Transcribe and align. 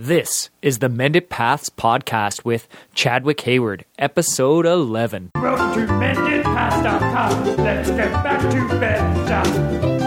This 0.00 0.48
is 0.62 0.78
the 0.78 0.88
Mended 0.88 1.28
Paths 1.28 1.68
podcast 1.68 2.42
with 2.42 2.66
Chadwick 2.94 3.42
Hayward, 3.42 3.84
episode 3.98 4.64
11. 4.64 5.32
Welcome 5.34 5.86
to 5.86 5.92
MendedPaths.com. 5.92 7.56
Let's 7.58 7.90
get 7.90 8.10
back 8.10 8.40
to 8.40 8.80
bed. 8.80 9.99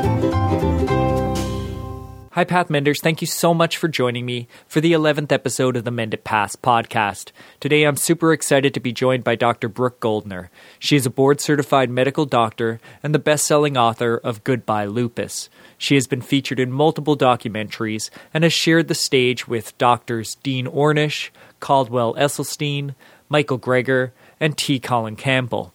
Hi, 2.34 2.44
Path 2.44 2.68
Menders. 2.68 3.00
Thank 3.00 3.22
you 3.22 3.28
so 3.28 3.54
much 3.54 3.78
for 3.78 3.88
joining 3.88 4.26
me 4.26 4.48
for 4.68 4.82
the 4.82 4.94
11th 4.94 5.32
episode 5.32 5.78
of 5.78 5.84
the 5.84 5.92
Mended 5.92 6.24
Paths 6.24 6.56
podcast. 6.56 7.32
Today, 7.60 7.84
I'm 7.84 7.96
super 7.96 8.34
excited 8.34 8.74
to 8.74 8.80
be 8.80 8.92
joined 8.92 9.24
by 9.24 9.36
Dr. 9.36 9.70
Brooke 9.70 10.00
Goldner. 10.00 10.50
She 10.80 10.96
is 10.96 11.06
a 11.06 11.12
board 11.12 11.40
certified 11.40 11.92
medical 11.92 12.26
doctor 12.26 12.80
and 13.04 13.14
the 13.14 13.20
best 13.20 13.46
selling 13.46 13.78
author 13.78 14.18
of 14.18 14.44
Goodbye 14.44 14.86
Lupus. 14.86 15.48
She 15.78 15.94
has 15.94 16.08
been 16.08 16.24
featured 16.24 16.60
in 16.60 16.72
multiple 16.72 17.16
documentaries 17.16 18.10
and 18.34 18.44
has 18.44 18.52
shared 18.52 18.88
the 18.88 18.96
stage 18.96 19.48
with 19.48 19.78
doctors 19.78 20.34
Dean 20.34 20.66
Ornish, 20.66 21.30
Caldwell 21.60 22.16
Esselstyn, 22.16 22.96
Michael 23.30 23.60
Greger, 23.60 24.10
and 24.40 24.58
T. 24.58 24.80
Colin 24.80 25.16
Campbell. 25.16 25.72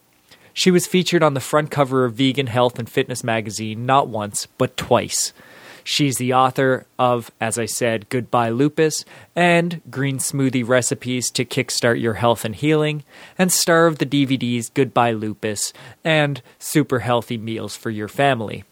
She 0.53 0.73
was 0.73 0.89
featured 0.89 1.23
on 1.23 1.35
the 1.35 1.41
front 1.41 1.71
cover 1.71 2.05
of 2.05 2.15
Vegan 2.15 2.49
Health 2.49 2.81
and 2.81 2.91
Fitness 2.91 3.23
magazine 3.23 3.87
not 3.87 4.09
once, 4.09 4.47
but 4.59 4.77
twice. 4.77 5.33
She's 5.91 6.19
the 6.19 6.35
author 6.35 6.85
of, 6.99 7.31
as 7.41 7.59
I 7.59 7.65
said, 7.65 8.11
Goodbye 8.11 8.51
Lupus 8.51 9.07
and 9.35 9.81
Green 9.91 10.19
Smoothie 10.19 10.69
Recipes 10.69 11.31
to 11.31 11.47
Kickstart 11.47 11.99
Your 11.99 12.13
Health 12.13 12.45
and 12.45 12.55
Healing, 12.55 13.05
and 13.39 13.51
star 13.51 13.87
of 13.87 13.97
the 13.97 14.05
DVDs 14.05 14.71
Goodbye 14.75 15.13
Lupus 15.13 15.73
and 16.05 16.43
Super 16.59 16.99
Healthy 16.99 17.39
Meals 17.39 17.75
for 17.75 17.89
Your 17.89 18.07
Family. 18.07 18.65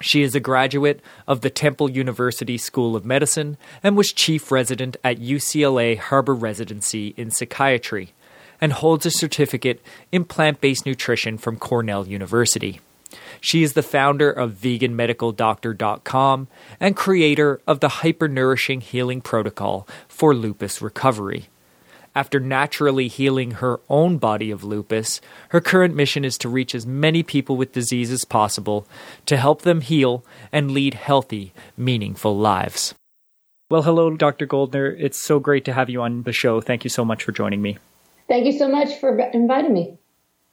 She 0.00 0.22
is 0.22 0.36
a 0.36 0.40
graduate 0.40 1.00
of 1.26 1.40
the 1.40 1.50
Temple 1.50 1.90
University 1.90 2.56
School 2.56 2.94
of 2.94 3.04
Medicine 3.04 3.56
and 3.82 3.96
was 3.96 4.12
chief 4.12 4.52
resident 4.52 4.96
at 5.02 5.18
UCLA 5.18 5.98
Harbor 5.98 6.34
Residency 6.34 7.14
in 7.16 7.32
Psychiatry, 7.32 8.12
and 8.60 8.74
holds 8.74 9.04
a 9.04 9.10
certificate 9.10 9.82
in 10.12 10.24
plant 10.24 10.60
based 10.60 10.86
nutrition 10.86 11.36
from 11.36 11.56
Cornell 11.56 12.06
University. 12.06 12.78
She 13.40 13.62
is 13.62 13.72
the 13.72 13.82
founder 13.82 14.30
of 14.30 14.52
veganmedicaldoctor.com 14.52 16.48
and 16.80 16.96
creator 16.96 17.60
of 17.66 17.80
the 17.80 17.88
hypernourishing 17.88 18.82
healing 18.82 19.20
protocol 19.20 19.86
for 20.08 20.34
lupus 20.34 20.82
recovery. 20.82 21.48
After 22.14 22.40
naturally 22.40 23.06
healing 23.06 23.52
her 23.52 23.80
own 23.88 24.18
body 24.18 24.50
of 24.50 24.64
lupus, 24.64 25.20
her 25.50 25.60
current 25.60 25.94
mission 25.94 26.24
is 26.24 26.36
to 26.38 26.48
reach 26.48 26.74
as 26.74 26.84
many 26.84 27.22
people 27.22 27.56
with 27.56 27.72
disease 27.72 28.10
as 28.10 28.24
possible 28.24 28.86
to 29.26 29.36
help 29.36 29.62
them 29.62 29.82
heal 29.82 30.24
and 30.50 30.72
lead 30.72 30.94
healthy, 30.94 31.52
meaningful 31.76 32.36
lives. 32.36 32.94
Well, 33.70 33.82
hello, 33.82 34.16
Dr. 34.16 34.46
Goldner. 34.46 34.96
It's 34.98 35.18
so 35.18 35.38
great 35.38 35.64
to 35.66 35.72
have 35.74 35.90
you 35.90 36.02
on 36.02 36.22
the 36.22 36.32
show. 36.32 36.60
Thank 36.60 36.84
you 36.84 36.90
so 36.90 37.04
much 37.04 37.22
for 37.22 37.32
joining 37.32 37.62
me. 37.62 37.78
Thank 38.26 38.46
you 38.46 38.52
so 38.52 38.66
much 38.66 38.98
for 38.98 39.16
inviting 39.18 39.72
me. 39.72 39.98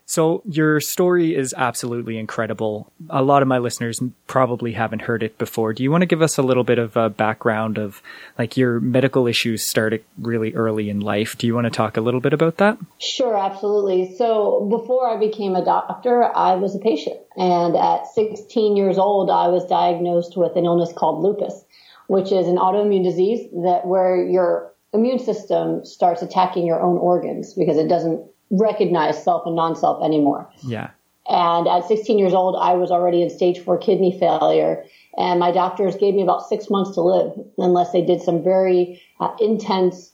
So, 0.07 0.43
your 0.45 0.79
story 0.79 1.35
is 1.35 1.55
absolutely 1.57 2.19
incredible. 2.19 2.91
A 3.09 3.23
lot 3.23 3.41
of 3.41 3.47
my 3.47 3.57
listeners 3.57 3.99
probably 4.27 4.73
haven't 4.73 5.01
heard 5.01 5.23
it 5.23 5.39
before. 5.39 5.73
Do 5.73 5.81
you 5.81 5.89
want 5.89 6.03
to 6.03 6.07
give 6.07 6.21
us 6.21 6.37
a 6.37 6.43
little 6.43 6.63
bit 6.63 6.77
of 6.77 6.95
a 6.95 7.09
background 7.09 7.79
of 7.79 8.03
like 8.37 8.55
your 8.55 8.79
medical 8.79 9.25
issues 9.25 9.67
started 9.67 10.03
really 10.19 10.53
early 10.53 10.91
in 10.91 10.99
life? 10.99 11.35
Do 11.39 11.47
you 11.47 11.55
want 11.55 11.65
to 11.65 11.71
talk 11.71 11.97
a 11.97 12.01
little 12.01 12.19
bit 12.19 12.33
about 12.33 12.57
that? 12.57 12.77
Sure, 12.99 13.35
absolutely. 13.35 14.15
So, 14.15 14.67
before 14.69 15.09
I 15.09 15.17
became 15.17 15.55
a 15.55 15.65
doctor, 15.65 16.23
I 16.23 16.53
was 16.53 16.75
a 16.75 16.79
patient. 16.79 17.19
And 17.35 17.75
at 17.75 18.05
16 18.13 18.77
years 18.77 18.99
old, 18.99 19.31
I 19.31 19.47
was 19.47 19.65
diagnosed 19.65 20.37
with 20.37 20.55
an 20.55 20.65
illness 20.65 20.93
called 20.93 21.23
lupus, 21.23 21.65
which 22.05 22.31
is 22.31 22.47
an 22.47 22.57
autoimmune 22.57 23.03
disease 23.03 23.49
that 23.63 23.87
where 23.87 24.23
your 24.23 24.71
immune 24.93 25.19
system 25.19 25.83
starts 25.83 26.21
attacking 26.21 26.67
your 26.67 26.79
own 26.79 26.97
organs 26.99 27.55
because 27.55 27.77
it 27.77 27.89
doesn't 27.89 28.23
recognize 28.59 29.23
self 29.23 29.45
and 29.45 29.55
non-self 29.55 30.03
anymore. 30.03 30.49
Yeah. 30.63 30.91
And 31.27 31.67
at 31.67 31.87
16 31.87 32.19
years 32.19 32.33
old, 32.33 32.55
I 32.59 32.73
was 32.73 32.91
already 32.91 33.21
in 33.21 33.29
stage 33.29 33.59
four 33.59 33.77
kidney 33.77 34.17
failure. 34.19 34.83
And 35.17 35.39
my 35.39 35.51
doctors 35.51 35.95
gave 35.95 36.13
me 36.13 36.21
about 36.21 36.47
six 36.47 36.69
months 36.69 36.91
to 36.95 37.01
live 37.01 37.33
unless 37.57 37.91
they 37.91 38.03
did 38.03 38.21
some 38.21 38.43
very 38.43 39.01
uh, 39.19 39.35
intense 39.39 40.11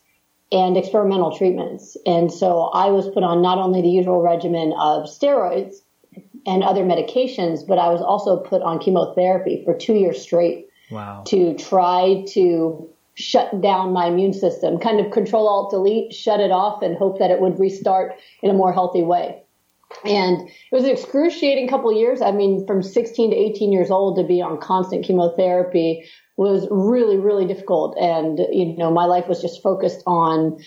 and 0.51 0.77
experimental 0.77 1.35
treatments. 1.35 1.97
And 2.05 2.31
so 2.31 2.63
I 2.73 2.87
was 2.87 3.09
put 3.09 3.23
on 3.23 3.41
not 3.41 3.57
only 3.57 3.81
the 3.81 3.89
usual 3.89 4.21
regimen 4.21 4.73
of 4.79 5.03
steroids 5.03 5.75
and 6.45 6.63
other 6.63 6.83
medications, 6.83 7.65
but 7.65 7.77
I 7.77 7.89
was 7.89 8.01
also 8.01 8.37
put 8.37 8.61
on 8.61 8.79
chemotherapy 8.79 9.63
for 9.63 9.75
two 9.75 9.93
years 9.93 10.21
straight. 10.21 10.67
Wow. 10.89 11.23
To 11.27 11.55
try 11.55 12.25
to 12.29 12.89
shut 13.15 13.61
down 13.61 13.93
my 13.93 14.07
immune 14.07 14.33
system, 14.33 14.79
kind 14.79 14.99
of 14.99 15.11
control 15.11 15.47
alt 15.47 15.71
delete, 15.71 16.13
shut 16.13 16.39
it 16.39 16.51
off 16.51 16.81
and 16.81 16.97
hope 16.97 17.19
that 17.19 17.31
it 17.31 17.41
would 17.41 17.59
restart 17.59 18.15
in 18.41 18.49
a 18.49 18.53
more 18.53 18.71
healthy 18.71 19.03
way. 19.03 19.43
And 20.05 20.47
it 20.47 20.71
was 20.71 20.85
an 20.85 20.91
excruciating 20.91 21.67
couple 21.67 21.91
years. 21.93 22.21
I 22.21 22.31
mean, 22.31 22.65
from 22.65 22.81
16 22.81 23.31
to 23.31 23.35
18 23.35 23.71
years 23.71 23.91
old 23.91 24.17
to 24.17 24.23
be 24.23 24.41
on 24.41 24.57
constant 24.59 25.05
chemotherapy 25.05 26.07
was 26.37 26.67
really, 26.71 27.17
really 27.17 27.45
difficult. 27.45 27.97
And, 27.97 28.39
you 28.51 28.75
know, 28.77 28.89
my 28.89 29.05
life 29.05 29.27
was 29.27 29.41
just 29.41 29.61
focused 29.61 30.01
on 30.07 30.59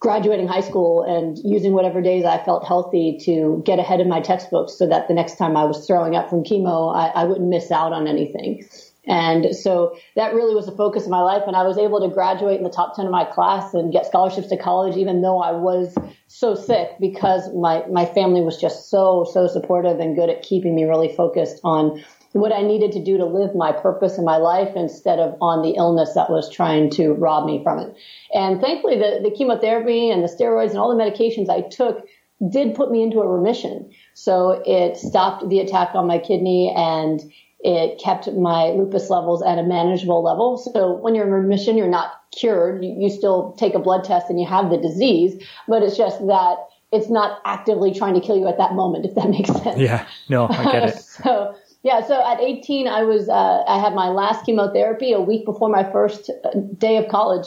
graduating 0.00 0.48
high 0.48 0.60
school 0.60 1.04
and 1.04 1.38
using 1.44 1.74
whatever 1.74 2.02
days 2.02 2.24
I 2.24 2.42
felt 2.44 2.66
healthy 2.66 3.18
to 3.22 3.62
get 3.64 3.78
ahead 3.78 4.00
in 4.00 4.08
my 4.08 4.20
textbooks 4.20 4.76
so 4.76 4.86
that 4.88 5.06
the 5.06 5.14
next 5.14 5.36
time 5.36 5.56
I 5.56 5.64
was 5.64 5.86
throwing 5.86 6.16
up 6.16 6.28
from 6.28 6.42
chemo, 6.42 6.94
I, 6.94 7.08
I 7.10 7.24
wouldn't 7.24 7.48
miss 7.48 7.70
out 7.70 7.92
on 7.92 8.08
anything. 8.08 8.66
And 9.06 9.54
so 9.54 9.96
that 10.14 10.32
really 10.32 10.54
was 10.54 10.66
the 10.66 10.72
focus 10.72 11.04
of 11.04 11.10
my 11.10 11.20
life. 11.20 11.42
And 11.46 11.56
I 11.56 11.64
was 11.64 11.76
able 11.76 12.00
to 12.00 12.14
graduate 12.14 12.58
in 12.58 12.62
the 12.62 12.70
top 12.70 12.94
10 12.94 13.06
of 13.06 13.10
my 13.10 13.24
class 13.24 13.74
and 13.74 13.92
get 13.92 14.06
scholarships 14.06 14.48
to 14.48 14.56
college, 14.56 14.96
even 14.96 15.22
though 15.22 15.40
I 15.40 15.52
was 15.52 15.94
so 16.28 16.54
sick 16.54 16.90
because 17.00 17.52
my, 17.54 17.84
my 17.90 18.06
family 18.06 18.42
was 18.42 18.58
just 18.58 18.90
so, 18.90 19.26
so 19.32 19.48
supportive 19.48 19.98
and 19.98 20.14
good 20.14 20.30
at 20.30 20.42
keeping 20.42 20.74
me 20.74 20.84
really 20.84 21.12
focused 21.14 21.60
on 21.64 22.02
what 22.32 22.52
I 22.52 22.62
needed 22.62 22.92
to 22.92 23.04
do 23.04 23.18
to 23.18 23.26
live 23.26 23.54
my 23.54 23.72
purpose 23.72 24.18
in 24.18 24.24
my 24.24 24.36
life 24.36 24.74
instead 24.74 25.18
of 25.18 25.36
on 25.40 25.62
the 25.62 25.76
illness 25.76 26.14
that 26.14 26.30
was 26.30 26.50
trying 26.50 26.88
to 26.90 27.12
rob 27.12 27.44
me 27.44 27.62
from 27.62 27.78
it. 27.80 27.96
And 28.32 28.60
thankfully 28.60 28.96
the, 28.96 29.20
the 29.22 29.34
chemotherapy 29.36 30.10
and 30.10 30.22
the 30.22 30.28
steroids 30.28 30.70
and 30.70 30.78
all 30.78 30.96
the 30.96 31.02
medications 31.02 31.50
I 31.50 31.68
took 31.68 32.06
did 32.50 32.74
put 32.74 32.90
me 32.90 33.02
into 33.02 33.20
a 33.20 33.28
remission. 33.28 33.90
So 34.14 34.62
it 34.64 34.96
stopped 34.96 35.48
the 35.48 35.60
attack 35.60 35.94
on 35.94 36.06
my 36.06 36.18
kidney 36.18 36.72
and 36.74 37.20
it 37.62 38.00
kept 38.00 38.30
my 38.32 38.70
lupus 38.70 39.08
levels 39.08 39.42
at 39.42 39.58
a 39.58 39.62
manageable 39.62 40.22
level. 40.22 40.58
So 40.58 40.96
when 40.96 41.14
you're 41.14 41.26
in 41.26 41.32
remission, 41.32 41.76
you're 41.76 41.88
not 41.88 42.20
cured. 42.36 42.84
You, 42.84 42.94
you 42.98 43.08
still 43.08 43.52
take 43.52 43.74
a 43.74 43.78
blood 43.78 44.02
test 44.04 44.28
and 44.28 44.40
you 44.40 44.46
have 44.46 44.70
the 44.70 44.78
disease, 44.78 45.42
but 45.68 45.82
it's 45.82 45.96
just 45.96 46.18
that 46.26 46.56
it's 46.90 47.08
not 47.08 47.40
actively 47.44 47.94
trying 47.94 48.14
to 48.14 48.20
kill 48.20 48.36
you 48.36 48.48
at 48.48 48.58
that 48.58 48.74
moment, 48.74 49.06
if 49.06 49.14
that 49.14 49.28
makes 49.30 49.50
sense. 49.50 49.78
Yeah, 49.78 50.06
no, 50.28 50.48
I 50.48 50.64
get 50.64 50.88
it. 50.88 50.98
so 50.98 51.54
yeah, 51.84 52.04
so 52.04 52.24
at 52.24 52.40
18, 52.40 52.88
I 52.88 53.02
was 53.04 53.28
uh, 53.28 53.64
I 53.66 53.78
had 53.78 53.94
my 53.94 54.08
last 54.08 54.44
chemotherapy 54.44 55.12
a 55.12 55.20
week 55.20 55.44
before 55.44 55.68
my 55.68 55.90
first 55.90 56.30
uh, 56.44 56.50
day 56.78 56.96
of 56.96 57.08
college, 57.08 57.46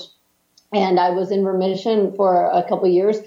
and 0.74 1.00
I 1.00 1.10
was 1.10 1.32
in 1.32 1.46
remission 1.46 2.14
for 2.16 2.50
a 2.52 2.64
couple 2.68 2.88
years, 2.88 3.18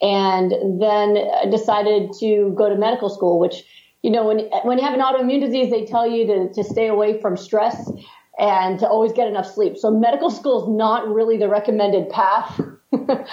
and 0.00 0.80
then 0.80 1.50
decided 1.50 2.12
to 2.20 2.52
go 2.56 2.68
to 2.68 2.76
medical 2.76 3.08
school, 3.10 3.38
which 3.38 3.64
you 4.06 4.12
know, 4.12 4.24
when, 4.24 4.48
when 4.62 4.78
you 4.78 4.84
have 4.84 4.94
an 4.94 5.00
autoimmune 5.00 5.40
disease, 5.40 5.68
they 5.68 5.84
tell 5.84 6.08
you 6.08 6.28
to, 6.28 6.52
to 6.54 6.62
stay 6.62 6.86
away 6.86 7.20
from 7.20 7.36
stress 7.36 7.90
and 8.38 8.78
to 8.78 8.86
always 8.86 9.12
get 9.12 9.26
enough 9.26 9.52
sleep. 9.52 9.76
So 9.76 9.90
medical 9.90 10.30
school 10.30 10.62
is 10.62 10.78
not 10.78 11.08
really 11.08 11.36
the 11.38 11.48
recommended 11.48 12.08
path. 12.08 12.60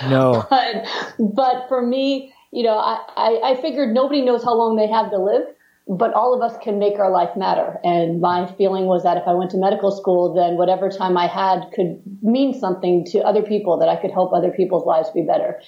No. 0.09 0.45
but, 0.50 0.85
but 1.19 1.67
for 1.69 1.85
me, 1.85 2.33
you 2.51 2.63
know, 2.63 2.78
I, 2.78 2.97
I, 3.16 3.51
I 3.51 3.62
figured 3.62 3.94
nobody 3.94 4.22
knows 4.22 4.44
how 4.44 4.56
long 4.56 4.75
they 4.75 4.88
have 4.88 5.09
to 5.12 5.17
live, 5.17 5.44
but 5.88 6.13
all 6.13 6.33
of 6.33 6.41
us 6.41 6.57
can 6.62 6.79
make 6.79 7.00
our 7.00 7.12
life 7.12 7.38
matter. 7.38 7.79
And 7.83 8.19
my 8.19 8.51
feeling 8.57 8.88
was 8.88 9.03
that 9.03 9.16
if 9.16 9.23
I 9.25 9.33
went 9.33 9.51
to 9.51 9.57
medical 9.57 9.91
school, 9.91 10.33
then 10.33 10.57
whatever 10.57 10.89
time 10.89 11.17
I 11.17 11.28
had 11.28 11.72
could 11.73 12.01
mean 12.22 12.59
something 12.59 13.06
to 13.12 13.19
other 13.19 13.44
people, 13.44 13.78
that 13.78 13.88
I 13.88 13.95
could 13.95 14.12
help 14.12 14.33
other 14.33 14.51
people's 14.51 14.86
lives 14.86 15.09
be 15.12 15.21
better. 15.21 15.62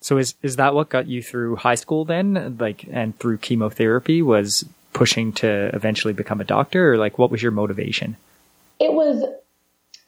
So 0.00 0.18
is 0.18 0.34
is 0.42 0.56
that 0.56 0.74
what 0.74 0.88
got 0.88 1.06
you 1.06 1.22
through 1.22 1.56
high 1.56 1.74
school 1.74 2.04
then, 2.04 2.56
like, 2.58 2.84
and 2.90 3.18
through 3.18 3.38
chemotherapy 3.38 4.22
was 4.22 4.64
pushing 4.92 5.32
to 5.32 5.70
eventually 5.74 6.14
become 6.14 6.40
a 6.40 6.44
doctor, 6.44 6.92
or 6.92 6.96
like, 6.96 7.18
what 7.18 7.30
was 7.30 7.42
your 7.42 7.52
motivation? 7.52 8.16
It 8.80 8.92
was 8.92 9.22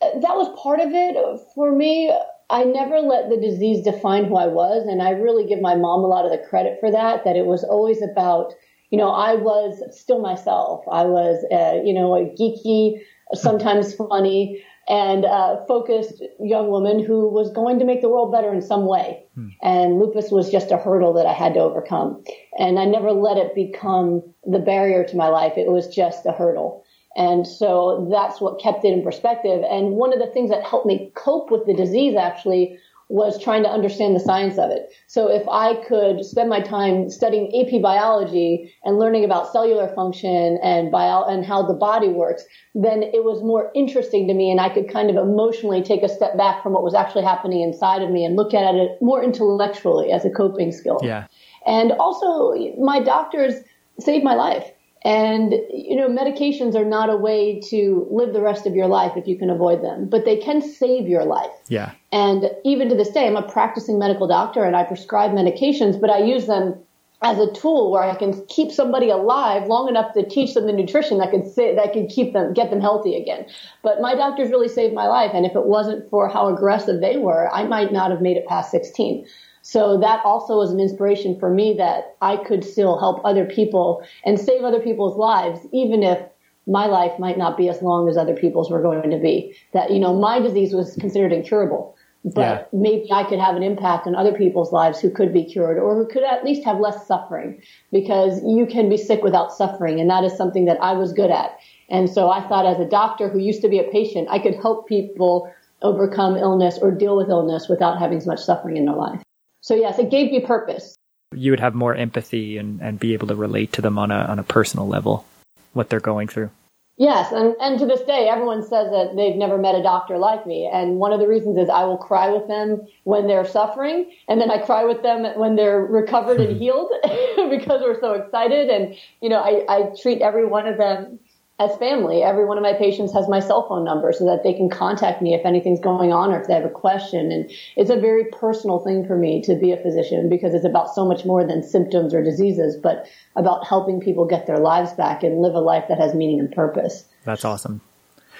that 0.00 0.36
was 0.36 0.60
part 0.60 0.80
of 0.80 0.90
it 0.92 1.16
for 1.54 1.72
me. 1.72 2.12
I 2.48 2.64
never 2.64 2.98
let 2.98 3.30
the 3.30 3.36
disease 3.36 3.84
define 3.84 4.24
who 4.24 4.36
I 4.36 4.46
was, 4.46 4.86
and 4.86 5.02
I 5.02 5.10
really 5.10 5.46
give 5.46 5.60
my 5.60 5.74
mom 5.74 6.00
a 6.00 6.08
lot 6.08 6.24
of 6.24 6.32
the 6.32 6.38
credit 6.48 6.78
for 6.80 6.90
that. 6.90 7.24
That 7.24 7.36
it 7.36 7.46
was 7.46 7.62
always 7.62 8.02
about, 8.02 8.54
you 8.90 8.98
know, 8.98 9.10
I 9.10 9.34
was 9.34 9.82
still 9.96 10.20
myself. 10.20 10.84
I 10.90 11.04
was, 11.04 11.44
uh, 11.52 11.80
you 11.84 11.92
know, 11.92 12.16
a 12.16 12.24
geeky, 12.30 13.00
sometimes 13.34 13.94
funny, 13.94 14.64
and 14.90 15.24
a 15.24 15.64
focused 15.68 16.20
young 16.40 16.68
woman 16.68 17.02
who 17.02 17.28
was 17.28 17.52
going 17.52 17.78
to 17.78 17.84
make 17.84 18.02
the 18.02 18.08
world 18.08 18.32
better 18.32 18.52
in 18.52 18.60
some 18.60 18.86
way. 18.86 19.22
Hmm. 19.36 19.48
And 19.62 20.00
lupus 20.00 20.32
was 20.32 20.50
just 20.50 20.72
a 20.72 20.76
hurdle 20.76 21.12
that 21.12 21.26
I 21.26 21.32
had 21.32 21.54
to 21.54 21.60
overcome. 21.60 22.22
And 22.58 22.76
I 22.76 22.86
never 22.86 23.12
let 23.12 23.36
it 23.36 23.54
become 23.54 24.22
the 24.44 24.58
barrier 24.58 25.04
to 25.04 25.16
my 25.16 25.28
life. 25.28 25.52
It 25.56 25.70
was 25.70 25.86
just 25.86 26.26
a 26.26 26.32
hurdle. 26.32 26.84
And 27.16 27.46
so 27.46 28.08
that's 28.10 28.40
what 28.40 28.60
kept 28.60 28.84
it 28.84 28.92
in 28.92 29.02
perspective. 29.02 29.62
And 29.70 29.92
one 29.92 30.12
of 30.12 30.18
the 30.18 30.32
things 30.32 30.50
that 30.50 30.64
helped 30.64 30.86
me 30.86 31.12
cope 31.14 31.52
with 31.52 31.66
the 31.66 31.74
disease 31.74 32.16
actually 32.16 32.76
was 33.10 33.42
trying 33.42 33.64
to 33.64 33.68
understand 33.68 34.14
the 34.14 34.20
science 34.20 34.56
of 34.56 34.70
it. 34.70 34.88
So 35.08 35.28
if 35.28 35.46
I 35.48 35.74
could 35.84 36.24
spend 36.24 36.48
my 36.48 36.60
time 36.60 37.10
studying 37.10 37.50
AP 37.60 37.82
biology 37.82 38.72
and 38.84 39.00
learning 39.00 39.24
about 39.24 39.50
cellular 39.50 39.92
function 39.96 40.60
and 40.62 40.92
bio 40.92 41.24
and 41.24 41.44
how 41.44 41.66
the 41.66 41.74
body 41.74 42.08
works, 42.08 42.44
then 42.76 43.02
it 43.02 43.24
was 43.24 43.42
more 43.42 43.72
interesting 43.74 44.28
to 44.28 44.34
me 44.34 44.48
and 44.48 44.60
I 44.60 44.68
could 44.68 44.88
kind 44.88 45.10
of 45.10 45.16
emotionally 45.16 45.82
take 45.82 46.04
a 46.04 46.08
step 46.08 46.38
back 46.38 46.62
from 46.62 46.72
what 46.72 46.84
was 46.84 46.94
actually 46.94 47.24
happening 47.24 47.62
inside 47.62 48.00
of 48.00 48.10
me 48.10 48.24
and 48.24 48.36
look 48.36 48.54
at 48.54 48.76
it 48.76 48.90
more 49.02 49.22
intellectually 49.24 50.12
as 50.12 50.24
a 50.24 50.30
coping 50.30 50.70
skill. 50.70 51.00
Yeah. 51.02 51.26
And 51.66 51.90
also 51.92 52.54
my 52.78 53.00
doctors 53.00 53.54
saved 53.98 54.22
my 54.22 54.34
life. 54.34 54.70
And, 55.02 55.54
you 55.72 55.96
know, 55.96 56.08
medications 56.08 56.76
are 56.76 56.84
not 56.84 57.10
a 57.10 57.16
way 57.16 57.58
to 57.70 58.06
live 58.10 58.34
the 58.34 58.42
rest 58.42 58.66
of 58.66 58.76
your 58.76 58.86
life 58.86 59.12
if 59.16 59.26
you 59.26 59.36
can 59.36 59.50
avoid 59.50 59.82
them, 59.82 60.08
but 60.08 60.24
they 60.26 60.36
can 60.36 60.60
save 60.60 61.08
your 61.08 61.24
life. 61.24 61.50
Yeah. 61.68 61.92
And 62.12 62.50
even 62.64 62.88
to 62.88 62.94
this 62.94 63.10
day, 63.10 63.26
I'm 63.26 63.36
a 63.36 63.42
practicing 63.42 63.98
medical 63.98 64.26
doctor 64.26 64.64
and 64.64 64.74
I 64.74 64.84
prescribe 64.84 65.30
medications, 65.30 66.00
but 66.00 66.10
I 66.10 66.18
use 66.18 66.46
them 66.46 66.74
as 67.22 67.38
a 67.38 67.52
tool 67.52 67.90
where 67.90 68.02
I 68.02 68.14
can 68.14 68.44
keep 68.46 68.72
somebody 68.72 69.10
alive 69.10 69.68
long 69.68 69.88
enough 69.88 70.14
to 70.14 70.26
teach 70.26 70.54
them 70.54 70.66
the 70.66 70.72
nutrition 70.72 71.18
that 71.18 71.30
could 71.30 71.46
say, 71.46 71.74
that 71.74 71.92
could 71.92 72.08
keep 72.08 72.32
them, 72.32 72.54
get 72.54 72.70
them 72.70 72.80
healthy 72.80 73.14
again. 73.14 73.46
But 73.82 74.00
my 74.00 74.14
doctors 74.14 74.50
really 74.50 74.68
saved 74.68 74.94
my 74.94 75.06
life. 75.06 75.32
And 75.34 75.44
if 75.44 75.54
it 75.54 75.66
wasn't 75.66 76.08
for 76.08 76.28
how 76.28 76.48
aggressive 76.48 77.00
they 77.00 77.18
were, 77.18 77.52
I 77.52 77.64
might 77.64 77.92
not 77.92 78.10
have 78.10 78.22
made 78.22 78.38
it 78.38 78.46
past 78.46 78.70
16. 78.70 79.26
So 79.62 79.98
that 80.00 80.24
also 80.24 80.56
was 80.56 80.72
an 80.72 80.80
inspiration 80.80 81.38
for 81.38 81.50
me 81.50 81.74
that 81.76 82.16
I 82.22 82.38
could 82.38 82.64
still 82.64 82.98
help 82.98 83.20
other 83.24 83.44
people 83.44 84.02
and 84.24 84.40
save 84.40 84.62
other 84.62 84.80
people's 84.80 85.18
lives, 85.18 85.60
even 85.72 86.02
if 86.02 86.18
my 86.66 86.86
life 86.86 87.18
might 87.18 87.36
not 87.36 87.58
be 87.58 87.68
as 87.68 87.82
long 87.82 88.08
as 88.08 88.16
other 88.16 88.34
people's 88.34 88.70
were 88.70 88.80
going 88.80 89.10
to 89.10 89.18
be. 89.18 89.54
That, 89.74 89.90
you 89.90 89.98
know, 89.98 90.18
my 90.18 90.40
disease 90.40 90.72
was 90.72 90.96
considered 90.96 91.32
incurable, 91.32 91.94
but 92.24 92.40
Yeah. 92.40 92.62
maybe 92.72 93.10
I 93.12 93.24
could 93.24 93.38
have 93.38 93.56
an 93.56 93.62
impact 93.62 94.06
on 94.06 94.14
other 94.14 94.32
people's 94.32 94.72
lives 94.72 95.00
who 95.00 95.10
could 95.10 95.32
be 95.32 95.44
cured 95.44 95.78
or 95.78 95.94
who 95.94 96.06
could 96.06 96.22
at 96.22 96.44
least 96.44 96.64
have 96.64 96.78
less 96.78 97.06
suffering 97.06 97.60
because 97.92 98.42
you 98.44 98.66
can 98.66 98.88
be 98.88 98.96
sick 98.96 99.22
without 99.22 99.52
suffering. 99.52 100.00
And 100.00 100.10
that 100.10 100.24
is 100.24 100.36
something 100.36 100.66
that 100.66 100.82
I 100.82 100.92
was 100.92 101.12
good 101.12 101.30
at. 101.30 101.58
And 101.88 102.08
so 102.08 102.30
I 102.30 102.46
thought 102.46 102.66
as 102.66 102.78
a 102.78 102.84
doctor 102.84 103.28
who 103.28 103.38
used 103.38 103.62
to 103.62 103.68
be 103.68 103.78
a 103.78 103.84
patient, 103.84 104.28
I 104.30 104.38
could 104.38 104.54
help 104.54 104.86
people 104.86 105.50
overcome 105.82 106.36
illness 106.36 106.78
or 106.78 106.90
deal 106.90 107.16
with 107.16 107.30
illness 107.30 107.68
without 107.68 107.98
having 107.98 108.18
as 108.18 108.26
much 108.26 108.40
suffering 108.40 108.76
in 108.76 108.84
their 108.84 108.94
life. 108.94 109.22
So 109.62 109.74
yes, 109.74 109.98
it 109.98 110.10
gave 110.10 110.30
me 110.30 110.40
purpose. 110.40 110.94
You 111.34 111.52
would 111.52 111.60
have 111.60 111.74
more 111.74 111.94
empathy 111.94 112.58
and, 112.58 112.80
and 112.80 112.98
be 112.98 113.12
able 113.14 113.28
to 113.28 113.34
relate 113.34 113.72
to 113.74 113.82
them 113.82 113.98
on 113.98 114.10
a 114.10 114.16
on 114.16 114.38
a 114.38 114.42
personal 114.42 114.88
level, 114.88 115.24
what 115.72 115.88
they're 115.88 116.00
going 116.00 116.28
through. 116.28 116.50
Yes, 117.00 117.32
and, 117.32 117.56
and 117.62 117.78
to 117.78 117.86
this 117.86 118.02
day, 118.02 118.28
everyone 118.28 118.62
says 118.62 118.90
that 118.90 119.16
they've 119.16 119.34
never 119.34 119.56
met 119.56 119.74
a 119.74 119.82
doctor 119.82 120.18
like 120.18 120.46
me. 120.46 120.68
And 120.70 120.96
one 120.96 121.14
of 121.14 121.18
the 121.18 121.26
reasons 121.26 121.56
is 121.56 121.70
I 121.70 121.82
will 121.84 121.96
cry 121.96 122.28
with 122.28 122.46
them 122.46 122.86
when 123.04 123.26
they're 123.26 123.46
suffering, 123.46 124.12
and 124.28 124.38
then 124.38 124.50
I 124.50 124.58
cry 124.58 124.84
with 124.84 125.02
them 125.02 125.24
when 125.40 125.56
they're 125.56 125.80
recovered 125.80 126.42
and 126.42 126.54
healed 126.60 126.92
because 127.48 127.80
we're 127.80 127.98
so 128.00 128.12
excited. 128.12 128.68
And, 128.68 128.94
you 129.22 129.30
know, 129.30 129.40
I, 129.40 129.64
I 129.66 129.82
treat 129.98 130.20
every 130.20 130.44
one 130.44 130.66
of 130.66 130.76
them 130.76 131.18
as 131.60 131.76
family. 131.76 132.22
Every 132.22 132.46
one 132.46 132.56
of 132.56 132.62
my 132.62 132.72
patients 132.72 133.12
has 133.12 133.28
my 133.28 133.38
cell 133.38 133.68
phone 133.68 133.84
number 133.84 134.12
so 134.12 134.24
that 134.24 134.42
they 134.42 134.54
can 134.54 134.70
contact 134.70 135.20
me 135.20 135.34
if 135.34 135.44
anything's 135.44 135.78
going 135.78 136.10
on 136.10 136.32
or 136.32 136.40
if 136.40 136.48
they 136.48 136.54
have 136.54 136.64
a 136.64 136.70
question. 136.70 137.30
And 137.30 137.50
it's 137.76 137.90
a 137.90 138.00
very 138.00 138.24
personal 138.32 138.78
thing 138.78 139.06
for 139.06 139.14
me 139.14 139.42
to 139.42 139.54
be 139.54 139.70
a 139.70 139.76
physician 139.76 140.30
because 140.30 140.54
it's 140.54 140.64
about 140.64 140.94
so 140.94 141.04
much 141.04 141.26
more 141.26 141.46
than 141.46 141.62
symptoms 141.62 142.14
or 142.14 142.24
diseases, 142.24 142.78
but 142.82 143.06
about 143.36 143.66
helping 143.66 144.00
people 144.00 144.26
get 144.26 144.46
their 144.46 144.58
lives 144.58 144.92
back 144.94 145.22
and 145.22 145.42
live 145.42 145.54
a 145.54 145.60
life 145.60 145.84
that 145.88 145.98
has 145.98 146.14
meaning 146.14 146.40
and 146.40 146.50
purpose. 146.50 147.04
That's 147.24 147.44
awesome. 147.44 147.82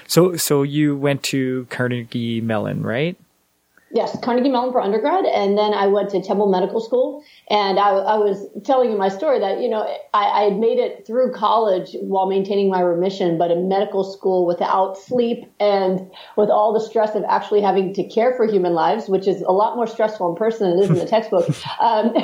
So 0.07 0.37
so 0.37 0.63
you 0.63 0.97
went 0.97 1.23
to 1.25 1.67
Carnegie 1.69 2.41
Mellon, 2.41 2.83
right? 2.83 3.19
Yes, 3.93 4.17
Carnegie 4.23 4.51
Mellon 4.51 4.71
for 4.71 4.81
undergrad, 4.81 5.25
and 5.25 5.59
then 5.59 5.75
I 5.75 5.89
went 5.89 6.11
to 6.11 6.23
Temple 6.23 6.49
Medical 6.49 6.81
School. 6.81 7.25
And 7.49 7.81
I, 7.81 7.89
I 7.89 8.17
was 8.19 8.47
telling 8.65 8.93
you 8.93 8.97
my 8.97 9.09
story 9.09 9.41
that 9.41 9.61
you 9.61 9.69
know 9.69 9.83
I, 10.15 10.27
I 10.27 10.43
had 10.45 10.59
made 10.59 10.79
it 10.79 11.05
through 11.05 11.33
college 11.33 11.97
while 12.01 12.27
maintaining 12.27 12.71
my 12.71 12.81
remission, 12.81 13.37
but 13.37 13.51
in 13.51 13.69
medical 13.69 14.05
school 14.05 14.47
without 14.47 14.97
sleep 14.97 15.51
and 15.59 16.09
with 16.37 16.51
all 16.51 16.73
the 16.73 16.81
stress 16.81 17.17
of 17.17 17.25
actually 17.29 17.63
having 17.63 17.93
to 17.95 18.05
care 18.05 18.33
for 18.37 18.47
human 18.47 18.75
lives, 18.75 19.09
which 19.09 19.27
is 19.27 19.43
a 19.43 19.53
lot 19.53 19.75
more 19.75 19.89
stressful 19.89 20.31
in 20.31 20.37
person 20.37 20.71
than 20.71 20.79
it 20.79 20.83
is 20.85 20.91
in 20.91 20.97
the 20.97 21.07
textbook. 21.17 21.49
Um, 21.81 22.13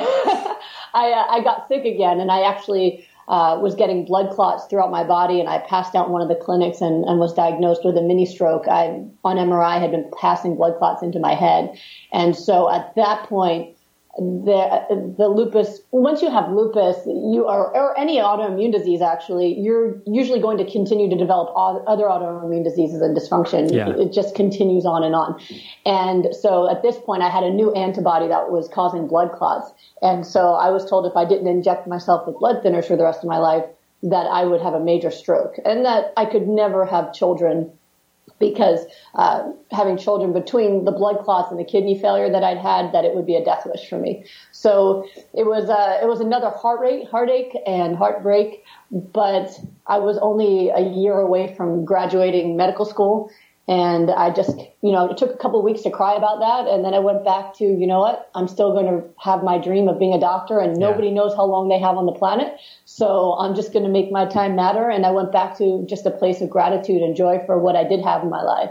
I, 0.94 1.10
uh, 1.10 1.26
I 1.28 1.40
got 1.42 1.66
sick 1.66 1.84
again, 1.84 2.20
and 2.20 2.30
I 2.30 2.42
actually 2.42 3.04
uh, 3.28 3.58
was 3.60 3.74
getting 3.74 4.04
blood 4.04 4.30
clots 4.30 4.66
throughout 4.66 4.90
my 4.90 5.04
body, 5.04 5.40
and 5.40 5.48
I 5.48 5.58
passed 5.58 5.94
out 5.94 6.10
one 6.10 6.22
of 6.22 6.28
the 6.28 6.36
clinics 6.36 6.80
and, 6.80 7.04
and 7.04 7.18
was 7.18 7.34
diagnosed 7.34 7.84
with 7.84 7.96
a 7.96 8.02
mini 8.02 8.26
stroke. 8.26 8.68
I, 8.68 9.02
on 9.24 9.36
MRI, 9.36 9.80
had 9.80 9.90
been 9.90 10.10
passing 10.18 10.56
blood 10.56 10.78
clots 10.78 11.02
into 11.02 11.18
my 11.18 11.34
head, 11.34 11.78
and 12.12 12.36
so 12.36 12.70
at 12.70 12.94
that 12.94 13.28
point, 13.28 13.75
the 14.18 15.14
the 15.18 15.28
lupus. 15.28 15.80
Once 15.90 16.22
you 16.22 16.30
have 16.30 16.50
lupus, 16.50 16.96
you 17.06 17.46
are 17.46 17.74
or 17.74 17.98
any 17.98 18.16
autoimmune 18.16 18.72
disease 18.72 19.02
actually, 19.02 19.58
you're 19.58 20.00
usually 20.06 20.40
going 20.40 20.56
to 20.56 20.70
continue 20.70 21.08
to 21.10 21.16
develop 21.16 21.52
other 21.86 22.04
autoimmune 22.04 22.64
diseases 22.64 23.02
and 23.02 23.16
dysfunction. 23.16 23.72
Yeah. 23.72 23.90
It 23.90 24.12
just 24.12 24.34
continues 24.34 24.86
on 24.86 25.04
and 25.04 25.14
on. 25.14 25.38
And 25.84 26.34
so 26.34 26.70
at 26.70 26.82
this 26.82 26.96
point, 26.98 27.22
I 27.22 27.28
had 27.28 27.44
a 27.44 27.50
new 27.50 27.72
antibody 27.74 28.26
that 28.28 28.50
was 28.50 28.68
causing 28.68 29.06
blood 29.06 29.32
clots, 29.32 29.70
and 30.00 30.26
so 30.26 30.54
I 30.54 30.70
was 30.70 30.88
told 30.88 31.06
if 31.06 31.16
I 31.16 31.26
didn't 31.26 31.48
inject 31.48 31.86
myself 31.86 32.26
with 32.26 32.38
blood 32.38 32.62
thinners 32.64 32.86
for 32.86 32.96
the 32.96 33.04
rest 33.04 33.20
of 33.20 33.28
my 33.28 33.38
life, 33.38 33.64
that 34.02 34.26
I 34.26 34.44
would 34.44 34.62
have 34.62 34.74
a 34.74 34.80
major 34.80 35.10
stroke, 35.10 35.56
and 35.64 35.84
that 35.84 36.12
I 36.16 36.24
could 36.24 36.48
never 36.48 36.86
have 36.86 37.12
children 37.12 37.70
because 38.38 38.80
uh, 39.14 39.50
having 39.70 39.96
children 39.96 40.32
between 40.32 40.84
the 40.84 40.92
blood 40.92 41.18
clots 41.24 41.50
and 41.50 41.58
the 41.58 41.64
kidney 41.64 41.98
failure 41.98 42.30
that 42.30 42.44
I'd 42.44 42.58
had, 42.58 42.92
that 42.92 43.04
it 43.04 43.14
would 43.14 43.26
be 43.26 43.36
a 43.36 43.44
death 43.44 43.66
wish 43.66 43.88
for 43.88 43.98
me. 43.98 44.24
So 44.52 45.06
it 45.34 45.46
was 45.46 45.68
uh, 45.70 45.98
it 46.02 46.06
was 46.06 46.20
another 46.20 46.50
heartache, 46.50 47.08
heartache 47.08 47.56
and 47.66 47.96
heartbreak. 47.96 48.64
But 48.90 49.58
I 49.86 49.98
was 49.98 50.18
only 50.18 50.68
a 50.68 50.80
year 50.80 51.14
away 51.14 51.54
from 51.54 51.84
graduating 51.84 52.56
medical 52.56 52.84
school, 52.84 53.30
and 53.68 54.10
I 54.10 54.30
just 54.30 54.56
you 54.82 54.92
know 54.92 55.10
it 55.10 55.16
took 55.16 55.32
a 55.34 55.36
couple 55.36 55.58
of 55.58 55.64
weeks 55.64 55.82
to 55.82 55.90
cry 55.90 56.14
about 56.14 56.40
that, 56.40 56.72
and 56.72 56.84
then 56.84 56.94
I 56.94 56.98
went 56.98 57.24
back 57.24 57.54
to 57.58 57.64
you 57.64 57.86
know 57.86 58.00
what 58.00 58.30
I'm 58.34 58.48
still 58.48 58.72
going 58.72 58.86
to 58.86 59.08
have 59.18 59.42
my 59.42 59.58
dream 59.58 59.88
of 59.88 59.98
being 59.98 60.14
a 60.14 60.20
doctor, 60.20 60.58
and 60.58 60.78
nobody 60.78 61.10
knows 61.10 61.34
how 61.34 61.44
long 61.44 61.68
they 61.68 61.78
have 61.78 61.96
on 61.96 62.06
the 62.06 62.12
planet. 62.12 62.58
So 62.84 63.36
I'm 63.38 63.54
just 63.54 63.72
going 63.72 63.84
to 63.84 63.90
make 63.90 64.10
my 64.10 64.26
time 64.26 64.56
matter. 64.56 64.88
And 64.88 65.04
I 65.04 65.10
went 65.10 65.32
back 65.32 65.58
to 65.58 65.84
just 65.86 66.06
a 66.06 66.10
place 66.10 66.40
of 66.40 66.50
gratitude 66.50 67.02
and 67.02 67.14
joy 67.14 67.42
for 67.46 67.58
what 67.58 67.76
I 67.76 67.84
did 67.84 68.02
have 68.02 68.22
in 68.22 68.30
my 68.30 68.42
life. 68.42 68.70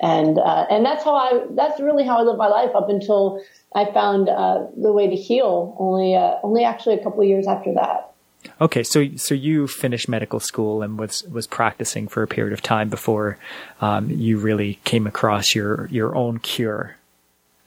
And, 0.00 0.38
uh, 0.38 0.66
and 0.70 0.84
that's 0.84 1.04
how 1.04 1.14
I, 1.14 1.44
that's 1.50 1.80
really 1.80 2.04
how 2.04 2.18
I 2.18 2.22
lived 2.22 2.38
my 2.38 2.48
life 2.48 2.70
up 2.74 2.88
until 2.88 3.42
I 3.74 3.86
found, 3.92 4.28
uh, 4.28 4.66
the 4.76 4.92
way 4.92 5.08
to 5.08 5.16
heal 5.16 5.74
only, 5.78 6.14
uh, 6.14 6.36
only 6.42 6.64
actually 6.64 6.96
a 6.96 7.02
couple 7.02 7.22
of 7.22 7.28
years 7.28 7.46
after 7.46 7.72
that. 7.74 8.12
Okay, 8.60 8.82
so 8.82 9.06
so 9.16 9.34
you 9.34 9.66
finished 9.66 10.08
medical 10.08 10.40
school 10.40 10.82
and 10.82 10.98
was 10.98 11.22
was 11.24 11.46
practicing 11.46 12.08
for 12.08 12.22
a 12.22 12.26
period 12.26 12.52
of 12.52 12.62
time 12.62 12.88
before 12.88 13.38
um, 13.80 14.10
you 14.10 14.38
really 14.38 14.78
came 14.84 15.06
across 15.06 15.54
your 15.54 15.86
your 15.90 16.14
own 16.14 16.38
cure. 16.38 16.96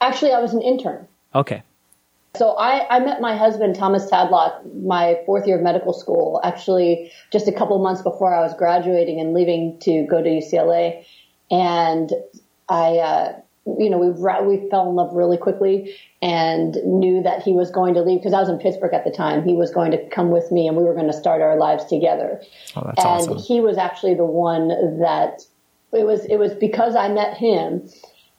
Actually, 0.01 0.31
I 0.31 0.39
was 0.39 0.53
an 0.53 0.61
intern. 0.61 1.07
Okay, 1.35 1.61
So 2.35 2.51
I, 2.57 2.87
I 2.95 2.99
met 2.99 3.21
my 3.21 3.35
husband, 3.35 3.75
Thomas 3.75 4.09
Tadlock, 4.09 4.61
my 4.83 5.17
fourth 5.25 5.47
year 5.47 5.57
of 5.57 5.63
medical 5.63 5.93
school, 5.93 6.39
actually 6.43 7.11
just 7.31 7.47
a 7.47 7.51
couple 7.51 7.77
months 7.79 8.01
before 8.01 8.33
I 8.33 8.41
was 8.41 8.53
graduating 8.53 9.19
and 9.19 9.33
leaving 9.33 9.79
to 9.79 10.05
go 10.07 10.21
to 10.21 10.29
UCLA. 10.29 11.05
And 11.49 12.11
I, 12.69 12.97
uh, 12.97 13.41
you 13.65 13.89
know, 13.89 13.97
we, 13.97 14.09
we 14.09 14.69
fell 14.69 14.89
in 14.89 14.95
love 14.95 15.13
really 15.13 15.37
quickly 15.37 15.95
and 16.21 16.75
knew 16.85 17.21
that 17.23 17.43
he 17.43 17.53
was 17.53 17.69
going 17.69 17.93
to 17.93 18.01
leave 18.01 18.19
because 18.19 18.33
I 18.33 18.39
was 18.39 18.49
in 18.49 18.57
Pittsburgh 18.57 18.93
at 18.93 19.03
the 19.03 19.11
time. 19.11 19.43
He 19.43 19.53
was 19.53 19.71
going 19.71 19.91
to 19.91 20.09
come 20.09 20.31
with 20.31 20.51
me 20.51 20.67
and 20.67 20.75
we 20.75 20.83
were 20.83 20.93
going 20.93 21.07
to 21.07 21.13
start 21.13 21.41
our 21.41 21.57
lives 21.57 21.85
together. 21.85 22.41
oh 22.75 22.83
that's 22.85 23.05
and 23.05 23.29
awesome. 23.29 23.37
he 23.37 23.59
was 23.59 23.77
actually 23.77 24.15
the 24.15 24.25
one 24.25 24.69
that 24.99 25.41
it 25.91 26.05
was, 26.05 26.25
it 26.25 26.37
was 26.37 26.53
because 26.53 26.95
I 26.95 27.09
met 27.09 27.35
him 27.35 27.89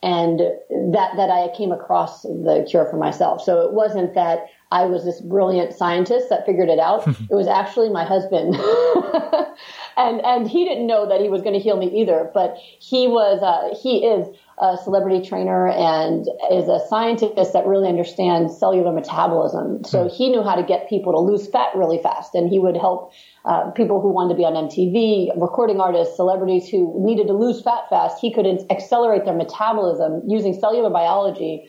and 0.03 0.41
that 0.41 1.13
that 1.17 1.31
I 1.31 1.55
came 1.57 1.73
across 1.73 2.23
the 2.23 2.67
cure 2.69 2.87
for 2.87 2.97
myself. 2.97 3.43
So 3.43 3.61
it 3.61 3.73
wasn't 3.73 4.15
that 4.15 4.47
I 4.73 4.85
was 4.85 5.05
this 5.05 5.21
brilliant 5.21 5.75
scientist 5.75 6.29
that 6.29 6.47
figured 6.47 6.69
it 6.69 6.79
out. 6.79 7.07
it 7.31 7.35
was 7.35 7.49
actually 7.49 7.91
my 7.91 8.05
husband, 8.05 8.55
and 9.97 10.21
and 10.25 10.49
he 10.49 10.65
didn't 10.65 10.87
know 10.87 11.09
that 11.09 11.21
he 11.21 11.29
was 11.29 11.43
going 11.43 11.55
to 11.55 11.61
heal 11.61 11.77
me 11.77 12.01
either. 12.01 12.31
But 12.33 12.57
he 12.79 13.09
was 13.09 13.43
uh, 13.43 13.77
he 13.83 14.07
is 14.07 14.29
a 14.59 14.77
celebrity 14.77 15.27
trainer 15.27 15.69
and 15.69 16.29
is 16.53 16.69
a 16.69 16.81
scientist 16.89 17.53
that 17.55 17.67
really 17.67 17.89
understands 17.89 18.57
cellular 18.59 18.93
metabolism. 18.93 19.83
So 19.85 20.09
he 20.09 20.29
knew 20.29 20.43
how 20.43 20.55
to 20.55 20.63
get 20.63 20.89
people 20.89 21.13
to 21.13 21.19
lose 21.19 21.49
fat 21.49 21.71
really 21.75 22.01
fast, 22.01 22.35
and 22.35 22.49
he 22.49 22.59
would 22.59 22.77
help 22.77 23.13
uh, 23.47 23.71
people 23.71 24.01
who 24.01 24.13
wanted 24.13 24.35
to 24.35 24.35
be 24.37 24.45
on 24.45 24.53
MTV, 24.53 25.41
recording 25.41 25.81
artists, 25.81 26.15
celebrities 26.15 26.69
who 26.69 26.95
needed 26.99 27.27
to 27.27 27.33
lose 27.33 27.63
fat 27.63 27.89
fast. 27.89 28.21
He 28.21 28.33
could 28.33 28.47
accelerate 28.71 29.25
their 29.25 29.35
metabolism 29.35 30.23
using 30.29 30.53
cellular 30.53 30.91
biology 30.91 31.69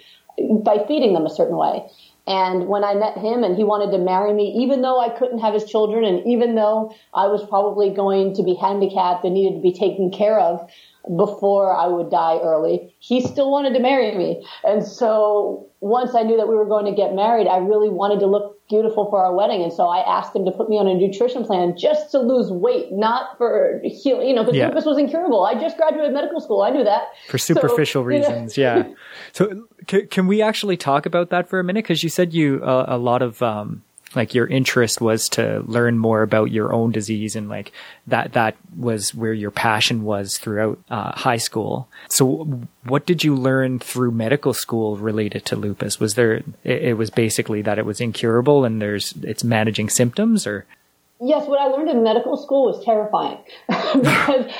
by 0.64 0.84
feeding 0.88 1.14
them 1.14 1.26
a 1.26 1.30
certain 1.30 1.58
way. 1.58 1.88
And 2.28 2.68
when 2.68 2.84
I 2.84 2.94
met 2.94 3.18
him 3.18 3.44
and 3.44 3.56
he 3.56 3.64
wanted 3.64 3.92
to 3.92 3.98
marry 3.98 4.32
me, 4.34 4.56
even 4.62 4.82
though 4.82 5.00
I 5.00 5.10
couldn't 5.10 5.40
have 5.40 5.54
his 5.54 5.66
children 5.66 6.04
and 6.04 6.26
even 6.26 6.56
though 6.56 6.94
I 7.14 7.28
was 7.28 7.44
probably 7.46 7.90
going 7.90 8.36
to 8.36 8.44
be 8.44 8.54
handicapped 8.54 9.26
and 9.26 9.34
needed 9.34 9.56
to 9.56 9.62
be 9.62 9.74
taken 9.74 10.12
care 10.12 10.40
of, 10.40 10.70
before 11.18 11.76
I 11.76 11.88
would 11.88 12.12
die 12.12 12.38
early, 12.44 12.96
he 13.00 13.22
still 13.22 13.52
wanted 13.52 13.74
to 13.74 13.80
marry 13.80 14.16
me. 14.16 14.46
And 14.64 14.86
so 14.86 15.68
once 15.80 16.14
I 16.14 16.22
knew 16.22 16.38
that 16.38 16.48
we 16.48 16.56
were 16.56 16.68
going 16.68 16.86
to 16.86 16.92
get 16.92 17.16
married, 17.16 17.48
I 17.48 17.58
really 17.58 17.90
wanted 17.90 18.20
to 18.20 18.28
look 18.28 18.61
beautiful 18.72 19.10
for 19.12 19.24
our 19.24 19.36
wedding. 19.36 19.62
And 19.62 19.72
so 19.72 19.88
I 19.88 20.00
asked 20.18 20.36
him 20.36 20.46
to 20.46 20.52
put 20.52 20.70
me 20.70 20.78
on 20.80 20.88
a 20.88 20.96
nutrition 20.96 21.44
plan 21.46 21.78
just 21.78 22.10
to 22.12 22.20
lose 22.20 22.50
weight, 22.50 22.92
not 22.92 23.38
for 23.38 23.82
heal, 23.84 24.24
you 24.24 24.34
know, 24.34 24.44
because 24.44 24.56
Yeah. 24.56 24.70
lupus 24.70 24.86
was 24.86 24.98
incurable. 24.98 25.44
I 25.44 25.54
just 25.60 25.78
graduated 25.78 26.14
medical 26.14 26.40
school. 26.40 26.62
I 26.64 26.72
knew 26.72 26.84
that. 26.86 27.04
for 27.28 27.38
superficial 27.38 28.04
So, 28.04 28.10
you 28.10 28.20
know, 28.22 28.28
reasons. 28.30 28.58
Yeah. 28.58 28.88
So 29.34 29.68
can, 29.88 30.08
can 30.08 30.28
we 30.28 30.42
actually 30.42 30.78
talk 30.78 31.06
about 31.06 31.30
that 31.30 31.50
for 31.50 31.60
a 31.60 31.64
minute? 31.64 31.84
Because 31.84 32.02
you 32.04 32.10
said 32.10 32.34
you 32.34 32.62
uh, 32.64 32.86
a 32.88 32.98
lot 32.98 33.22
of 33.22 33.42
um, 33.44 33.84
like 34.16 34.34
your 34.34 34.48
interest 34.48 35.02
was 35.02 35.30
to 35.30 35.64
learn 35.66 35.98
more 35.98 36.22
about 36.22 36.52
your 36.52 36.74
own 36.74 36.92
disease, 36.92 37.36
and 37.36 37.50
like 37.50 37.72
that 38.08 38.34
that 38.34 38.56
was 38.76 39.14
where 39.16 39.34
your 39.34 39.52
passion 39.52 40.04
was 40.04 40.38
throughout 40.38 40.80
uh, 40.90 41.14
high 41.14 41.38
school. 41.38 41.88
So 42.10 42.68
what 42.84 43.06
did 43.06 43.24
you 43.24 43.36
learn 43.36 43.80
through 43.80 44.12
medical 44.12 44.54
school 44.54 44.98
related 44.98 45.46
to 45.46 45.56
lupus? 45.56 46.00
Was 46.00 46.16
there 46.16 46.36
it, 46.64 46.84
it 46.84 46.98
was 46.98 47.10
basically 47.10 47.62
that 47.62 47.80
it 47.80 47.86
was 47.86 48.02
incurable 48.02 48.66
and 48.66 48.82
there's 48.82 49.14
it's 49.24 49.44
managing 49.44 49.90
symptoms 49.90 50.46
or 50.46 50.66
Yes, 51.24 51.48
what 51.48 51.60
I 51.60 51.68
learned 51.68 51.90
in 51.90 52.02
medical 52.02 52.36
school 52.36 52.66
was 52.66 52.84
terrifying 52.84 53.38
because 53.70 54.52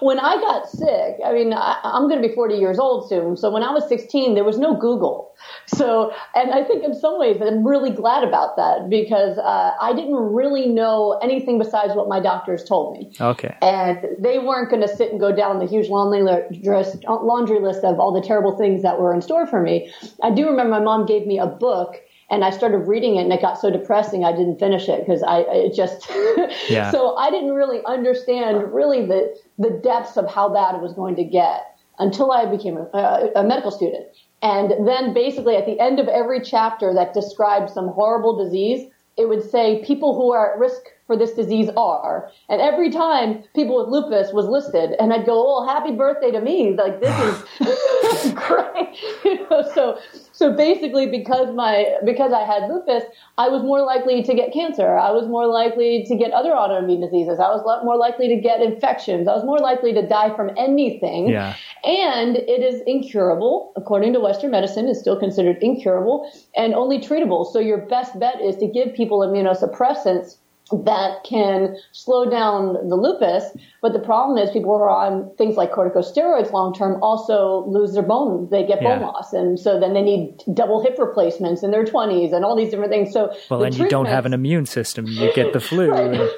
when 0.00 0.18
I 0.18 0.34
got 0.34 0.68
sick, 0.68 1.18
I 1.24 1.32
mean, 1.32 1.52
I, 1.52 1.78
I'm 1.84 2.08
going 2.08 2.20
to 2.20 2.28
be 2.28 2.34
40 2.34 2.56
years 2.56 2.80
old 2.80 3.08
soon. 3.08 3.36
So 3.36 3.50
when 3.50 3.62
I 3.62 3.70
was 3.70 3.88
16, 3.88 4.34
there 4.34 4.42
was 4.42 4.58
no 4.58 4.74
Google. 4.74 5.32
So, 5.66 6.12
and 6.34 6.50
I 6.50 6.64
think 6.64 6.82
in 6.82 6.92
some 6.92 7.20
ways 7.20 7.40
I'm 7.40 7.64
really 7.64 7.90
glad 7.90 8.24
about 8.24 8.56
that 8.56 8.90
because 8.90 9.38
uh, 9.38 9.72
I 9.80 9.92
didn't 9.92 10.16
really 10.16 10.66
know 10.66 11.20
anything 11.22 11.56
besides 11.58 11.94
what 11.94 12.08
my 12.08 12.18
doctors 12.18 12.64
told 12.64 12.98
me. 12.98 13.12
okay. 13.20 13.56
And 13.62 14.04
they 14.18 14.40
weren't 14.40 14.70
going 14.70 14.82
to 14.82 14.88
sit 14.88 15.12
and 15.12 15.20
go 15.20 15.34
down 15.34 15.60
the 15.60 15.66
huge 15.66 15.88
laundry 15.88 16.22
list, 16.24 17.04
laundry 17.06 17.60
list 17.60 17.84
of 17.84 18.00
all 18.00 18.12
the 18.12 18.26
terrible 18.26 18.58
things 18.58 18.82
that 18.82 18.98
were 18.98 19.14
in 19.14 19.22
store 19.22 19.46
for 19.46 19.62
me. 19.62 19.92
I 20.20 20.30
do 20.30 20.46
remember 20.46 20.72
my 20.72 20.80
mom 20.80 21.06
gave 21.06 21.28
me 21.28 21.38
a 21.38 21.46
book 21.46 22.00
and 22.32 22.44
I 22.44 22.50
started 22.50 22.78
reading 22.88 23.16
it 23.16 23.24
and 23.24 23.32
it 23.32 23.42
got 23.42 23.60
so 23.60 23.70
depressing 23.70 24.24
I 24.24 24.32
didn't 24.32 24.58
finish 24.58 24.88
it 24.88 25.00
because 25.00 25.22
I 25.22 25.40
it 25.40 25.74
just 25.74 26.10
Yeah. 26.68 26.90
so 26.90 27.14
I 27.16 27.30
didn't 27.30 27.52
really 27.52 27.80
understand 27.86 28.72
really 28.72 29.06
the 29.06 29.36
the 29.58 29.70
depths 29.70 30.16
of 30.16 30.28
how 30.28 30.48
bad 30.48 30.74
it 30.74 30.80
was 30.80 30.94
going 30.94 31.14
to 31.16 31.24
get 31.24 31.76
until 31.98 32.32
I 32.32 32.46
became 32.46 32.78
a, 32.78 33.30
a 33.36 33.44
medical 33.44 33.70
student. 33.70 34.06
And 34.40 34.88
then 34.88 35.14
basically 35.14 35.56
at 35.56 35.66
the 35.66 35.78
end 35.78 36.00
of 36.00 36.08
every 36.08 36.40
chapter 36.40 36.92
that 36.94 37.12
described 37.14 37.70
some 37.70 37.88
horrible 37.88 38.42
disease, 38.42 38.90
it 39.16 39.28
would 39.28 39.48
say 39.48 39.84
people 39.84 40.16
who 40.16 40.32
are 40.32 40.54
at 40.54 40.58
risk 40.58 40.82
for 41.12 41.18
this 41.18 41.34
disease 41.34 41.68
are. 41.76 42.30
And 42.48 42.62
every 42.62 42.90
time 42.90 43.44
people 43.54 43.76
with 43.76 43.88
lupus 43.88 44.32
was 44.32 44.46
listed, 44.46 44.96
and 44.98 45.12
I'd 45.12 45.26
go, 45.26 45.34
"Oh, 45.34 45.66
happy 45.66 45.92
birthday 45.92 46.30
to 46.30 46.40
me!" 46.40 46.74
Like 46.74 47.00
this 47.00 47.16
is 47.20 48.32
great, 48.34 48.96
you 49.24 49.46
know. 49.48 49.62
So, 49.74 49.98
so 50.32 50.56
basically, 50.56 51.06
because 51.06 51.54
my 51.54 51.96
because 52.04 52.32
I 52.32 52.44
had 52.44 52.70
lupus, 52.70 53.04
I 53.36 53.48
was 53.48 53.62
more 53.62 53.82
likely 53.82 54.22
to 54.22 54.34
get 54.34 54.52
cancer. 54.52 54.96
I 54.96 55.10
was 55.10 55.28
more 55.28 55.46
likely 55.46 56.04
to 56.08 56.16
get 56.16 56.32
other 56.32 56.52
autoimmune 56.52 57.02
diseases. 57.02 57.38
I 57.38 57.48
was 57.48 57.62
more 57.84 57.98
likely 57.98 58.28
to 58.28 58.36
get 58.36 58.62
infections. 58.62 59.28
I 59.28 59.34
was 59.34 59.44
more 59.44 59.58
likely 59.58 59.92
to 59.92 60.06
die 60.06 60.34
from 60.34 60.50
anything. 60.56 61.28
Yeah. 61.28 61.54
And 61.84 62.36
it 62.36 62.62
is 62.62 62.80
incurable, 62.86 63.72
according 63.76 64.14
to 64.14 64.20
Western 64.20 64.50
medicine, 64.50 64.88
is 64.88 64.98
still 64.98 65.18
considered 65.18 65.58
incurable 65.60 66.30
and 66.56 66.74
only 66.74 66.98
treatable. 66.98 67.44
So 67.52 67.58
your 67.58 67.78
best 67.86 68.18
bet 68.18 68.40
is 68.40 68.56
to 68.56 68.66
give 68.66 68.94
people 68.94 69.20
immunosuppressants 69.20 70.36
that 70.84 71.24
can 71.24 71.76
slow 71.92 72.28
down 72.28 72.74
the 72.88 72.96
lupus. 72.96 73.44
But 73.80 73.92
the 73.92 73.98
problem 73.98 74.38
is 74.38 74.50
people 74.50 74.70
who 74.76 74.82
are 74.82 74.90
on 74.90 75.30
things 75.36 75.56
like 75.56 75.72
corticosteroids 75.72 76.52
long 76.52 76.74
term 76.74 77.02
also 77.02 77.64
lose 77.66 77.92
their 77.94 78.02
bone. 78.02 78.48
They 78.50 78.64
get 78.66 78.80
bone 78.80 79.00
Yeah. 79.00 79.06
loss. 79.06 79.32
And 79.32 79.58
so 79.58 79.78
then 79.78 79.92
they 79.94 80.02
need 80.02 80.34
double 80.54 80.82
hip 80.82 80.96
replacements 80.98 81.62
in 81.62 81.70
their 81.70 81.84
20s 81.84 82.32
and 82.32 82.44
all 82.44 82.56
these 82.56 82.70
different 82.70 82.90
things. 82.90 83.12
So 83.12 83.32
Well, 83.50 83.62
and 83.62 83.76
you 83.76 83.88
don't 83.88 84.06
have 84.06 84.26
an 84.26 84.32
immune 84.32 84.66
system. 84.66 85.06
You 85.06 85.32
get 85.34 85.52
the 85.52 85.60
flu. 85.60 85.92
and- 85.94 86.30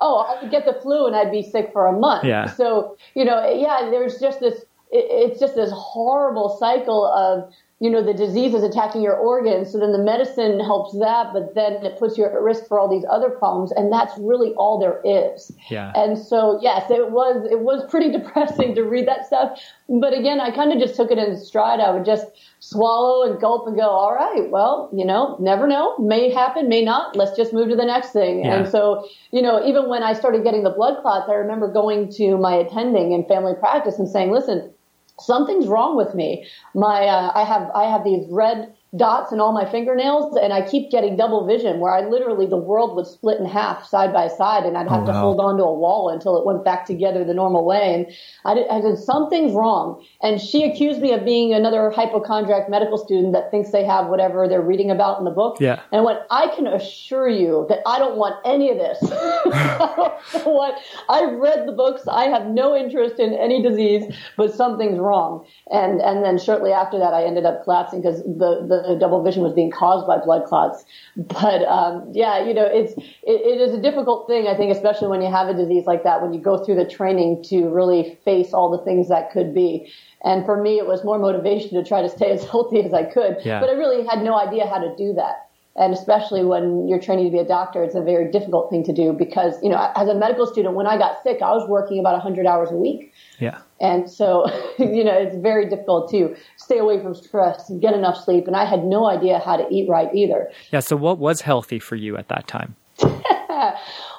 oh, 0.00 0.26
I 0.28 0.40
could 0.40 0.50
get 0.50 0.64
the 0.64 0.74
flu 0.74 1.06
and 1.06 1.16
I'd 1.16 1.30
be 1.32 1.42
sick 1.42 1.70
for 1.72 1.86
a 1.86 1.92
month. 1.92 2.24
Yeah. 2.24 2.46
So, 2.46 2.96
you 3.14 3.24
know, 3.24 3.48
yeah, 3.50 3.88
there's 3.90 4.18
just 4.20 4.40
this, 4.40 4.64
it's 4.92 5.40
just 5.40 5.54
this 5.56 5.70
horrible 5.74 6.56
cycle 6.58 7.04
of, 7.06 7.52
you 7.78 7.90
know, 7.90 8.02
the 8.02 8.14
disease 8.14 8.54
is 8.54 8.62
attacking 8.62 9.02
your 9.02 9.16
organs. 9.16 9.70
So 9.70 9.78
then 9.78 9.92
the 9.92 10.02
medicine 10.02 10.60
helps 10.60 10.98
that, 10.98 11.34
but 11.34 11.54
then 11.54 11.84
it 11.84 11.98
puts 11.98 12.16
you 12.16 12.24
at 12.24 12.32
risk 12.32 12.66
for 12.68 12.80
all 12.80 12.88
these 12.88 13.04
other 13.10 13.28
problems. 13.28 13.70
And 13.72 13.92
that's 13.92 14.16
really 14.18 14.52
all 14.54 14.80
there 14.80 15.02
is. 15.04 15.52
Yeah. 15.70 15.92
And 15.94 16.16
so, 16.16 16.58
yes, 16.62 16.90
it 16.90 17.10
was, 17.10 17.46
it 17.50 17.60
was 17.60 17.84
pretty 17.90 18.10
depressing 18.18 18.74
to 18.76 18.82
read 18.82 19.06
that 19.08 19.26
stuff. 19.26 19.60
But 19.90 20.14
again, 20.14 20.40
I 20.40 20.52
kind 20.52 20.72
of 20.72 20.78
just 20.78 20.96
took 20.96 21.10
it 21.10 21.18
in 21.18 21.36
stride. 21.36 21.80
I 21.80 21.90
would 21.90 22.06
just 22.06 22.24
swallow 22.60 23.30
and 23.30 23.38
gulp 23.38 23.66
and 23.66 23.76
go, 23.76 23.90
all 23.90 24.14
right, 24.14 24.50
well, 24.50 24.88
you 24.94 25.04
know, 25.04 25.36
never 25.38 25.66
know. 25.66 25.98
May 25.98 26.30
happen, 26.30 26.70
may 26.70 26.82
not. 26.82 27.14
Let's 27.14 27.36
just 27.36 27.52
move 27.52 27.68
to 27.68 27.76
the 27.76 27.84
next 27.84 28.12
thing. 28.12 28.42
Yeah. 28.42 28.54
And 28.54 28.68
so, 28.68 29.06
you 29.32 29.42
know, 29.42 29.62
even 29.66 29.90
when 29.90 30.02
I 30.02 30.14
started 30.14 30.44
getting 30.44 30.64
the 30.64 30.70
blood 30.70 31.02
clots, 31.02 31.28
I 31.28 31.34
remember 31.34 31.70
going 31.70 32.10
to 32.12 32.38
my 32.38 32.54
attending 32.54 33.12
in 33.12 33.26
family 33.26 33.52
practice 33.54 33.98
and 33.98 34.08
saying, 34.08 34.32
listen, 34.32 34.72
something's 35.20 35.66
wrong 35.66 35.96
with 35.96 36.14
me. 36.14 36.46
My, 36.74 37.06
uh, 37.06 37.32
I 37.34 37.44
have, 37.44 37.70
I 37.74 37.84
have 37.84 38.04
these 38.04 38.24
red 38.30 38.72
dots 38.96 39.32
in 39.32 39.40
all 39.40 39.52
my 39.52 39.64
fingernails 39.70 40.36
and 40.36 40.52
I 40.52 40.62
keep 40.66 40.90
getting 40.90 41.16
double 41.16 41.46
vision 41.46 41.80
where 41.80 41.92
I 41.92 42.00
literally, 42.00 42.46
the 42.46 42.56
world 42.56 42.96
would 42.96 43.06
split 43.06 43.38
in 43.38 43.46
half 43.46 43.86
side 43.86 44.12
by 44.12 44.28
side 44.28 44.64
and 44.64 44.76
I'd 44.76 44.88
have 44.88 45.02
Oh, 45.02 45.06
to 45.06 45.12
wow. 45.12 45.20
hold 45.20 45.40
onto 45.40 45.62
a 45.62 45.74
wall 45.74 46.08
until 46.08 46.38
it 46.38 46.46
went 46.46 46.64
back 46.64 46.86
together 46.86 47.24
the 47.24 47.34
normal 47.34 47.64
way. 47.64 47.94
And 47.94 48.06
I, 48.44 48.54
did, 48.54 48.66
I 48.68 48.80
said, 48.80 48.98
something's 48.98 49.52
wrong. 49.52 50.02
And 50.22 50.40
she 50.40 50.64
accused 50.64 51.00
me 51.00 51.12
of 51.12 51.24
being 51.24 51.52
another 51.52 51.90
hypochondriac 51.90 52.68
medical 52.70 52.96
student 52.98 53.32
that 53.34 53.50
thinks 53.50 53.70
they 53.70 53.84
have 53.84 54.06
whatever 54.06 54.48
they're 54.48 54.62
reading 54.62 54.90
about 54.90 55.18
in 55.18 55.24
the 55.24 55.30
book. 55.30 55.58
Yeah. 55.60 55.80
And 55.92 56.04
when 56.04 56.16
I 56.30 56.48
can 56.54 56.66
assure 56.66 57.28
you 57.28 57.66
that 57.68 57.80
I 57.86 57.98
don't 57.98 58.16
want 58.16 58.36
any 58.44 58.70
of 58.70 58.78
this. 58.78 58.98
I 59.10 60.12
don't 60.32 60.46
want, 60.46 60.78
I've 61.08 61.32
read 61.34 61.66
the 61.66 61.72
books. 61.72 62.02
I 62.08 62.24
have 62.24 62.46
no 62.46 62.74
interest 62.76 63.18
in 63.18 63.34
any 63.34 63.62
disease, 63.62 64.14
but 64.36 64.54
something's 64.54 64.98
wrong. 64.98 65.46
And, 65.70 66.00
and 66.00 66.24
then 66.24 66.38
shortly 66.38 66.72
after 66.72 66.98
that, 66.98 67.12
I 67.12 67.24
ended 67.24 67.44
up 67.44 67.64
collapsing 67.64 68.00
because 68.02 68.22
the, 68.22 68.64
the 68.66 68.85
double 68.94 69.22
vision 69.22 69.42
was 69.42 69.52
being 69.52 69.70
caused 69.70 70.06
by 70.06 70.18
blood 70.18 70.44
clots. 70.44 70.84
But, 71.16 71.64
um, 71.64 72.12
yeah, 72.12 72.46
you 72.46 72.54
know, 72.54 72.64
it's, 72.64 72.92
it, 72.92 73.40
it 73.40 73.60
is 73.60 73.74
a 73.74 73.80
difficult 73.80 74.28
thing, 74.28 74.46
I 74.46 74.56
think, 74.56 74.70
especially 74.70 75.08
when 75.08 75.22
you 75.22 75.30
have 75.30 75.48
a 75.48 75.54
disease 75.54 75.86
like 75.86 76.04
that, 76.04 76.22
when 76.22 76.32
you 76.32 76.40
go 76.40 76.62
through 76.64 76.76
the 76.76 76.84
training 76.84 77.42
to 77.44 77.68
really 77.68 78.18
face 78.24 78.52
all 78.52 78.70
the 78.70 78.84
things 78.84 79.08
that 79.08 79.32
could 79.32 79.52
be. 79.52 79.90
And 80.22 80.44
for 80.44 80.62
me, 80.62 80.78
it 80.78 80.86
was 80.86 81.04
more 81.04 81.18
motivation 81.18 81.70
to 81.70 81.82
try 81.82 82.02
to 82.02 82.08
stay 82.08 82.30
as 82.30 82.44
healthy 82.50 82.80
as 82.82 82.92
I 82.92 83.04
could. 83.04 83.38
Yeah. 83.44 83.58
But 83.60 83.70
I 83.70 83.72
really 83.72 84.06
had 84.06 84.22
no 84.22 84.38
idea 84.38 84.66
how 84.66 84.78
to 84.78 84.94
do 84.96 85.12
that. 85.14 85.45
And 85.78 85.92
especially 85.92 86.44
when 86.44 86.88
you're 86.88 87.00
training 87.00 87.26
to 87.26 87.30
be 87.30 87.38
a 87.38 87.46
doctor, 87.46 87.84
it's 87.84 87.94
a 87.94 88.02
very 88.02 88.30
difficult 88.30 88.70
thing 88.70 88.82
to 88.84 88.92
do 88.92 89.12
because, 89.12 89.54
you 89.62 89.68
know, 89.68 89.92
as 89.94 90.08
a 90.08 90.14
medical 90.14 90.46
student, 90.46 90.74
when 90.74 90.86
I 90.86 90.96
got 90.96 91.22
sick, 91.22 91.42
I 91.42 91.52
was 91.52 91.68
working 91.68 91.98
about 91.98 92.14
100 92.14 92.46
hours 92.46 92.70
a 92.70 92.76
week. 92.76 93.12
yeah. 93.38 93.58
And 93.78 94.10
so, 94.10 94.46
you 94.78 95.04
know, 95.04 95.12
it's 95.12 95.36
very 95.36 95.68
difficult 95.68 96.10
to 96.12 96.34
stay 96.56 96.78
away 96.78 97.02
from 97.02 97.14
stress 97.14 97.68
and 97.68 97.80
get 97.80 97.94
enough 97.94 98.16
sleep. 98.24 98.46
And 98.46 98.56
I 98.56 98.64
had 98.64 98.84
no 98.84 99.06
idea 99.06 99.38
how 99.38 99.56
to 99.56 99.66
eat 99.70 99.88
right 99.88 100.08
either. 100.14 100.50
Yeah. 100.72 100.80
So 100.80 100.96
what 100.96 101.18
was 101.18 101.42
healthy 101.42 101.78
for 101.78 101.96
you 101.96 102.16
at 102.16 102.28
that 102.28 102.48
time? 102.48 102.76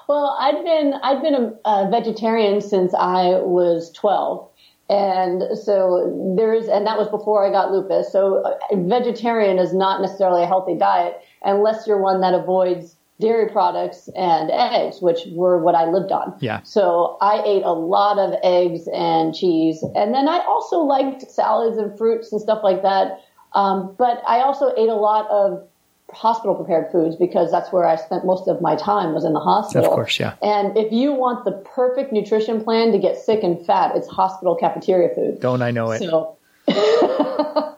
Well, 0.07 0.37
I'd 0.39 0.63
been 0.63 0.93
I'd 1.03 1.21
been 1.21 1.35
a, 1.35 1.69
a 1.69 1.89
vegetarian 1.89 2.61
since 2.61 2.93
I 2.93 3.39
was 3.41 3.91
12. 3.91 4.49
And 4.89 5.43
so 5.57 6.33
there 6.37 6.53
is, 6.53 6.69
and 6.69 6.87
that 6.87 6.97
was 6.97 7.09
before 7.09 7.45
I 7.45 7.51
got 7.51 7.73
lupus. 7.73 8.09
So 8.09 8.41
uh, 8.45 8.55
vegetarian 8.87 9.59
is 9.59 9.73
not 9.73 9.99
necessarily 10.01 10.43
a 10.43 10.47
healthy 10.47 10.77
diet 10.77 11.21
unless 11.43 11.87
you're 11.87 12.01
one 12.01 12.21
that 12.21 12.33
avoids 12.33 12.95
dairy 13.19 13.49
products 13.49 14.09
and 14.15 14.51
eggs, 14.51 15.01
which 15.01 15.21
were 15.31 15.57
what 15.57 15.75
I 15.75 15.85
lived 15.89 16.11
on. 16.11 16.35
Yeah. 16.39 16.61
So 16.63 17.17
I 17.19 17.41
ate 17.43 17.63
a 17.63 17.73
lot 17.73 18.19
of 18.19 18.35
eggs 18.43 18.87
and 18.93 19.33
cheese. 19.33 19.83
And 19.95 20.13
then 20.13 20.27
I 20.27 20.39
also 20.47 20.79
liked 20.79 21.23
salads 21.23 21.77
and 21.77 21.97
fruits 21.97 22.31
and 22.31 22.39
stuff 22.39 22.59
like 22.63 22.83
that. 22.83 23.21
Um, 23.53 23.95
but 23.97 24.21
I 24.27 24.41
also 24.41 24.71
ate 24.77 24.89
a 24.89 24.95
lot 24.95 25.27
of 25.29 25.67
hospital 26.11 26.55
prepared 26.55 26.91
foods 26.91 27.15
because 27.15 27.51
that's 27.51 27.71
where 27.71 27.85
I 27.85 27.95
spent 27.95 28.25
most 28.25 28.47
of 28.47 28.61
my 28.61 28.75
time 28.75 29.13
was 29.13 29.25
in 29.25 29.33
the 29.33 29.39
hospital. 29.39 29.89
Of 29.89 29.95
course, 29.95 30.19
yeah. 30.19 30.35
And 30.41 30.77
if 30.77 30.91
you 30.91 31.13
want 31.13 31.43
the 31.43 31.51
perfect 31.51 32.13
nutrition 32.13 32.63
plan 32.63 32.91
to 32.91 32.99
get 32.99 33.17
sick 33.17 33.43
and 33.43 33.63
fat, 33.65 33.95
it's 33.95 34.07
hospital 34.07 34.55
cafeteria 34.55 35.13
food. 35.13 35.39
Don't 35.39 35.61
I 35.61 35.71
know 35.71 35.91
it? 35.91 35.99
So, 35.99 36.37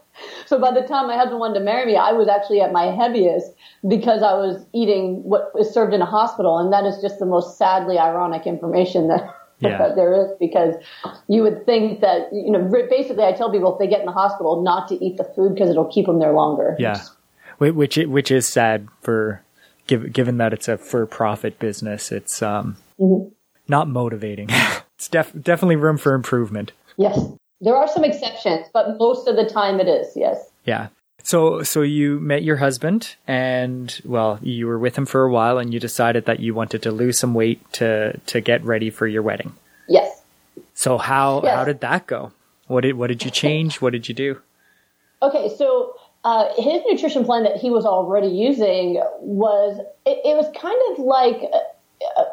so 0.49 0.59
by 0.59 0.71
the 0.71 0.81
time 0.81 1.05
my 1.05 1.15
husband 1.15 1.39
wanted 1.39 1.59
to 1.59 1.63
marry 1.63 1.85
me, 1.85 1.95
I 1.95 2.11
was 2.11 2.27
actually 2.27 2.59
at 2.59 2.71
my 2.71 2.85
heaviest 2.85 3.53
because 3.87 4.23
I 4.23 4.33
was 4.33 4.65
eating 4.73 5.21
what 5.23 5.51
is 5.59 5.71
served 5.71 5.93
in 5.93 6.01
a 6.01 6.07
hospital, 6.07 6.57
and 6.57 6.73
that 6.73 6.85
is 6.85 6.99
just 7.01 7.19
the 7.19 7.27
most 7.27 7.55
sadly 7.59 7.99
ironic 7.99 8.45
information 8.45 9.07
that. 9.07 9.35
Yeah. 9.61 9.77
that 9.77 9.97
there 9.97 10.13
is 10.13 10.31
because 10.39 10.75
you 11.27 11.43
would 11.43 11.65
think 11.65 11.99
that 11.99 12.31
you 12.31 12.49
know 12.49 12.71
basically 12.89 13.25
I 13.25 13.33
tell 13.33 13.51
people 13.51 13.73
if 13.73 13.77
they 13.77 13.87
get 13.87 13.99
in 13.99 14.05
the 14.05 14.13
hospital 14.13 14.63
not 14.63 14.87
to 14.87 14.95
eat 15.03 15.17
the 15.17 15.25
food 15.25 15.53
because 15.53 15.69
it'll 15.69 15.91
keep 15.91 16.05
them 16.05 16.19
there 16.19 16.31
longer. 16.31 16.77
Yeah. 16.79 17.01
which 17.57 17.97
which 17.97 18.31
is 18.31 18.47
sad 18.47 18.87
for 19.01 19.43
given 19.85 20.37
that 20.37 20.53
it's 20.53 20.69
a 20.69 20.77
for 20.77 21.05
profit 21.05 21.59
business. 21.59 22.09
It's 22.09 22.41
um, 22.41 22.77
mm-hmm. 22.97 23.33
not 23.67 23.89
motivating. 23.89 24.47
it's 24.95 25.09
def- 25.09 25.33
definitely 25.33 25.75
room 25.75 25.97
for 25.97 26.13
improvement. 26.13 26.71
Yes, 26.95 27.19
there 27.61 27.75
are 27.75 27.87
some 27.87 28.03
exceptions, 28.03 28.67
but 28.73 28.97
most 28.97 29.27
of 29.27 29.35
the 29.35 29.45
time 29.45 29.79
it 29.79 29.87
is. 29.87 30.15
Yes. 30.15 30.49
Yeah. 30.65 30.87
So 31.23 31.63
so 31.63 31.81
you 31.81 32.19
met 32.19 32.43
your 32.43 32.55
husband 32.55 33.15
and 33.27 33.99
well, 34.05 34.39
you 34.41 34.67
were 34.67 34.79
with 34.79 34.97
him 34.97 35.05
for 35.05 35.23
a 35.23 35.31
while 35.31 35.57
and 35.57 35.73
you 35.73 35.79
decided 35.79 36.25
that 36.25 36.39
you 36.39 36.53
wanted 36.53 36.81
to 36.83 36.91
lose 36.91 37.19
some 37.19 37.33
weight 37.33 37.61
to 37.73 38.17
to 38.17 38.41
get 38.41 38.63
ready 38.63 38.89
for 38.89 39.05
your 39.05 39.21
wedding. 39.21 39.53
Yes. 39.87 40.21
So 40.73 40.97
how 40.97 41.41
yes. 41.43 41.55
how 41.55 41.65
did 41.65 41.81
that 41.81 42.07
go? 42.07 42.31
What 42.67 42.81
did 42.81 42.93
what 42.93 43.07
did 43.07 43.25
you 43.25 43.31
change? 43.31 43.81
What 43.81 43.91
did 43.91 44.07
you 44.07 44.15
do? 44.15 44.41
Okay, 45.21 45.53
so 45.57 45.95
uh, 46.23 46.47
his 46.55 46.81
nutrition 46.89 47.25
plan 47.25 47.43
that 47.43 47.57
he 47.57 47.69
was 47.69 47.85
already 47.85 48.27
using 48.27 49.01
was 49.19 49.79
it, 50.05 50.19
it 50.23 50.35
was 50.37 50.45
kind 50.55 50.79
of 50.91 51.05
like 51.05 51.41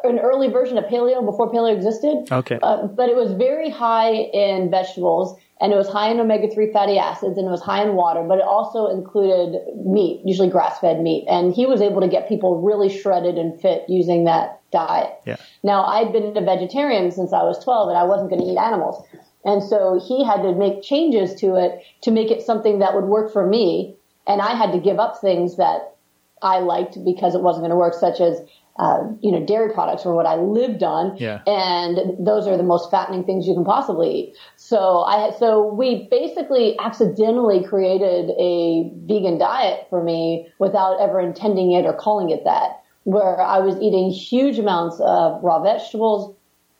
an 0.03 0.19
early 0.19 0.49
version 0.49 0.77
of 0.77 0.85
paleo 0.85 1.25
before 1.25 1.51
paleo 1.51 1.75
existed. 1.75 2.27
Okay. 2.31 2.59
Uh, 2.61 2.87
but 2.87 3.09
it 3.09 3.15
was 3.15 3.33
very 3.33 3.69
high 3.69 4.11
in 4.11 4.71
vegetables 4.71 5.37
and 5.59 5.73
it 5.73 5.75
was 5.75 5.89
high 5.89 6.09
in 6.09 6.19
omega 6.19 6.49
3 6.49 6.71
fatty 6.71 6.97
acids 6.97 7.37
and 7.37 7.47
it 7.47 7.49
was 7.49 7.61
high 7.61 7.83
in 7.83 7.95
water, 7.95 8.23
but 8.23 8.37
it 8.37 8.43
also 8.43 8.87
included 8.87 9.59
meat, 9.85 10.21
usually 10.23 10.49
grass 10.49 10.79
fed 10.79 11.01
meat. 11.01 11.25
And 11.27 11.53
he 11.53 11.65
was 11.65 11.81
able 11.81 12.01
to 12.01 12.07
get 12.07 12.29
people 12.29 12.61
really 12.61 12.89
shredded 12.89 13.37
and 13.37 13.59
fit 13.59 13.83
using 13.87 14.25
that 14.25 14.61
diet. 14.71 15.13
Yeah. 15.25 15.37
Now, 15.63 15.83
I'd 15.85 16.13
been 16.13 16.37
a 16.37 16.41
vegetarian 16.41 17.11
since 17.11 17.33
I 17.33 17.43
was 17.43 17.61
12 17.63 17.89
and 17.89 17.97
I 17.97 18.03
wasn't 18.03 18.29
going 18.29 18.41
to 18.41 18.47
eat 18.47 18.57
animals. 18.57 19.03
And 19.43 19.63
so 19.63 19.99
he 20.05 20.23
had 20.23 20.41
to 20.43 20.53
make 20.53 20.83
changes 20.83 21.33
to 21.35 21.55
it 21.55 21.83
to 22.01 22.11
make 22.11 22.31
it 22.31 22.41
something 22.41 22.79
that 22.79 22.93
would 22.93 23.05
work 23.05 23.31
for 23.31 23.45
me. 23.45 23.95
And 24.27 24.41
I 24.41 24.55
had 24.55 24.71
to 24.73 24.79
give 24.79 24.99
up 24.99 25.19
things 25.19 25.57
that 25.57 25.95
I 26.41 26.59
liked 26.59 27.03
because 27.03 27.33
it 27.33 27.41
wasn't 27.41 27.63
going 27.63 27.71
to 27.71 27.77
work, 27.77 27.93
such 27.93 28.19
as 28.19 28.41
uh, 28.79 28.99
you 29.21 29.31
know, 29.31 29.43
dairy 29.43 29.73
products 29.73 30.05
were 30.05 30.13
what 30.13 30.25
I 30.25 30.35
lived 30.35 30.83
on. 30.83 31.17
Yeah. 31.17 31.41
And 31.47 32.25
those 32.25 32.47
are 32.47 32.57
the 32.57 32.63
most 32.63 32.91
fattening 32.91 33.23
things 33.23 33.47
you 33.47 33.55
can 33.55 33.65
possibly 33.65 34.09
eat. 34.11 34.37
So 34.55 34.99
I, 35.01 35.31
so 35.39 35.73
we 35.73 36.07
basically 36.11 36.77
accidentally 36.79 37.63
created 37.63 38.31
a 38.37 38.91
vegan 39.07 39.39
diet 39.39 39.87
for 39.89 40.03
me 40.03 40.47
without 40.59 40.99
ever 40.99 41.19
intending 41.19 41.71
it 41.71 41.85
or 41.85 41.93
calling 41.93 42.29
it 42.29 42.43
that, 42.43 42.83
where 43.03 43.41
I 43.41 43.59
was 43.59 43.75
eating 43.77 44.11
huge 44.11 44.59
amounts 44.59 44.99
of 44.99 45.41
raw 45.43 45.61
vegetables, 45.61 46.35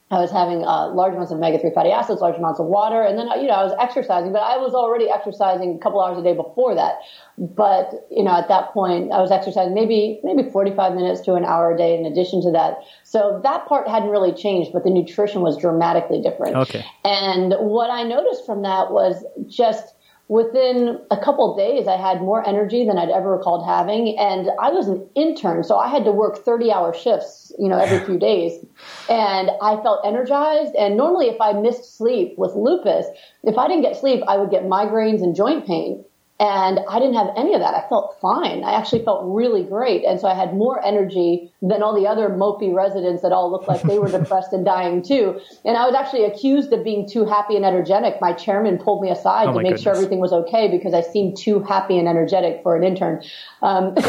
I 0.09 0.19
was 0.19 0.31
having 0.31 0.63
uh, 0.63 0.87
large 0.93 1.13
amounts 1.13 1.33
of 1.33 1.37
omega-3 1.37 1.73
fatty 1.73 1.91
acids, 1.91 2.21
large 2.21 2.37
amounts 2.37 2.61
of 2.61 2.67
water, 2.67 3.01
and 3.01 3.19
then 3.19 3.27
you 3.41 3.47
know 3.47 3.55
I 3.55 3.63
was 3.63 3.73
exercising, 3.77 4.31
but 4.31 4.41
I 4.41 4.55
was 4.55 4.73
already 4.73 5.09
exercising 5.09 5.75
a 5.75 5.79
couple 5.79 5.99
hours 5.99 6.17
a 6.17 6.23
day 6.23 6.33
before 6.33 6.75
that. 6.75 6.99
But 7.37 8.07
you 8.09 8.23
know 8.23 8.31
at 8.31 8.47
that 8.47 8.71
point 8.71 9.11
I 9.11 9.19
was 9.19 9.31
exercising 9.31 9.73
maybe 9.73 10.21
maybe 10.23 10.49
45 10.49 10.95
minutes 10.95 11.19
to 11.21 11.33
an 11.33 11.43
hour 11.43 11.73
a 11.73 11.77
day 11.77 11.97
in 11.97 12.05
addition 12.05 12.41
to 12.43 12.51
that. 12.51 12.77
So 13.03 13.41
that 13.43 13.67
part 13.67 13.89
hadn't 13.89 14.09
really 14.09 14.31
changed, 14.31 14.71
but 14.71 14.85
the 14.85 14.91
nutrition 14.91 15.41
was 15.41 15.57
dramatically 15.57 16.21
different. 16.21 16.55
Okay. 16.55 16.85
And 17.03 17.53
what 17.59 17.89
I 17.89 18.03
noticed 18.03 18.45
from 18.45 18.61
that 18.61 18.91
was 18.91 19.25
just 19.45 19.93
within 20.29 20.99
a 21.09 21.17
couple 21.17 21.55
days, 21.55 21.87
I 21.87 21.95
had 21.95 22.21
more 22.21 22.47
energy 22.47 22.85
than 22.85 22.97
I'd 22.97 23.09
ever 23.09 23.31
recalled 23.31 23.65
having. 23.65 24.17
And 24.17 24.49
I 24.59 24.69
was 24.69 24.87
an 24.87 25.07
intern, 25.15 25.63
so 25.63 25.77
I 25.77 25.87
had 25.87 26.03
to 26.05 26.11
work 26.11 26.43
30 26.43 26.71
hour 26.71 26.93
shifts, 26.93 27.53
you 27.57 27.69
know, 27.69 27.77
every 27.77 27.99
few 28.05 28.19
days. 28.19 28.63
And 29.09 29.51
I 29.61 29.81
felt 29.81 30.05
energized. 30.05 30.75
And 30.75 30.97
normally 30.97 31.27
if 31.27 31.39
I 31.39 31.53
missed 31.53 31.97
sleep 31.97 32.35
with 32.37 32.53
lupus, 32.55 33.05
if 33.43 33.57
I 33.57 33.67
didn't 33.67 33.83
get 33.83 33.95
sleep, 33.95 34.23
I 34.27 34.37
would 34.37 34.51
get 34.51 34.63
migraines 34.63 35.23
and 35.23 35.35
joint 35.35 35.65
pain. 35.65 36.03
And 36.39 36.79
I 36.87 36.99
didn't 36.99 37.15
have 37.15 37.29
any 37.35 37.55
of 37.55 37.61
that. 37.61 37.73
I 37.73 37.87
felt 37.89 38.15
fine. 38.21 38.63
I 38.63 38.73
actually 38.73 39.03
felt 39.03 39.21
really 39.25 39.63
great. 39.63 40.05
And 40.05 40.19
so 40.19 40.27
I 40.27 40.35
had 40.35 40.53
more 40.53 40.83
energy 40.85 41.51
than 41.63 41.81
all 41.81 41.99
the 41.99 42.05
other 42.05 42.29
mopey 42.29 42.71
residents 42.71 43.23
that 43.23 43.31
all 43.31 43.51
looked 43.51 43.67
like 43.67 43.81
they 43.81 43.97
were 43.97 44.09
depressed 44.19 44.53
and 44.53 44.63
dying 44.63 45.01
too. 45.01 45.41
And 45.65 45.77
I 45.77 45.87
was 45.87 45.95
actually 45.95 46.25
accused 46.25 46.71
of 46.73 46.83
being 46.83 47.09
too 47.09 47.25
happy 47.25 47.55
and 47.55 47.65
energetic. 47.65 48.21
My 48.21 48.33
chairman 48.33 48.77
pulled 48.77 49.01
me 49.01 49.09
aside 49.09 49.47
oh 49.47 49.53
to 49.53 49.57
make 49.57 49.63
goodness. 49.63 49.81
sure 49.81 49.95
everything 49.95 50.19
was 50.19 50.31
okay 50.31 50.69
because 50.69 50.93
I 50.93 51.01
seemed 51.01 51.37
too 51.37 51.61
happy 51.61 51.97
and 51.97 52.07
energetic 52.07 52.61
for 52.61 52.75
an 52.75 52.83
intern. 52.83 53.23
Um, 53.63 53.95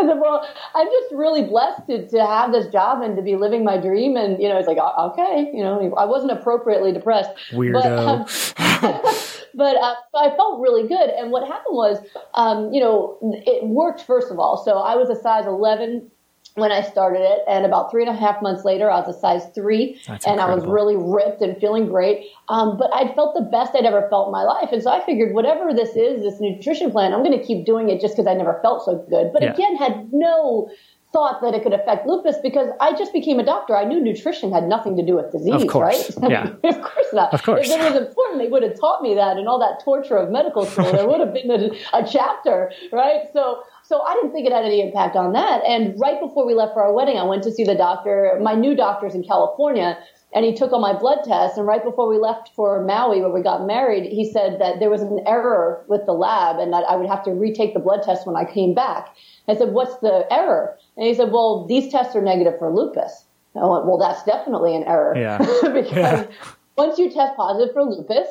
I 0.00 0.06
said, 0.06 0.18
well, 0.18 0.48
I'm 0.74 0.86
just 0.88 1.14
really 1.14 1.42
blessed 1.42 1.86
to, 1.86 2.08
to 2.08 2.26
have 2.26 2.50
this 2.50 2.66
job 2.72 3.02
and 3.02 3.14
to 3.14 3.22
be 3.22 3.36
living 3.36 3.62
my 3.62 3.76
dream. 3.76 4.16
And, 4.16 4.42
you 4.42 4.48
know, 4.48 4.58
it's 4.58 4.66
like, 4.66 4.78
okay, 4.78 5.50
you 5.54 5.62
know, 5.62 5.94
I 5.96 6.04
wasn't 6.04 6.32
appropriately 6.32 6.92
depressed. 6.92 7.30
Weirdo. 7.52 8.26
But, 8.56 8.84
um, 8.84 9.04
but 9.54 9.76
uh, 9.76 9.94
I 10.14 10.34
felt 10.36 10.60
really 10.60 10.86
good. 10.88 11.10
And 11.10 11.30
what 11.30 11.46
happened 11.46 11.76
was, 11.76 11.98
um, 12.34 12.72
you 12.72 12.80
know, 12.80 13.18
it 13.46 13.64
worked 13.66 14.02
first 14.02 14.30
of 14.30 14.38
all. 14.38 14.62
So 14.64 14.78
I 14.78 14.96
was 14.96 15.10
a 15.10 15.20
size 15.20 15.46
11 15.46 16.10
when 16.56 16.72
I 16.72 16.82
started 16.82 17.20
it, 17.20 17.40
and 17.46 17.64
about 17.64 17.90
three 17.90 18.02
and 18.04 18.10
a 18.10 18.18
half 18.18 18.42
months 18.42 18.64
later, 18.64 18.90
I 18.90 18.98
was 19.00 19.14
a 19.14 19.18
size 19.18 19.46
three, 19.54 20.00
That's 20.06 20.26
and 20.26 20.34
incredible. 20.40 20.52
I 20.52 20.54
was 20.56 20.64
really 20.66 20.96
ripped 20.96 21.42
and 21.42 21.56
feeling 21.60 21.86
great. 21.86 22.26
Um, 22.48 22.76
but 22.76 22.92
I'd 22.92 23.14
felt 23.14 23.34
the 23.34 23.42
best 23.42 23.74
I'd 23.76 23.84
ever 23.84 24.08
felt 24.10 24.28
in 24.28 24.32
my 24.32 24.42
life, 24.42 24.70
and 24.72 24.82
so 24.82 24.90
I 24.90 25.04
figured 25.04 25.32
whatever 25.32 25.72
this 25.72 25.90
is, 25.90 26.22
this 26.22 26.40
nutrition 26.40 26.90
plan, 26.90 27.14
I'm 27.14 27.22
going 27.22 27.38
to 27.38 27.44
keep 27.44 27.66
doing 27.66 27.88
it 27.88 28.00
just 28.00 28.16
because 28.16 28.26
I 28.26 28.34
never 28.34 28.58
felt 28.62 28.84
so 28.84 29.06
good. 29.08 29.32
But 29.32 29.42
Yeah. 29.42 29.52
again, 29.52 29.76
had 29.76 30.12
no 30.12 30.68
thought 31.12 31.40
that 31.42 31.54
it 31.54 31.62
could 31.64 31.72
affect 31.72 32.06
lupus 32.06 32.36
because 32.42 32.68
I 32.80 32.92
just 32.96 33.12
became 33.12 33.40
a 33.40 33.44
doctor. 33.44 33.76
I 33.76 33.84
knew 33.84 34.00
nutrition 34.00 34.52
had 34.52 34.68
nothing 34.68 34.96
to 34.96 35.04
do 35.04 35.16
with 35.16 35.32
disease, 35.32 35.54
Of 35.62 35.66
course. 35.66 36.16
right? 36.22 36.30
Yeah. 36.30 36.50
of 36.62 36.80
course 36.82 37.06
not. 37.12 37.34
Of 37.34 37.42
course. 37.42 37.68
If 37.68 37.80
it 37.80 37.92
was 37.92 38.00
important, 38.08 38.38
they 38.38 38.46
would 38.48 38.62
have 38.62 38.78
taught 38.78 39.02
me 39.02 39.14
that 39.16 39.36
and 39.36 39.48
all 39.48 39.58
that 39.58 39.82
torture 39.84 40.16
of 40.16 40.30
medical 40.30 40.64
school. 40.66 40.92
there 40.92 41.08
would 41.08 41.18
have 41.20 41.34
been 41.34 41.50
a, 41.50 41.70
a 41.92 42.06
chapter, 42.06 42.70
right? 42.92 43.22
So, 43.32 43.62
so 43.90 44.00
I 44.02 44.14
didn't 44.14 44.30
think 44.30 44.46
it 44.46 44.52
had 44.52 44.64
any 44.64 44.80
impact 44.80 45.16
on 45.16 45.32
that. 45.32 45.64
And 45.66 45.98
right 45.98 46.20
before 46.20 46.46
we 46.46 46.54
left 46.54 46.74
for 46.74 46.82
our 46.84 46.92
wedding, 46.92 47.18
I 47.18 47.24
went 47.24 47.42
to 47.42 47.50
see 47.50 47.64
the 47.64 47.74
doctor. 47.74 48.38
My 48.40 48.54
new 48.54 48.76
doctor's 48.76 49.16
in 49.16 49.24
California. 49.24 49.98
And 50.32 50.44
he 50.44 50.54
took 50.54 50.70
all 50.72 50.78
my 50.78 50.96
blood 50.96 51.24
tests, 51.24 51.58
and 51.58 51.66
right 51.66 51.82
before 51.82 52.08
we 52.08 52.16
left 52.16 52.52
for 52.54 52.84
Maui, 52.84 53.20
where 53.20 53.30
we 53.30 53.42
got 53.42 53.66
married, 53.66 54.12
he 54.12 54.30
said 54.30 54.60
that 54.60 54.78
there 54.78 54.88
was 54.88 55.02
an 55.02 55.18
error 55.26 55.84
with 55.88 56.06
the 56.06 56.12
lab, 56.12 56.60
and 56.60 56.72
that 56.72 56.84
I 56.88 56.94
would 56.94 57.08
have 57.08 57.24
to 57.24 57.32
retake 57.32 57.74
the 57.74 57.80
blood 57.80 58.04
test 58.04 58.28
when 58.28 58.36
I 58.36 58.44
came 58.44 58.72
back. 58.72 59.08
I 59.48 59.56
said, 59.56 59.72
"What's 59.72 59.96
the 59.96 60.32
error?" 60.32 60.78
And 60.96 61.04
he 61.04 61.14
said, 61.14 61.32
"Well, 61.32 61.66
these 61.66 61.90
tests 61.90 62.14
are 62.14 62.22
negative 62.22 62.60
for 62.60 62.72
lupus." 62.72 63.24
I 63.56 63.66
went, 63.66 63.86
"Well, 63.86 63.98
that's 63.98 64.22
definitely 64.22 64.76
an 64.76 64.84
error, 64.84 65.18
Yeah. 65.18 65.38
because 65.72 65.90
Yeah. 65.96 66.26
once 66.78 66.96
you 66.96 67.10
test 67.10 67.34
positive 67.34 67.72
for 67.74 67.82
lupus, 67.82 68.28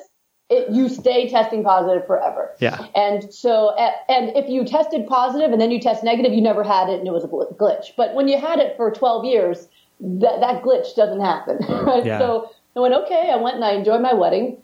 it, 0.50 0.72
you 0.72 0.90
stay 0.90 1.30
testing 1.30 1.64
positive 1.64 2.06
forever. 2.08 2.56
Yeah. 2.60 2.88
And 2.96 3.32
so, 3.34 3.76
and 4.10 4.36
if 4.36 4.50
you 4.50 4.66
tested 4.66 5.06
positive 5.08 5.52
and 5.52 5.62
then 5.62 5.70
you 5.70 5.80
test 5.80 6.04
negative, 6.04 6.34
you 6.34 6.42
never 6.42 6.64
had 6.64 6.90
it 6.90 7.00
and 7.00 7.08
it 7.08 7.12
was 7.12 7.24
a 7.24 7.28
glitch. 7.28 7.92
But 7.96 8.16
when 8.16 8.28
you 8.28 8.38
had 8.38 8.60
it 8.60 8.76
for 8.76 8.92
12 8.92 9.26
years, 9.26 9.68
that, 10.00 10.40
that 10.40 10.64
glitch 10.64 10.96
doesn't 10.96 11.22
happen. 11.22 11.60
Right? 11.70 12.06
Yeah. 12.06 12.20
So 12.20 12.52
I 12.76 12.80
went, 12.80 12.94
okay, 12.94 13.30
I 13.32 13.36
went 13.36 13.56
and 13.56 13.66
I 13.66 13.72
enjoyed 13.74 14.02
my 14.02 14.14
wedding, 14.14 14.58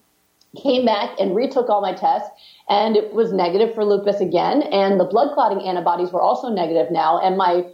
came 0.62 0.86
back 0.86 1.20
and 1.20 1.36
retook 1.36 1.70
all 1.70 1.82
my 1.82 1.94
tests 1.94 2.30
and 2.70 2.96
it 2.96 3.14
was 3.14 3.32
negative 3.32 3.74
for 3.76 3.86
lupus 3.86 4.20
again. 4.22 4.64
And 4.64 5.00
the 5.00 5.06
blood 5.06 5.34
clotting 5.34 5.68
antibodies 5.68 6.12
were 6.12 6.22
also 6.22 6.50
negative 6.50 6.92
now. 6.92 7.20
And 7.20 7.38
my 7.38 7.66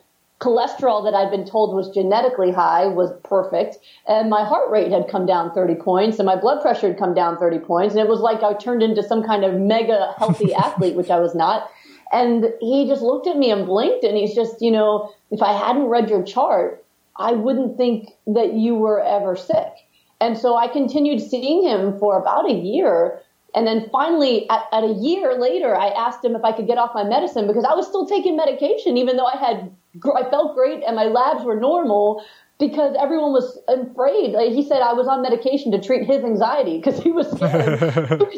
cholesterol 0.42 1.04
that 1.04 1.14
I'd 1.14 1.30
been 1.30 1.46
told 1.46 1.76
was 1.76 1.90
genetically 1.90 2.52
high 2.52 2.88
was 2.88 3.12
perfect. 3.24 3.78
And 4.08 4.30
my 4.30 4.44
heart 4.44 4.70
rate 4.72 4.92
had 4.92 5.08
come 5.08 5.26
down 5.26 5.54
30 5.54 5.76
points 5.76 6.18
and 6.18 6.26
my 6.26 6.36
blood 6.36 6.62
pressure 6.62 6.88
had 6.88 6.98
come 6.98 7.14
down 7.14 7.38
30 7.38 7.60
points. 7.60 7.94
And 7.94 8.04
it 8.04 8.10
was 8.10 8.20
like 8.22 8.42
I 8.42 8.54
turned 8.54 8.82
into 8.82 9.04
some 9.04 9.24
kind 9.24 9.46
of 9.46 9.54
mega 9.54 10.14
healthy 10.18 10.54
athlete, 10.56 10.96
which 10.96 11.12
I 11.12 11.20
was 11.20 11.36
not. 11.36 11.70
And 12.12 12.46
he 12.60 12.88
just 12.88 13.02
looked 13.02 13.28
at 13.28 13.38
me 13.38 13.52
and 13.52 13.66
blinked 13.66 14.04
and 14.04 14.18
he's 14.18 14.36
just, 14.36 14.62
you 14.62 14.72
know, 14.72 15.14
if 15.30 15.42
I 15.42 15.54
hadn't 15.54 15.86
read 15.86 16.10
your 16.10 16.24
chart, 16.24 16.84
I 17.16 17.34
wouldn't 17.34 17.78
think 17.78 18.10
that 18.28 18.54
you 18.54 18.76
were 18.76 19.02
ever 19.02 19.36
sick. 19.36 19.72
And 20.20 20.38
so 20.38 20.56
I 20.56 20.68
continued 20.68 21.22
seeing 21.22 21.64
him 21.64 21.98
for 22.00 22.20
about 22.20 22.50
a 22.50 22.54
year. 22.54 23.22
And 23.54 23.68
then 23.68 23.90
finally, 23.92 24.50
at, 24.50 24.64
at 24.72 24.84
a 24.84 24.94
year 24.94 25.40
later, 25.40 25.76
I 25.76 25.88
asked 25.88 26.24
him 26.24 26.36
if 26.36 26.44
I 26.44 26.52
could 26.52 26.68
get 26.68 26.78
off 26.78 26.92
my 26.94 27.04
medicine 27.04 27.48
because 27.48 27.66
I 27.66 27.74
was 27.74 27.88
still 27.88 28.06
taking 28.06 28.38
medication, 28.38 28.98
even 28.98 29.18
though 29.18 29.26
I 29.26 29.38
had, 29.38 29.76
I 30.16 30.30
felt 30.30 30.56
great 30.56 30.84
and 30.86 30.96
my 30.96 31.06
labs 31.06 31.44
were 31.44 31.60
normal 31.60 32.24
because 32.60 32.96
everyone 33.00 33.34
was 33.34 33.60
afraid. 33.68 34.34
Like, 34.34 34.52
he 34.52 34.64
said 34.64 34.82
I 34.82 34.94
was 34.94 35.08
on 35.08 35.24
medication 35.24 35.72
to 35.72 35.82
treat 35.82 36.06
his 36.06 36.24
anxiety 36.24 36.78
because 36.78 37.02
he 37.02 37.12
was 37.12 37.30
scared. 37.32 37.82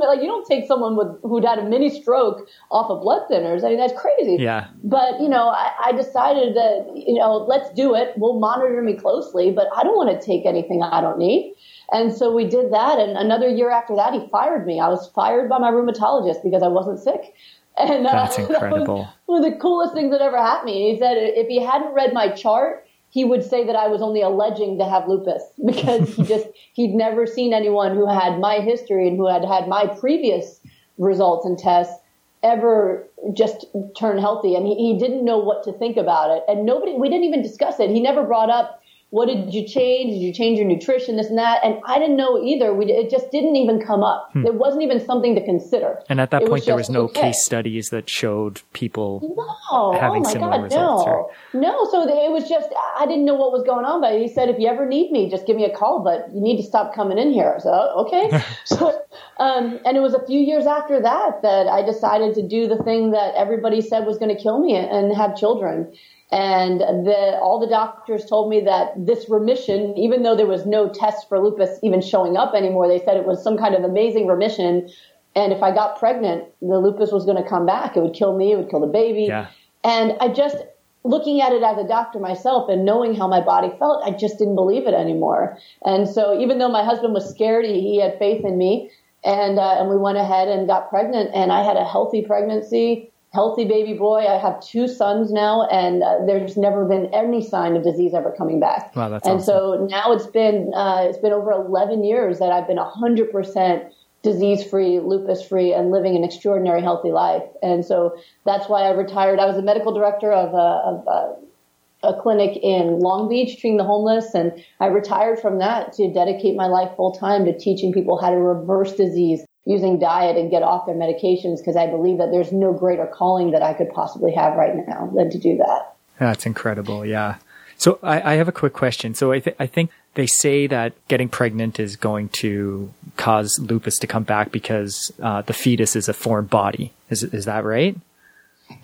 like 0.00 0.20
you 0.20 0.26
don't 0.26 0.46
take 0.46 0.66
someone 0.66 0.96
with 0.96 1.08
who'd 1.22 1.44
had 1.44 1.58
a 1.58 1.64
mini 1.64 1.90
stroke 1.90 2.48
off 2.70 2.90
of 2.90 3.02
blood 3.02 3.28
thinners. 3.30 3.64
I 3.64 3.68
mean 3.68 3.78
that's 3.78 3.98
crazy. 4.00 4.36
Yeah. 4.42 4.68
But 4.82 5.20
you 5.20 5.28
know, 5.28 5.48
I, 5.48 5.72
I 5.86 5.92
decided 5.92 6.56
that 6.56 6.90
you 6.94 7.18
know 7.18 7.36
let's 7.36 7.70
do 7.74 7.94
it. 7.94 8.14
We'll 8.16 8.38
monitor 8.38 8.82
me 8.82 8.94
closely, 8.94 9.50
but 9.52 9.68
I 9.76 9.82
don't 9.82 9.96
want 9.96 10.18
to 10.18 10.26
take 10.26 10.46
anything 10.46 10.82
I 10.82 11.00
don't 11.00 11.18
need. 11.18 11.54
And 11.92 12.12
so 12.14 12.32
we 12.34 12.46
did 12.46 12.72
that. 12.72 12.98
And 12.98 13.16
another 13.16 13.48
year 13.48 13.70
after 13.70 13.96
that, 13.96 14.14
he 14.14 14.28
fired 14.30 14.66
me. 14.66 14.80
I 14.80 14.88
was 14.88 15.10
fired 15.14 15.48
by 15.48 15.58
my 15.58 15.70
rheumatologist 15.70 16.42
because 16.42 16.62
I 16.62 16.68
wasn't 16.68 17.00
sick. 17.00 17.34
And 17.76 18.06
uh, 18.06 18.12
That's 18.12 18.36
that 18.36 18.48
was 18.48 18.56
incredible. 18.56 19.08
One 19.30 19.44
of 19.44 19.52
the 19.52 19.58
coolest 19.58 19.94
things 19.94 20.10
that 20.10 20.20
ever 20.20 20.36
happened. 20.36 20.70
He 20.70 20.98
said 20.98 21.16
if 21.16 21.46
he 21.46 21.62
hadn't 21.62 21.94
read 21.94 22.12
my 22.12 22.28
chart, 22.28 22.86
he 23.10 23.24
would 23.24 23.44
say 23.44 23.64
that 23.64 23.76
I 23.76 23.88
was 23.88 24.02
only 24.02 24.22
alleging 24.22 24.78
to 24.78 24.84
have 24.84 25.08
lupus 25.08 25.42
because 25.66 26.14
he 26.14 26.24
just 26.24 26.48
he'd 26.74 26.94
never 26.94 27.26
seen 27.26 27.52
anyone 27.52 27.94
who 27.94 28.06
had 28.06 28.38
my 28.38 28.60
history 28.60 29.08
and 29.08 29.16
who 29.16 29.28
had 29.28 29.44
had 29.44 29.68
my 29.68 29.86
previous 29.86 30.60
results 30.98 31.46
and 31.46 31.58
tests 31.58 31.94
ever 32.42 33.06
just 33.34 33.66
turn 33.96 34.16
healthy 34.18 34.54
and 34.54 34.66
he, 34.66 34.74
he 34.74 34.98
didn't 34.98 35.24
know 35.24 35.38
what 35.38 35.62
to 35.62 35.72
think 35.74 35.98
about 35.98 36.30
it 36.30 36.42
and 36.48 36.64
nobody 36.64 36.94
we 36.94 37.08
didn't 37.08 37.24
even 37.24 37.42
discuss 37.42 37.78
it 37.78 37.90
he 37.90 38.00
never 38.00 38.22
brought 38.22 38.48
up 38.48 38.79
what 39.10 39.26
did 39.26 39.52
you 39.52 39.66
change? 39.66 40.12
Did 40.12 40.20
you 40.20 40.32
change 40.32 40.56
your 40.56 40.68
nutrition, 40.68 41.16
this 41.16 41.28
and 41.28 41.38
that? 41.38 41.60
And 41.64 41.80
I 41.84 41.98
didn't 41.98 42.16
know 42.16 42.40
either. 42.42 42.72
We, 42.72 42.86
it 42.86 43.10
just 43.10 43.32
didn't 43.32 43.56
even 43.56 43.80
come 43.80 44.04
up. 44.04 44.30
Hmm. 44.32 44.46
It 44.46 44.54
wasn't 44.54 44.84
even 44.84 45.04
something 45.04 45.34
to 45.34 45.44
consider. 45.44 46.00
And 46.08 46.20
at 46.20 46.30
that 46.30 46.42
it 46.42 46.48
point, 46.48 46.60
was 46.60 46.66
there 46.66 46.76
was 46.76 46.88
no 46.90 47.02
okay. 47.02 47.22
case 47.22 47.42
studies 47.42 47.88
that 47.90 48.08
showed 48.08 48.62
people 48.72 49.20
no. 49.36 49.98
having 49.98 50.24
oh 50.24 50.30
similar 50.30 50.58
God, 50.58 50.62
results. 50.62 51.06
No. 51.06 51.12
Or... 51.12 51.30
no, 51.54 51.84
so 51.90 52.02
it 52.02 52.30
was 52.30 52.48
just, 52.48 52.68
I 52.98 53.04
didn't 53.06 53.24
know 53.24 53.34
what 53.34 53.50
was 53.50 53.64
going 53.64 53.84
on. 53.84 54.00
But 54.00 54.16
he 54.16 54.28
said, 54.28 54.48
if 54.48 54.60
you 54.60 54.68
ever 54.68 54.86
need 54.86 55.10
me, 55.10 55.28
just 55.28 55.44
give 55.44 55.56
me 55.56 55.64
a 55.64 55.76
call, 55.76 56.04
but 56.04 56.32
you 56.32 56.40
need 56.40 56.58
to 56.58 56.62
stop 56.62 56.94
coming 56.94 57.18
in 57.18 57.32
here. 57.32 57.58
So, 57.58 57.72
okay. 58.06 58.40
so, 58.64 59.02
um, 59.38 59.80
and 59.84 59.96
it 59.96 60.00
was 60.00 60.14
a 60.14 60.24
few 60.24 60.38
years 60.38 60.66
after 60.66 61.02
that 61.02 61.42
that 61.42 61.66
I 61.66 61.82
decided 61.82 62.36
to 62.36 62.46
do 62.46 62.68
the 62.68 62.80
thing 62.84 63.10
that 63.10 63.34
everybody 63.34 63.80
said 63.80 64.06
was 64.06 64.18
going 64.18 64.34
to 64.34 64.40
kill 64.40 64.60
me 64.60 64.76
and 64.76 65.12
have 65.16 65.36
children. 65.36 65.92
And 66.32 66.80
the, 66.80 67.38
all 67.40 67.58
the 67.58 67.66
doctors 67.66 68.24
told 68.24 68.50
me 68.50 68.60
that 68.60 68.92
this 68.96 69.28
remission, 69.28 69.96
even 69.98 70.22
though 70.22 70.36
there 70.36 70.46
was 70.46 70.64
no 70.64 70.88
test 70.88 71.28
for 71.28 71.40
lupus 71.40 71.78
even 71.82 72.00
showing 72.00 72.36
up 72.36 72.54
anymore, 72.54 72.86
they 72.86 73.04
said 73.04 73.16
it 73.16 73.26
was 73.26 73.42
some 73.42 73.58
kind 73.58 73.74
of 73.74 73.82
amazing 73.82 74.28
remission. 74.28 74.88
And 75.34 75.52
if 75.52 75.62
I 75.62 75.72
got 75.72 75.98
pregnant, 75.98 76.44
the 76.60 76.78
lupus 76.78 77.10
was 77.10 77.24
going 77.24 77.42
to 77.42 77.48
come 77.48 77.66
back. 77.66 77.96
It 77.96 78.00
would 78.00 78.14
kill 78.14 78.36
me. 78.36 78.52
It 78.52 78.56
would 78.56 78.70
kill 78.70 78.80
the 78.80 78.86
baby. 78.86 79.24
Yeah. 79.24 79.48
And 79.82 80.16
I 80.20 80.28
just, 80.28 80.56
looking 81.02 81.40
at 81.40 81.52
it 81.52 81.62
as 81.62 81.78
a 81.78 81.88
doctor 81.88 82.18
myself 82.18 82.68
and 82.68 82.84
knowing 82.84 83.14
how 83.14 83.26
my 83.26 83.40
body 83.40 83.72
felt, 83.78 84.04
I 84.04 84.10
just 84.10 84.38
didn't 84.38 84.54
believe 84.54 84.86
it 84.86 84.94
anymore. 84.94 85.58
And 85.84 86.08
so 86.08 86.38
even 86.38 86.58
though 86.58 86.68
my 86.68 86.84
husband 86.84 87.14
was 87.14 87.28
scared, 87.28 87.64
he, 87.64 87.80
he 87.80 88.00
had 88.00 88.18
faith 88.18 88.44
in 88.44 88.58
me. 88.58 88.90
And, 89.24 89.58
uh, 89.58 89.76
and 89.78 89.90
we 89.90 89.96
went 89.96 90.18
ahead 90.18 90.48
and 90.48 90.66
got 90.66 90.88
pregnant 90.88 91.30
and 91.34 91.52
I 91.52 91.62
had 91.62 91.76
a 91.76 91.84
healthy 91.84 92.22
pregnancy 92.22 93.10
healthy 93.32 93.64
baby 93.64 93.94
boy. 93.94 94.26
I 94.26 94.38
have 94.38 94.60
two 94.60 94.88
sons 94.88 95.32
now, 95.32 95.66
and 95.68 96.02
uh, 96.02 96.24
there's 96.26 96.56
never 96.56 96.84
been 96.84 97.06
any 97.14 97.44
sign 97.44 97.76
of 97.76 97.84
disease 97.84 98.12
ever 98.14 98.34
coming 98.36 98.60
back. 98.60 98.94
Wow, 98.96 99.08
that's 99.08 99.26
and 99.26 99.40
awesome. 99.40 99.46
so 99.46 99.88
now 99.90 100.12
it's 100.12 100.26
been 100.26 100.72
uh, 100.74 101.06
it's 101.08 101.18
been 101.18 101.32
over 101.32 101.50
11 101.52 102.04
years 102.04 102.38
that 102.38 102.52
I've 102.52 102.66
been 102.66 102.76
100 102.76 103.30
percent 103.30 103.84
disease 104.22 104.62
free, 104.62 105.00
lupus 105.00 105.42
free, 105.42 105.72
and 105.72 105.90
living 105.90 106.14
an 106.16 106.24
extraordinary 106.24 106.82
healthy 106.82 107.10
life. 107.10 107.44
And 107.62 107.84
so 107.84 108.18
that's 108.44 108.68
why 108.68 108.82
I 108.82 108.90
retired. 108.90 109.38
I 109.38 109.46
was 109.46 109.56
a 109.56 109.62
medical 109.62 109.94
director 109.94 110.30
of 110.30 110.52
a, 110.52 110.56
of 110.56 111.06
a, 111.06 112.08
a 112.08 112.20
clinic 112.20 112.58
in 112.62 112.98
Long 112.98 113.30
Beach 113.30 113.58
treating 113.58 113.78
the 113.78 113.84
homeless, 113.84 114.34
and 114.34 114.62
I 114.78 114.86
retired 114.86 115.40
from 115.40 115.58
that 115.60 115.94
to 115.94 116.12
dedicate 116.12 116.54
my 116.54 116.66
life 116.66 116.90
full 116.96 117.12
time 117.12 117.46
to 117.46 117.58
teaching 117.58 117.92
people 117.92 118.20
how 118.20 118.30
to 118.30 118.36
reverse 118.36 118.92
disease 118.92 119.44
using 119.66 119.98
diet 119.98 120.36
and 120.36 120.50
get 120.50 120.62
off 120.62 120.86
their 120.86 120.94
medications 120.94 121.58
because 121.58 121.76
I 121.76 121.86
believe 121.86 122.18
that 122.18 122.30
there's 122.30 122.52
no 122.52 122.72
greater 122.72 123.06
calling 123.06 123.50
that 123.52 123.62
I 123.62 123.74
could 123.74 123.90
possibly 123.90 124.32
have 124.32 124.54
right 124.54 124.74
now 124.88 125.12
than 125.14 125.30
to 125.30 125.38
do 125.38 125.56
that. 125.58 125.94
That's 126.18 126.46
incredible. 126.46 127.04
Yeah. 127.04 127.36
So 127.76 127.98
I, 128.02 128.32
I 128.32 128.34
have 128.34 128.48
a 128.48 128.52
quick 128.52 128.72
question. 128.72 129.14
So 129.14 129.32
I, 129.32 129.40
th- 129.40 129.56
I 129.58 129.66
think 129.66 129.90
they 130.14 130.26
say 130.26 130.66
that 130.66 130.92
getting 131.08 131.28
pregnant 131.28 131.80
is 131.80 131.96
going 131.96 132.28
to 132.40 132.92
cause 133.16 133.58
lupus 133.58 133.98
to 134.00 134.06
come 134.06 134.24
back 134.24 134.52
because 134.52 135.12
uh, 135.22 135.42
the 135.42 135.52
fetus 135.54 135.96
is 135.96 136.08
a 136.08 136.12
foreign 136.12 136.46
body. 136.46 136.92
Is 137.08 137.22
is 137.22 137.44
that 137.46 137.64
right? 137.64 137.96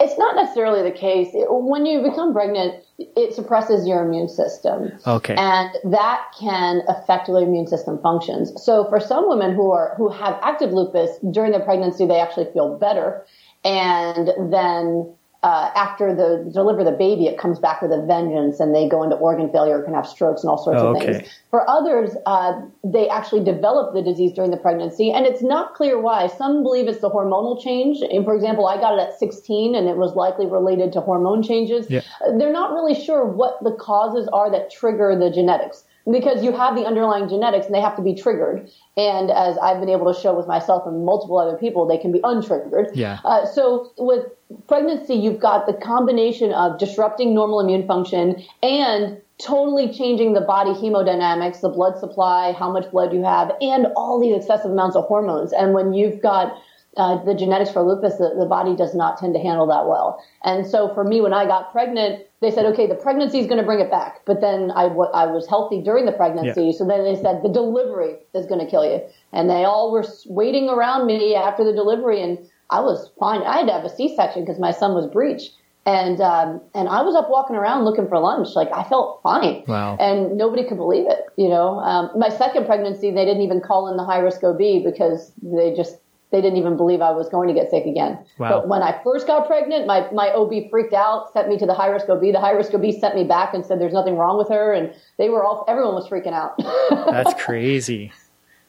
It's 0.01 0.19
not 0.19 0.37
necessarily 0.37 0.83
the 0.83 0.97
case. 0.97 1.29
When 1.33 1.87
you 1.87 2.03
become 2.03 2.33
pregnant, 2.33 2.85
it 2.99 3.35
suppresses 3.35 3.87
your 3.87 4.05
immune 4.05 4.29
system. 4.29 4.93
Okay. 5.07 5.35
And 5.37 5.71
that 5.85 6.25
can 6.39 6.83
affect 6.89 7.27
the 7.27 7.37
immune 7.37 7.67
system 7.67 7.99
functions. 8.03 8.53
So 8.63 8.89
for 8.89 9.01
some 9.01 9.29
women 9.29 9.55
who 9.55 9.71
are, 9.71 9.95
who 9.97 10.09
have 10.09 10.39
active 10.43 10.73
lupus 10.73 11.19
during 11.31 11.53
their 11.53 11.61
pregnancy, 11.61 12.07
they 12.07 12.21
actually 12.21 12.51
feel 12.53 12.79
better. 12.79 13.25
And 13.65 14.29
then 14.53 15.15
uh, 15.47 15.71
after 15.77 16.13
the 16.13 16.51
deliver 16.53 16.83
the 16.83 16.91
baby, 16.91 17.29
it 17.29 17.39
comes 17.39 17.61
back 17.61 17.81
with 17.81 17.93
a 17.93 18.05
vengeance, 18.05 18.59
and 18.59 18.75
they 18.75 18.89
go 18.89 19.05
into 19.05 19.15
organ 19.15 19.49
failure, 19.53 19.81
can 19.81 19.95
have 19.95 20.05
strokes 20.05 20.43
and 20.43 20.51
all 20.51 20.59
sorts 20.59 20.83
oh, 20.83 20.89
of 20.89 20.97
okay. 20.97 21.21
things. 21.21 21.29
For 21.51 21.71
others, 21.71 22.17
uh, 22.27 22.61
they 22.83 23.09
actually 23.09 23.45
develop 23.45 23.95
the 23.95 24.03
disease 24.03 24.33
during 24.33 24.51
the 24.51 24.57
pregnancy, 24.57 25.13
and 25.13 25.25
it's 25.25 25.43
not 25.43 25.75
clear 25.75 26.01
why. 26.01 26.27
Some 26.27 26.65
believe 26.65 26.89
it's 26.89 27.01
the 27.01 27.11
hormonal 27.11 27.63
change. 27.63 27.99
And 28.11 28.25
for 28.25 28.35
example, 28.35 28.67
I 28.67 28.77
got 28.81 28.99
it 28.99 29.01
at 29.01 29.17
16, 29.17 29.77
and 29.77 29.89
it 29.89 29.97
was 29.97 30.17
likely 30.17 30.47
related 30.47 30.93
to 30.95 31.01
hormone 31.01 31.45
changes. 31.45 31.87
Yeah. 31.89 32.01
They're 32.37 32.53
not 32.53 32.73
really 32.73 33.01
sure 33.01 33.25
what 33.25 33.63
the 33.63 33.71
causes 33.71 34.29
are 34.33 34.51
that 34.51 34.73
trigger 34.73 35.17
the 35.17 35.31
genetics 35.31 35.85
because 36.11 36.45
you 36.45 36.53
have 36.53 36.77
the 36.77 36.85
underlying 36.85 37.29
genetics 37.29 37.67
and 37.67 37.75
they 37.75 37.81
have 37.81 37.97
to 37.97 38.03
be 38.03 38.15
triggered. 38.15 38.71
And 38.97 39.31
as 39.31 39.59
I've 39.59 39.81
been 39.81 39.89
able 39.89 40.13
to 40.13 40.19
show 40.19 40.35
with 40.35 40.47
myself 40.47 40.87
and 40.87 41.05
multiple 41.05 41.39
other 41.39 41.57
people, 41.57 41.87
they 41.87 41.99
can 41.99 42.13
be 42.13 42.21
untriggered. 42.21 42.91
Yeah. 42.95 43.19
Uh, 43.25 43.45
so 43.45 43.93
with 43.99 44.27
pregnancy, 44.69 45.15
you've 45.15 45.41
got 45.41 45.67
the 45.67 45.75
combination 45.75 46.53
of 46.53 46.79
disrupting 46.79 47.35
normal 47.35 47.61
immune 47.61 47.87
function 47.87 48.43
and 48.63 49.21
totally 49.39 49.93
changing 49.93 50.33
the 50.33 50.41
body 50.41 50.71
hemodynamics, 50.71 51.61
the 51.61 51.69
blood 51.69 51.99
supply, 51.99 52.53
how 52.53 52.71
much 52.71 52.91
blood 52.91 53.13
you 53.13 53.23
have, 53.23 53.53
and 53.61 53.87
all 53.97 54.21
these 54.21 54.35
excessive 54.35 54.71
amounts 54.71 54.97
of 54.97 55.05
hormones. 55.05 55.53
And 55.53 55.75
when 55.75 55.93
you've 55.93 56.23
got 56.23 56.57
uh, 56.97 57.23
the 57.25 57.35
genetics 57.35 57.71
for 57.71 57.83
lupus, 57.83 58.17
the, 58.17 58.35
the, 58.39 58.47
body 58.47 58.75
does 58.75 58.95
not 58.95 59.19
tend 59.19 59.35
to 59.35 59.41
handle 59.41 59.67
that 59.67 59.87
well. 59.87 60.23
And 60.45 60.67
so 60.67 60.93
for 60.95 61.05
me, 61.05 61.21
when 61.21 61.35
I 61.35 61.45
got 61.45 61.71
pregnant, 61.71 62.25
they 62.41 62.51
said, 62.51 62.65
okay, 62.67 62.87
the 62.87 62.95
pregnancy 62.95 63.39
is 63.39 63.47
going 63.47 63.59
to 63.59 63.65
bring 63.65 63.81
it 63.81 63.91
back. 63.91 64.23
But 64.25 64.41
then 64.41 64.71
I, 64.71 64.85
w- 64.85 65.11
I 65.13 65.27
was 65.27 65.47
healthy 65.47 65.83
during 65.83 66.07
the 66.07 66.13
pregnancy. 66.13 66.65
Yeah. 66.65 66.73
So 66.73 66.87
then 66.87 67.05
they 67.05 67.15
said, 67.15 67.43
the 67.43 67.51
delivery 67.51 68.17
is 68.35 68.47
going 68.47 68.65
to 68.65 68.71
kill 68.71 68.85
you. 68.85 69.03
And 69.33 69.51
they 69.51 69.65
all 69.65 69.93
were 69.93 70.07
waiting 70.27 70.69
around 70.71 71.07
me 71.07 71.35
after 71.35 71.65
the 71.65 71.73
delivery. 71.73 72.23
And 72.23 72.39
I 72.71 72.81
was 72.81 73.11
fine. 73.21 73.43
I 73.43 73.59
had 73.59 73.67
to 73.67 73.73
have 73.73 73.85
a 73.85 73.95
C-section 73.95 74.45
because 74.45 74.59
my 74.59 74.71
son 74.71 74.95
was 74.95 75.07
breech. 75.07 75.51
And, 75.85 76.21
um, 76.21 76.61
and 76.75 76.89
I 76.89 77.03
was 77.03 77.15
up 77.15 77.31
walking 77.31 77.55
around 77.57 77.85
looking 77.85 78.09
for 78.09 78.19
lunch. 78.19 78.57
Like 78.57 78.73
I 78.73 78.85
felt 78.85 79.21
fine. 79.23 79.65
Wow. 79.69 79.97
And 80.01 80.37
nobody 80.37 80.65
could 80.67 80.79
believe 80.79 81.09
it. 81.09 81.27
You 81.37 81.49
know, 81.49 81.79
um, 81.81 82.11
my 82.19 82.29
second 82.29 82.67
pregnancy, 82.67 83.11
they 83.13 83.25
didn't 83.25 83.43
even 83.43 83.61
call 83.61 83.89
in 83.89 83.97
the 83.97 84.05
high 84.05 84.19
risk 84.19 84.43
OB 84.43 84.59
because 84.83 85.33
they 85.43 85.75
just, 85.75 85.99
they 86.31 86.41
didn't 86.41 86.59
even 86.59 86.77
believe 86.77 87.01
I 87.01 87.13
was 87.13 87.29
going 87.29 87.49
to 87.49 87.55
get 87.55 87.71
sick 87.71 87.87
again. 87.87 88.19
Wow. 88.39 88.49
But 88.51 88.69
when 88.69 88.83
I 88.83 89.01
first 89.05 89.27
got 89.27 89.47
pregnant, 89.47 89.87
my, 89.87 90.11
my 90.11 90.31
OB 90.31 90.71
freaked 90.71 90.93
out, 90.93 91.33
sent 91.33 91.49
me 91.49 91.57
to 91.59 91.67
the 91.67 91.75
high 91.75 91.89
risk 91.89 92.09
OB. 92.09 92.21
The 92.21 92.41
high 92.41 92.51
risk 92.51 92.75
OB 92.75 92.85
sent 92.99 93.15
me 93.15 93.25
back 93.25 93.55
and 93.55 93.65
said 93.65 93.81
there's 93.81 93.93
nothing 93.93 94.17
wrong 94.17 94.37
with 94.37 94.49
her. 94.49 94.73
And 94.73 94.93
they 95.19 95.29
were 95.29 95.45
all, 95.45 95.65
everyone 95.69 95.95
was 95.95 96.09
freaking 96.09 96.33
out. 96.33 96.59
That's 96.91 97.41
crazy. 97.43 98.13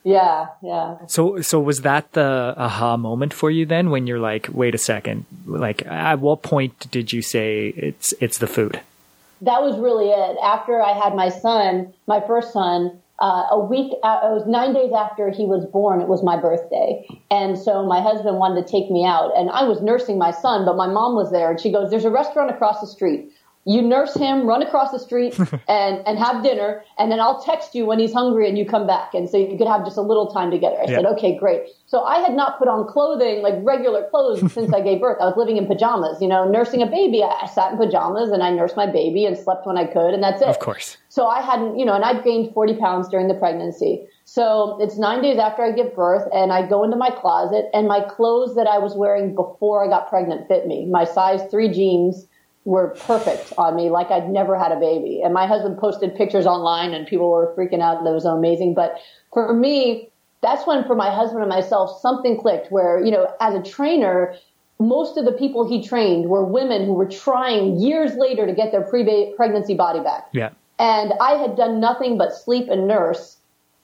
Yeah, 0.03 0.47
yeah. 0.61 0.97
So, 1.07 1.41
so 1.41 1.59
was 1.59 1.81
that 1.81 2.13
the 2.13 2.53
aha 2.55 2.95
moment 2.95 3.33
for 3.33 3.51
you 3.51 3.65
then 3.65 3.89
when 3.89 4.07
you're 4.07 4.19
like, 4.19 4.47
wait 4.51 4.75
a 4.75 4.77
second, 4.77 5.25
like 5.45 5.85
at 5.85 6.19
what 6.19 6.43
point 6.43 6.89
did 6.91 7.11
you 7.11 7.21
say 7.21 7.73
it's, 7.75 8.13
it's 8.21 8.37
the 8.37 8.47
food? 8.47 8.79
That 9.41 9.61
was 9.61 9.77
really 9.77 10.09
it. 10.09 10.37
After 10.41 10.81
I 10.81 10.93
had 10.93 11.15
my 11.15 11.29
son, 11.29 11.93
my 12.07 12.21
first 12.25 12.53
son, 12.53 12.99
uh, 13.19 13.47
a 13.49 13.59
week, 13.59 13.93
uh, 14.03 14.19
it 14.23 14.33
was 14.33 14.45
nine 14.47 14.73
days 14.73 14.91
after 14.95 15.31
he 15.31 15.45
was 15.45 15.65
born, 15.65 16.01
it 16.01 16.07
was 16.07 16.23
my 16.23 16.37
birthday. 16.39 17.05
And 17.31 17.57
so 17.57 17.85
my 17.85 17.99
husband 17.99 18.37
wanted 18.37 18.65
to 18.65 18.71
take 18.71 18.91
me 18.91 19.05
out 19.05 19.31
and 19.35 19.49
I 19.49 19.63
was 19.63 19.81
nursing 19.81 20.17
my 20.17 20.31
son, 20.31 20.65
but 20.65 20.75
my 20.75 20.87
mom 20.87 21.15
was 21.15 21.31
there 21.31 21.49
and 21.49 21.59
she 21.59 21.71
goes, 21.71 21.89
there's 21.89 22.05
a 22.05 22.11
restaurant 22.11 22.51
across 22.51 22.79
the 22.79 22.87
street 22.87 23.31
you 23.67 23.81
nurse 23.81 24.15
him, 24.15 24.47
run 24.47 24.63
across 24.63 24.91
the 24.91 24.97
street 24.97 25.37
and, 25.67 26.01
and 26.07 26.17
have 26.17 26.41
dinner. 26.41 26.85
And 26.97 27.11
then 27.11 27.19
I'll 27.19 27.43
text 27.43 27.75
you 27.75 27.85
when 27.85 27.99
he's 27.99 28.13
hungry 28.13 28.47
and 28.47 28.57
you 28.57 28.65
come 28.65 28.87
back. 28.87 29.13
And 29.13 29.29
so 29.29 29.35
you 29.35 29.57
could 29.57 29.67
have 29.67 29.83
just 29.83 29.97
a 29.97 30.01
little 30.01 30.27
time 30.27 30.51
together. 30.51 30.77
I 30.79 30.89
yeah. 30.89 30.97
said, 30.97 31.05
okay, 31.05 31.37
great. 31.37 31.63
So 31.85 32.03
I 32.03 32.19
had 32.19 32.33
not 32.33 32.57
put 32.59 32.69
on 32.69 32.87
clothing, 32.87 33.41
like 33.41 33.55
regular 33.59 34.07
clothes 34.09 34.39
since 34.53 34.71
I 34.71 34.79
gave 34.79 35.01
birth. 35.01 35.17
I 35.19 35.25
was 35.25 35.35
living 35.35 35.57
in 35.57 35.67
pajamas, 35.67 36.21
you 36.21 36.29
know, 36.29 36.49
nursing 36.49 36.81
a 36.81 36.85
baby. 36.85 37.21
I, 37.21 37.41
I 37.41 37.47
sat 37.47 37.73
in 37.73 37.77
pajamas 37.77 38.31
and 38.31 38.41
I 38.41 38.51
nursed 38.51 38.77
my 38.77 38.89
baby 38.89 39.25
and 39.25 39.37
slept 39.37 39.67
when 39.67 39.77
I 39.77 39.83
could. 39.83 40.13
And 40.13 40.23
that's 40.23 40.41
it. 40.41 40.47
Of 40.47 40.59
course. 40.59 40.95
So 41.09 41.27
I 41.27 41.41
hadn't, 41.41 41.77
you 41.77 41.83
know, 41.83 41.93
and 41.93 42.05
I'd 42.05 42.23
gained 42.23 42.53
40 42.53 42.75
pounds 42.77 43.09
during 43.09 43.27
the 43.27 43.33
pregnancy. 43.33 44.07
So 44.23 44.77
it's 44.79 44.97
nine 44.97 45.21
days 45.21 45.39
after 45.39 45.61
I 45.61 45.73
give 45.73 45.93
birth 45.93 46.23
and 46.33 46.53
I 46.53 46.65
go 46.65 46.85
into 46.85 46.95
my 46.95 47.09
closet 47.09 47.65
and 47.73 47.85
my 47.85 47.99
clothes 47.99 48.55
that 48.55 48.67
I 48.67 48.77
was 48.77 48.95
wearing 48.95 49.35
before 49.35 49.85
I 49.85 49.89
got 49.89 50.07
pregnant 50.07 50.47
fit 50.47 50.67
me. 50.67 50.85
My 50.85 51.03
size 51.03 51.41
three 51.51 51.69
jeans, 51.69 52.27
were 52.67 52.89
perfect 52.99 53.53
on 53.57 53.77
me, 53.77 53.89
like 53.89 54.11
I'd 54.11 54.29
never 54.29 54.59
had 54.59 54.73
a 54.73 54.75
baby. 54.75 55.21
And 55.23 55.33
my 55.33 55.47
husband 55.47 55.77
posted 55.77 56.13
pictures 56.13 56.45
online 56.45 56.93
and 56.93 57.07
people 57.07 57.31
were 57.31 57.55
freaking 57.55 57.81
out 57.81 58.03
that 58.03 58.09
it 58.09 58.13
was 58.13 58.25
amazing. 58.25 58.73
But 58.73 58.99
for 59.31 59.53
me, 59.53 60.09
that's 60.41 60.67
when 60.67 60.83
for 60.83 60.93
my 60.93 61.09
husband 61.09 61.41
and 61.41 61.49
myself, 61.49 62.01
something 62.01 62.37
clicked 62.37 62.69
where, 62.69 63.01
you 63.03 63.09
know, 63.09 63.33
as 63.39 63.55
a 63.55 63.63
trainer, 63.63 64.35
most 64.79 65.17
of 65.17 65.23
the 65.23 65.31
people 65.31 65.65
he 65.65 65.81
trained 65.81 66.29
were 66.29 66.43
women 66.43 66.85
who 66.85 66.91
were 66.91 67.07
trying 67.07 67.79
years 67.79 68.15
later 68.15 68.45
to 68.45 68.53
get 68.53 68.73
their 68.73 68.83
pre-pregnancy 68.83 69.73
body 69.73 70.01
back. 70.01 70.27
Yeah. 70.33 70.49
And 70.77 71.13
I 71.21 71.35
had 71.35 71.55
done 71.55 71.79
nothing 71.79 72.17
but 72.17 72.33
sleep 72.33 72.67
and 72.69 72.85
nurse 72.85 73.37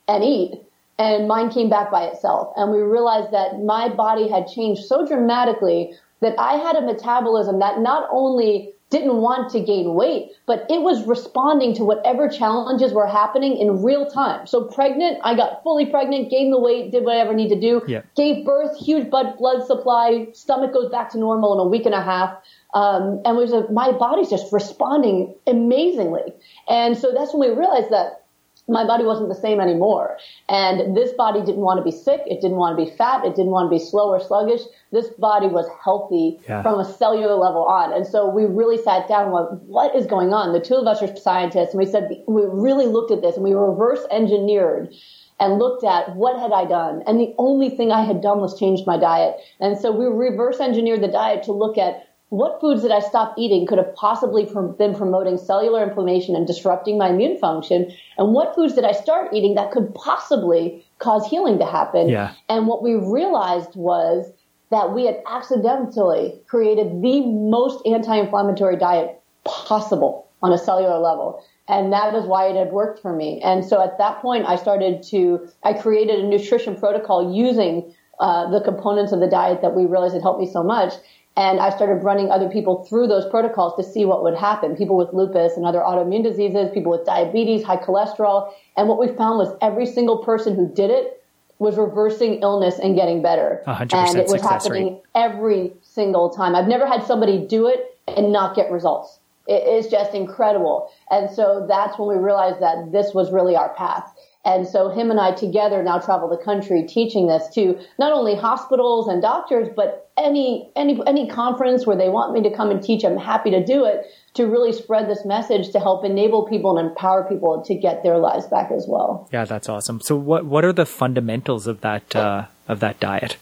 and 0.09 0.25
eat 0.25 0.61
and 0.99 1.25
mine 1.25 1.49
came 1.49 1.69
back 1.69 1.89
by 1.89 2.03
itself. 2.03 2.51
And 2.57 2.69
we 2.69 2.79
realized 2.79 3.31
that 3.31 3.63
my 3.63 3.87
body 3.87 4.27
had 4.27 4.47
changed 4.47 4.83
so 4.83 5.07
dramatically 5.07 5.93
that 6.19 6.35
I 6.37 6.55
had 6.55 6.75
a 6.75 6.81
metabolism 6.81 7.59
that 7.59 7.79
not 7.79 8.09
only 8.11 8.72
didn't 8.93 9.17
want 9.17 9.51
to 9.51 9.59
gain 9.59 9.95
weight, 9.95 10.29
but 10.45 10.67
it 10.69 10.81
was 10.81 11.03
responding 11.07 11.73
to 11.73 11.83
whatever 11.83 12.29
challenges 12.29 12.93
were 12.93 13.07
happening 13.07 13.57
in 13.57 13.81
real 13.81 14.05
time. 14.05 14.45
So 14.45 14.65
pregnant, 14.65 15.17
I 15.23 15.35
got 15.35 15.63
fully 15.63 15.87
pregnant, 15.87 16.29
gained 16.29 16.53
the 16.53 16.59
weight, 16.59 16.91
did 16.91 17.03
whatever 17.03 17.31
I 17.31 17.35
need 17.35 17.49
to 17.49 17.59
do, 17.59 17.81
yeah. 17.87 18.03
gave 18.15 18.45
birth, 18.45 18.77
huge 18.77 19.09
blood 19.09 19.35
blood 19.39 19.65
supply, 19.65 20.27
stomach 20.33 20.73
goes 20.73 20.91
back 20.91 21.09
to 21.13 21.17
normal 21.17 21.53
in 21.53 21.59
a 21.59 21.67
week 21.67 21.87
and 21.87 21.95
a 21.95 22.03
half. 22.03 22.37
Um, 22.75 23.21
and 23.25 23.35
was 23.35 23.51
a, 23.51 23.69
my 23.71 23.91
body's 23.91 24.29
just 24.29 24.51
responding 24.53 25.35
amazingly. 25.45 26.33
And 26.67 26.97
so 26.97 27.11
that's 27.13 27.33
when 27.33 27.49
we 27.49 27.55
realized 27.55 27.91
that 27.91 28.22
my 28.67 28.85
body 28.85 29.03
wasn't 29.03 29.27
the 29.27 29.35
same 29.35 29.59
anymore. 29.59 30.17
And 30.47 30.95
this 30.95 31.11
body 31.13 31.41
didn't 31.41 31.61
want 31.61 31.79
to 31.79 31.83
be 31.83 31.91
sick. 31.91 32.21
It 32.25 32.39
didn't 32.39 32.57
want 32.57 32.77
to 32.77 32.85
be 32.85 32.89
fat. 32.97 33.25
It 33.25 33.35
didn't 33.35 33.51
want 33.51 33.69
to 33.69 33.77
be 33.77 33.83
slow 33.83 34.09
or 34.09 34.19
sluggish. 34.19 34.61
This 34.91 35.09
body 35.19 35.47
was 35.47 35.67
healthy 35.83 36.39
yeah. 36.47 36.61
from 36.61 36.79
a 36.79 36.85
cellular 36.85 37.35
level 37.35 37.65
on. 37.65 37.91
And 37.91 38.07
so 38.07 38.27
we 38.29 38.45
really 38.45 38.81
sat 38.81 39.07
down 39.07 39.25
and 39.25 39.33
went, 39.33 39.51
what 39.63 39.93
is 39.95 40.05
going 40.05 40.33
on? 40.33 40.53
The 40.53 40.61
two 40.61 40.75
of 40.75 40.87
us 40.87 41.01
are 41.01 41.13
scientists 41.17 41.73
and 41.73 41.79
we 41.79 41.85
said, 41.85 42.09
we 42.27 42.43
really 42.45 42.85
looked 42.85 43.11
at 43.11 43.21
this 43.21 43.35
and 43.35 43.43
we 43.43 43.53
reverse 43.53 44.05
engineered 44.11 44.93
and 45.39 45.59
looked 45.59 45.83
at 45.83 46.15
what 46.15 46.39
had 46.39 46.53
I 46.53 46.65
done. 46.65 47.03
And 47.05 47.19
the 47.19 47.33
only 47.37 47.69
thing 47.69 47.91
I 47.91 48.03
had 48.03 48.21
done 48.21 48.39
was 48.39 48.57
changed 48.57 48.87
my 48.87 48.97
diet. 48.97 49.35
And 49.59 49.77
so 49.77 49.91
we 49.91 50.05
reverse 50.05 50.61
engineered 50.61 51.01
the 51.01 51.09
diet 51.09 51.43
to 51.43 51.51
look 51.51 51.77
at 51.77 52.07
what 52.33 52.59
foods 52.59 52.81
that 52.81 52.91
I 52.91 52.99
stopped 52.99 53.37
eating 53.37 53.67
could 53.67 53.77
have 53.77 53.93
possibly 53.93 54.45
been 54.45 54.95
promoting 54.95 55.37
cellular 55.37 55.83
inflammation 55.83 56.35
and 56.35 56.47
disrupting 56.47 56.97
my 56.97 57.09
immune 57.09 57.37
function? 57.37 57.95
And 58.17 58.33
what 58.33 58.55
foods 58.55 58.73
did 58.73 58.85
I 58.85 58.91
start 58.91 59.31
eating 59.33 59.53
that 59.53 59.69
could 59.69 59.93
possibly 59.93 60.83
cause 60.97 61.29
healing 61.29 61.59
to 61.59 61.65
happen? 61.65 62.09
Yeah. 62.09 62.33
And 62.49 62.65
what 62.65 62.81
we 62.81 62.95
realized 62.95 63.75
was 63.75 64.31
that 64.71 64.95
we 64.95 65.05
had 65.05 65.21
accidentally 65.29 66.41
created 66.47 67.03
the 67.03 67.21
most 67.21 67.85
anti-inflammatory 67.85 68.77
diet 68.77 69.21
possible 69.43 70.27
on 70.41 70.51
a 70.51 70.57
cellular 70.57 70.97
level. 70.97 71.45
And 71.67 71.93
that 71.93 72.15
is 72.15 72.25
why 72.25 72.47
it 72.47 72.55
had 72.55 72.71
worked 72.71 72.99
for 72.99 73.15
me. 73.15 73.41
And 73.43 73.63
so 73.63 73.79
at 73.79 73.99
that 73.99 74.23
point, 74.23 74.47
I 74.47 74.55
started 74.55 75.03
to, 75.11 75.47
I 75.61 75.73
created 75.73 76.19
a 76.19 76.27
nutrition 76.27 76.75
protocol 76.77 77.31
using 77.31 77.93
uh, 78.19 78.49
the 78.49 78.61
components 78.61 79.11
of 79.11 79.19
the 79.19 79.27
diet 79.27 79.61
that 79.61 79.75
we 79.75 79.85
realized 79.85 80.13
had 80.13 80.23
helped 80.23 80.39
me 80.39 80.49
so 80.51 80.63
much. 80.63 80.93
And 81.35 81.59
I 81.59 81.71
started 81.71 82.03
running 82.03 82.29
other 82.29 82.47
people 82.47 82.83
through 82.83 83.07
those 83.07 83.27
protocols 83.29 83.75
to 83.77 83.83
see 83.83 84.05
what 84.05 84.21
would 84.21 84.35
happen. 84.35 84.75
People 84.75 84.95
with 84.95 85.13
lupus 85.13 85.57
and 85.57 85.65
other 85.65 85.79
autoimmune 85.79 86.23
diseases, 86.23 86.69
people 86.73 86.91
with 86.91 87.05
diabetes, 87.05 87.63
high 87.63 87.77
cholesterol. 87.77 88.53
And 88.77 88.87
what 88.87 88.99
we 88.99 89.07
found 89.07 89.39
was 89.39 89.55
every 89.61 89.87
single 89.87 90.19
person 90.19 90.55
who 90.55 90.71
did 90.71 90.91
it 90.91 91.23
was 91.57 91.77
reversing 91.77 92.41
illness 92.41 92.77
and 92.77 92.95
getting 92.95 93.21
better. 93.21 93.63
100% 93.65 93.93
and 93.93 94.17
it 94.17 94.27
was 94.27 94.41
happening 94.41 94.93
rate. 94.93 95.01
every 95.15 95.73
single 95.81 96.29
time. 96.29 96.55
I've 96.55 96.67
never 96.67 96.85
had 96.85 97.03
somebody 97.03 97.39
do 97.39 97.67
it 97.67 97.97
and 98.07 98.31
not 98.31 98.55
get 98.55 98.71
results. 98.71 99.19
It 99.47 99.67
is 99.67 99.87
just 99.91 100.13
incredible. 100.13 100.89
And 101.09 101.29
so 101.29 101.65
that's 101.67 101.97
when 101.97 102.07
we 102.07 102.23
realized 102.23 102.61
that 102.61 102.91
this 102.91 103.13
was 103.13 103.31
really 103.31 103.55
our 103.55 103.73
path. 103.73 104.12
And 104.45 104.67
so 104.67 104.89
him 104.89 105.09
and 105.09 105.19
I 105.19 105.31
together 105.31 105.81
now 105.81 105.99
travel 105.99 106.27
the 106.27 106.37
country 106.37 106.83
teaching 106.83 107.27
this 107.27 107.47
to 107.55 107.79
not 107.97 108.11
only 108.11 108.35
hospitals 108.35 109.07
and 109.07 109.21
doctors, 109.21 109.69
but 109.73 110.11
any, 110.17 110.69
any, 110.75 111.01
any 111.07 111.27
conference 111.29 111.87
where 111.87 111.95
they 111.95 112.09
want 112.09 112.33
me 112.33 112.43
to 112.43 112.55
come 112.55 112.69
and 112.69 112.83
teach, 112.83 113.05
I'm 113.05 113.17
happy 113.17 113.51
to 113.51 113.63
do 113.63 113.85
it 113.85 114.05
to 114.33 114.45
really 114.45 114.73
spread 114.73 115.09
this 115.09 115.23
message 115.25 115.71
to 115.71 115.79
help 115.79 116.03
enable 116.03 116.45
people 116.45 116.77
and 116.77 116.89
empower 116.89 117.23
people 117.23 117.63
to 117.63 117.75
get 117.75 118.03
their 118.03 118.17
lives 118.17 118.45
back 118.47 118.71
as 118.71 118.85
well. 118.87 119.29
Yeah, 119.31 119.45
that's 119.45 119.69
awesome. 119.69 120.01
So 120.01 120.15
what, 120.15 120.45
what 120.45 120.65
are 120.65 120.73
the 120.73 120.85
fundamentals 120.85 121.65
of 121.65 121.81
that, 121.81 122.13
uh, 122.15 122.45
of 122.67 122.81
that 122.81 122.99
diet? 122.99 123.37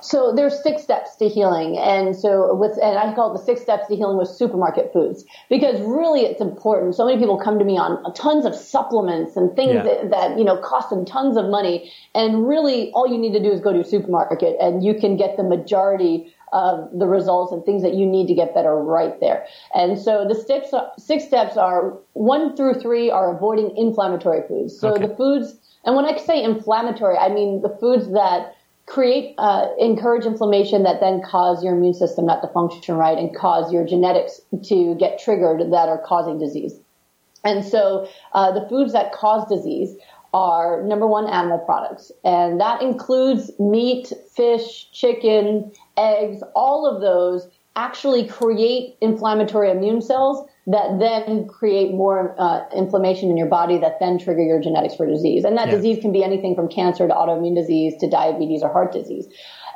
So 0.00 0.32
there's 0.32 0.62
six 0.62 0.82
steps 0.82 1.16
to 1.16 1.28
healing, 1.28 1.76
and 1.76 2.14
so 2.14 2.54
with 2.54 2.78
and 2.80 2.96
I 2.98 3.12
call 3.14 3.34
it 3.34 3.38
the 3.38 3.44
six 3.44 3.60
steps 3.60 3.88
to 3.88 3.96
healing 3.96 4.16
with 4.16 4.28
supermarket 4.28 4.92
foods 4.92 5.24
because 5.50 5.80
really 5.80 6.20
it's 6.20 6.40
important. 6.40 6.94
So 6.94 7.04
many 7.04 7.18
people 7.18 7.36
come 7.36 7.58
to 7.58 7.64
me 7.64 7.76
on 7.76 8.14
tons 8.14 8.44
of 8.46 8.54
supplements 8.54 9.36
and 9.36 9.54
things 9.56 9.74
Yeah. 9.74 9.82
that, 9.82 10.10
that 10.10 10.38
you 10.38 10.44
know 10.44 10.56
cost 10.58 10.90
them 10.90 11.04
tons 11.04 11.36
of 11.36 11.46
money, 11.46 11.90
and 12.14 12.46
really 12.46 12.92
all 12.92 13.08
you 13.08 13.18
need 13.18 13.32
to 13.32 13.42
do 13.42 13.50
is 13.50 13.60
go 13.60 13.70
to 13.72 13.78
your 13.78 13.84
supermarket 13.84 14.56
and 14.60 14.84
you 14.84 14.94
can 14.94 15.16
get 15.16 15.36
the 15.36 15.42
majority 15.42 16.32
of 16.52 16.88
the 16.98 17.06
results 17.06 17.52
and 17.52 17.64
things 17.64 17.82
that 17.82 17.94
you 17.94 18.06
need 18.06 18.26
to 18.28 18.34
get 18.34 18.54
better 18.54 18.76
right 18.76 19.20
there. 19.20 19.44
And 19.74 19.98
so 19.98 20.26
the 20.26 20.34
steps 20.34 20.72
six 20.96 21.24
steps 21.24 21.56
are 21.56 21.98
one 22.12 22.56
through 22.56 22.74
three 22.74 23.10
are 23.10 23.36
avoiding 23.36 23.76
inflammatory 23.76 24.46
foods. 24.46 24.78
So 24.78 24.94
Okay. 24.94 25.08
the 25.08 25.14
foods, 25.16 25.58
and 25.84 25.96
when 25.96 26.04
I 26.04 26.16
say 26.18 26.42
inflammatory, 26.42 27.16
I 27.18 27.28
mean 27.28 27.62
the 27.62 27.76
foods 27.80 28.12
that 28.12 28.54
create, 28.88 29.34
uh, 29.38 29.68
encourage 29.78 30.24
inflammation 30.24 30.82
that 30.82 31.00
then 31.00 31.20
cause 31.22 31.62
your 31.62 31.74
immune 31.74 31.94
system 31.94 32.26
not 32.26 32.40
to 32.42 32.48
function 32.48 32.94
right 32.96 33.18
and 33.18 33.34
cause 33.36 33.72
your 33.72 33.84
genetics 33.84 34.40
to 34.64 34.94
get 34.96 35.18
triggered 35.18 35.60
that 35.72 35.88
are 35.88 36.02
causing 36.04 36.38
disease. 36.38 36.74
And 37.44 37.64
so 37.64 38.08
uh, 38.32 38.50
the 38.52 38.66
foods 38.68 38.92
that 38.94 39.12
cause 39.12 39.48
disease 39.48 39.94
are 40.34 40.82
number 40.82 41.06
one 41.06 41.26
animal 41.26 41.58
products, 41.58 42.12
and 42.24 42.60
that 42.60 42.82
includes 42.82 43.50
meat, 43.58 44.12
fish, 44.34 44.90
chicken, 44.92 45.72
eggs. 45.96 46.42
All 46.54 46.84
of 46.86 47.00
those 47.00 47.48
actually 47.76 48.26
create 48.26 48.96
inflammatory 49.00 49.70
immune 49.70 50.02
cells 50.02 50.48
that 50.68 50.98
then 50.98 51.48
create 51.48 51.92
more 51.92 52.34
uh, 52.38 52.62
inflammation 52.76 53.30
in 53.30 53.36
your 53.38 53.46
body 53.48 53.78
that 53.78 53.98
then 54.00 54.18
trigger 54.18 54.42
your 54.42 54.60
genetics 54.60 54.94
for 54.94 55.06
disease. 55.06 55.44
And 55.44 55.56
that 55.56 55.68
Yeah. 55.68 55.76
disease 55.76 55.98
can 56.00 56.12
be 56.12 56.22
anything 56.22 56.54
from 56.54 56.68
cancer 56.68 57.08
to 57.08 57.14
autoimmune 57.14 57.54
disease 57.54 57.96
to 58.00 58.08
diabetes 58.08 58.62
or 58.62 58.68
heart 58.70 58.92
disease. 58.92 59.26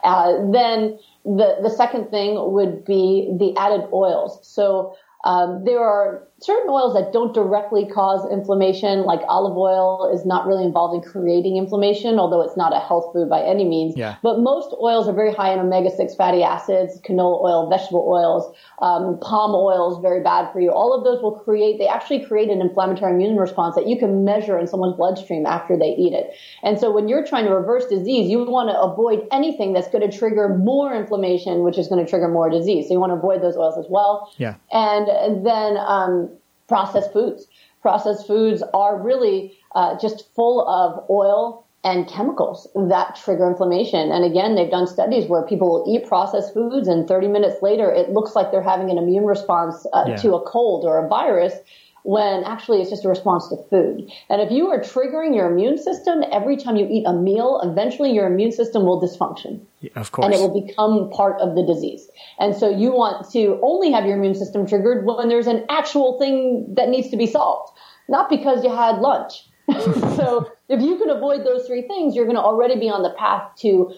Uh, 0.04 0.32
then 0.50 0.98
the 1.24 1.56
the 1.62 1.70
second 1.70 2.10
thing 2.10 2.52
would 2.52 2.84
be 2.84 3.32
the 3.38 3.56
added 3.56 3.88
oils. 3.92 4.38
So 4.42 4.94
um, 5.24 5.64
there 5.64 5.80
are 5.80 6.28
certain 6.42 6.68
oils 6.68 6.94
that 6.94 7.12
don't 7.12 7.32
directly 7.32 7.86
cause 7.86 8.28
inflammation, 8.30 9.02
like 9.02 9.20
olive 9.28 9.56
oil 9.56 10.10
is 10.12 10.26
not 10.26 10.46
really 10.46 10.64
involved 10.64 10.94
in 10.94 11.10
creating 11.10 11.56
inflammation, 11.56 12.18
although 12.18 12.42
it's 12.42 12.56
not 12.56 12.74
a 12.74 12.80
health 12.80 13.12
food 13.12 13.28
by 13.28 13.40
any 13.42 13.64
means. 13.64 13.94
Yeah. 13.96 14.16
But 14.22 14.40
most 14.40 14.74
oils 14.80 15.08
are 15.08 15.14
very 15.14 15.32
high 15.32 15.52
in 15.52 15.60
omega-6 15.60 16.16
fatty 16.16 16.42
acids, 16.42 17.00
canola 17.02 17.42
oil, 17.42 17.70
vegetable 17.70 18.06
oils, 18.08 18.54
um, 18.80 19.18
palm 19.20 19.54
oil 19.54 19.96
is 19.96 20.02
very 20.02 20.22
bad 20.22 20.52
for 20.52 20.60
you. 20.60 20.70
All 20.70 20.92
of 20.92 21.04
those 21.04 21.22
will 21.22 21.38
create, 21.38 21.78
they 21.78 21.86
actually 21.86 22.24
create 22.24 22.50
an 22.50 22.60
inflammatory 22.60 23.12
immune 23.12 23.36
response 23.36 23.76
that 23.76 23.86
you 23.86 23.96
can 23.96 24.24
measure 24.24 24.58
in 24.58 24.66
someone's 24.66 24.96
bloodstream 24.96 25.46
after 25.46 25.78
they 25.78 25.94
eat 25.94 26.12
it. 26.12 26.34
And 26.62 26.78
so 26.78 26.90
when 26.90 27.08
you're 27.08 27.24
trying 27.24 27.44
to 27.44 27.54
reverse 27.54 27.86
disease, 27.86 28.28
you 28.28 28.42
want 28.44 28.68
to 28.68 28.78
avoid 28.78 29.26
anything 29.30 29.72
that's 29.72 29.88
going 29.88 30.08
to 30.08 30.16
trigger 30.16 30.48
more 30.48 30.92
inflammation, 30.94 31.62
which 31.62 31.78
is 31.78 31.86
going 31.86 32.04
to 32.04 32.10
trigger 32.10 32.28
more 32.28 32.50
disease. 32.50 32.88
So 32.88 32.94
you 32.94 33.00
want 33.00 33.10
to 33.10 33.16
avoid 33.16 33.42
those 33.42 33.56
oils 33.56 33.78
as 33.78 33.86
well. 33.88 34.32
Yeah. 34.38 34.56
And 34.72 35.46
then 35.46 35.76
um, 35.78 36.31
processed 36.68 37.12
foods. 37.12 37.46
Processed 37.80 38.26
foods 38.26 38.62
are 38.74 39.00
really 39.00 39.56
uh, 39.74 39.98
just 39.98 40.32
full 40.34 40.66
of 40.68 41.04
oil 41.10 41.66
and 41.84 42.06
chemicals 42.06 42.68
that 42.76 43.16
trigger 43.16 43.48
inflammation. 43.50 44.12
And 44.12 44.24
again, 44.24 44.54
they've 44.54 44.70
done 44.70 44.86
studies 44.86 45.26
where 45.26 45.42
people 45.42 45.68
will 45.68 45.84
eat 45.92 46.06
processed 46.06 46.54
foods 46.54 46.86
and 46.86 47.08
30 47.08 47.26
minutes 47.26 47.60
later, 47.60 47.90
it 47.90 48.10
looks 48.10 48.36
like 48.36 48.52
they're 48.52 48.62
having 48.62 48.88
an 48.90 48.98
immune 48.98 49.24
response 49.24 49.84
uh, 49.92 50.04
Yeah. 50.06 50.16
to 50.16 50.34
a 50.34 50.42
cold 50.42 50.84
or 50.84 51.04
a 51.04 51.08
virus 51.08 51.54
when 52.04 52.42
actually 52.44 52.80
it's 52.80 52.90
just 52.90 53.04
a 53.04 53.08
response 53.08 53.48
to 53.48 53.56
food. 53.70 54.10
And 54.28 54.40
if 54.40 54.50
you 54.50 54.68
are 54.70 54.80
triggering 54.80 55.34
your 55.34 55.50
immune 55.50 55.78
system 55.78 56.24
every 56.32 56.56
time 56.56 56.76
you 56.76 56.86
eat 56.90 57.04
a 57.06 57.12
meal, 57.12 57.60
eventually 57.62 58.12
your 58.12 58.26
immune 58.26 58.52
system 58.52 58.84
will 58.84 59.00
dysfunction 59.00 59.60
Of 59.94 60.10
course. 60.12 60.26
and 60.26 60.34
it 60.34 60.38
will 60.38 60.66
become 60.66 61.10
part 61.10 61.40
of 61.40 61.54
the 61.54 61.64
disease. 61.64 62.08
And 62.38 62.56
so 62.56 62.68
you 62.68 62.92
want 62.92 63.30
to 63.32 63.58
only 63.62 63.92
have 63.92 64.04
your 64.04 64.16
immune 64.16 64.34
system 64.34 64.66
triggered 64.66 65.06
when 65.06 65.28
there's 65.28 65.46
an 65.46 65.64
actual 65.68 66.18
thing 66.18 66.74
that 66.74 66.88
needs 66.88 67.08
to 67.10 67.16
be 67.16 67.26
solved, 67.26 67.72
not 68.08 68.28
because 68.28 68.64
you 68.64 68.74
had 68.74 68.98
lunch. 68.98 69.48
so 70.16 70.50
if 70.68 70.80
you 70.80 70.98
can 70.98 71.08
avoid 71.08 71.46
those 71.46 71.66
three 71.66 71.82
things, 71.82 72.16
you're 72.16 72.24
going 72.24 72.36
to 72.36 72.42
already 72.42 72.78
be 72.78 72.88
on 72.88 73.02
the 73.02 73.10
path 73.10 73.48
to 73.58 73.94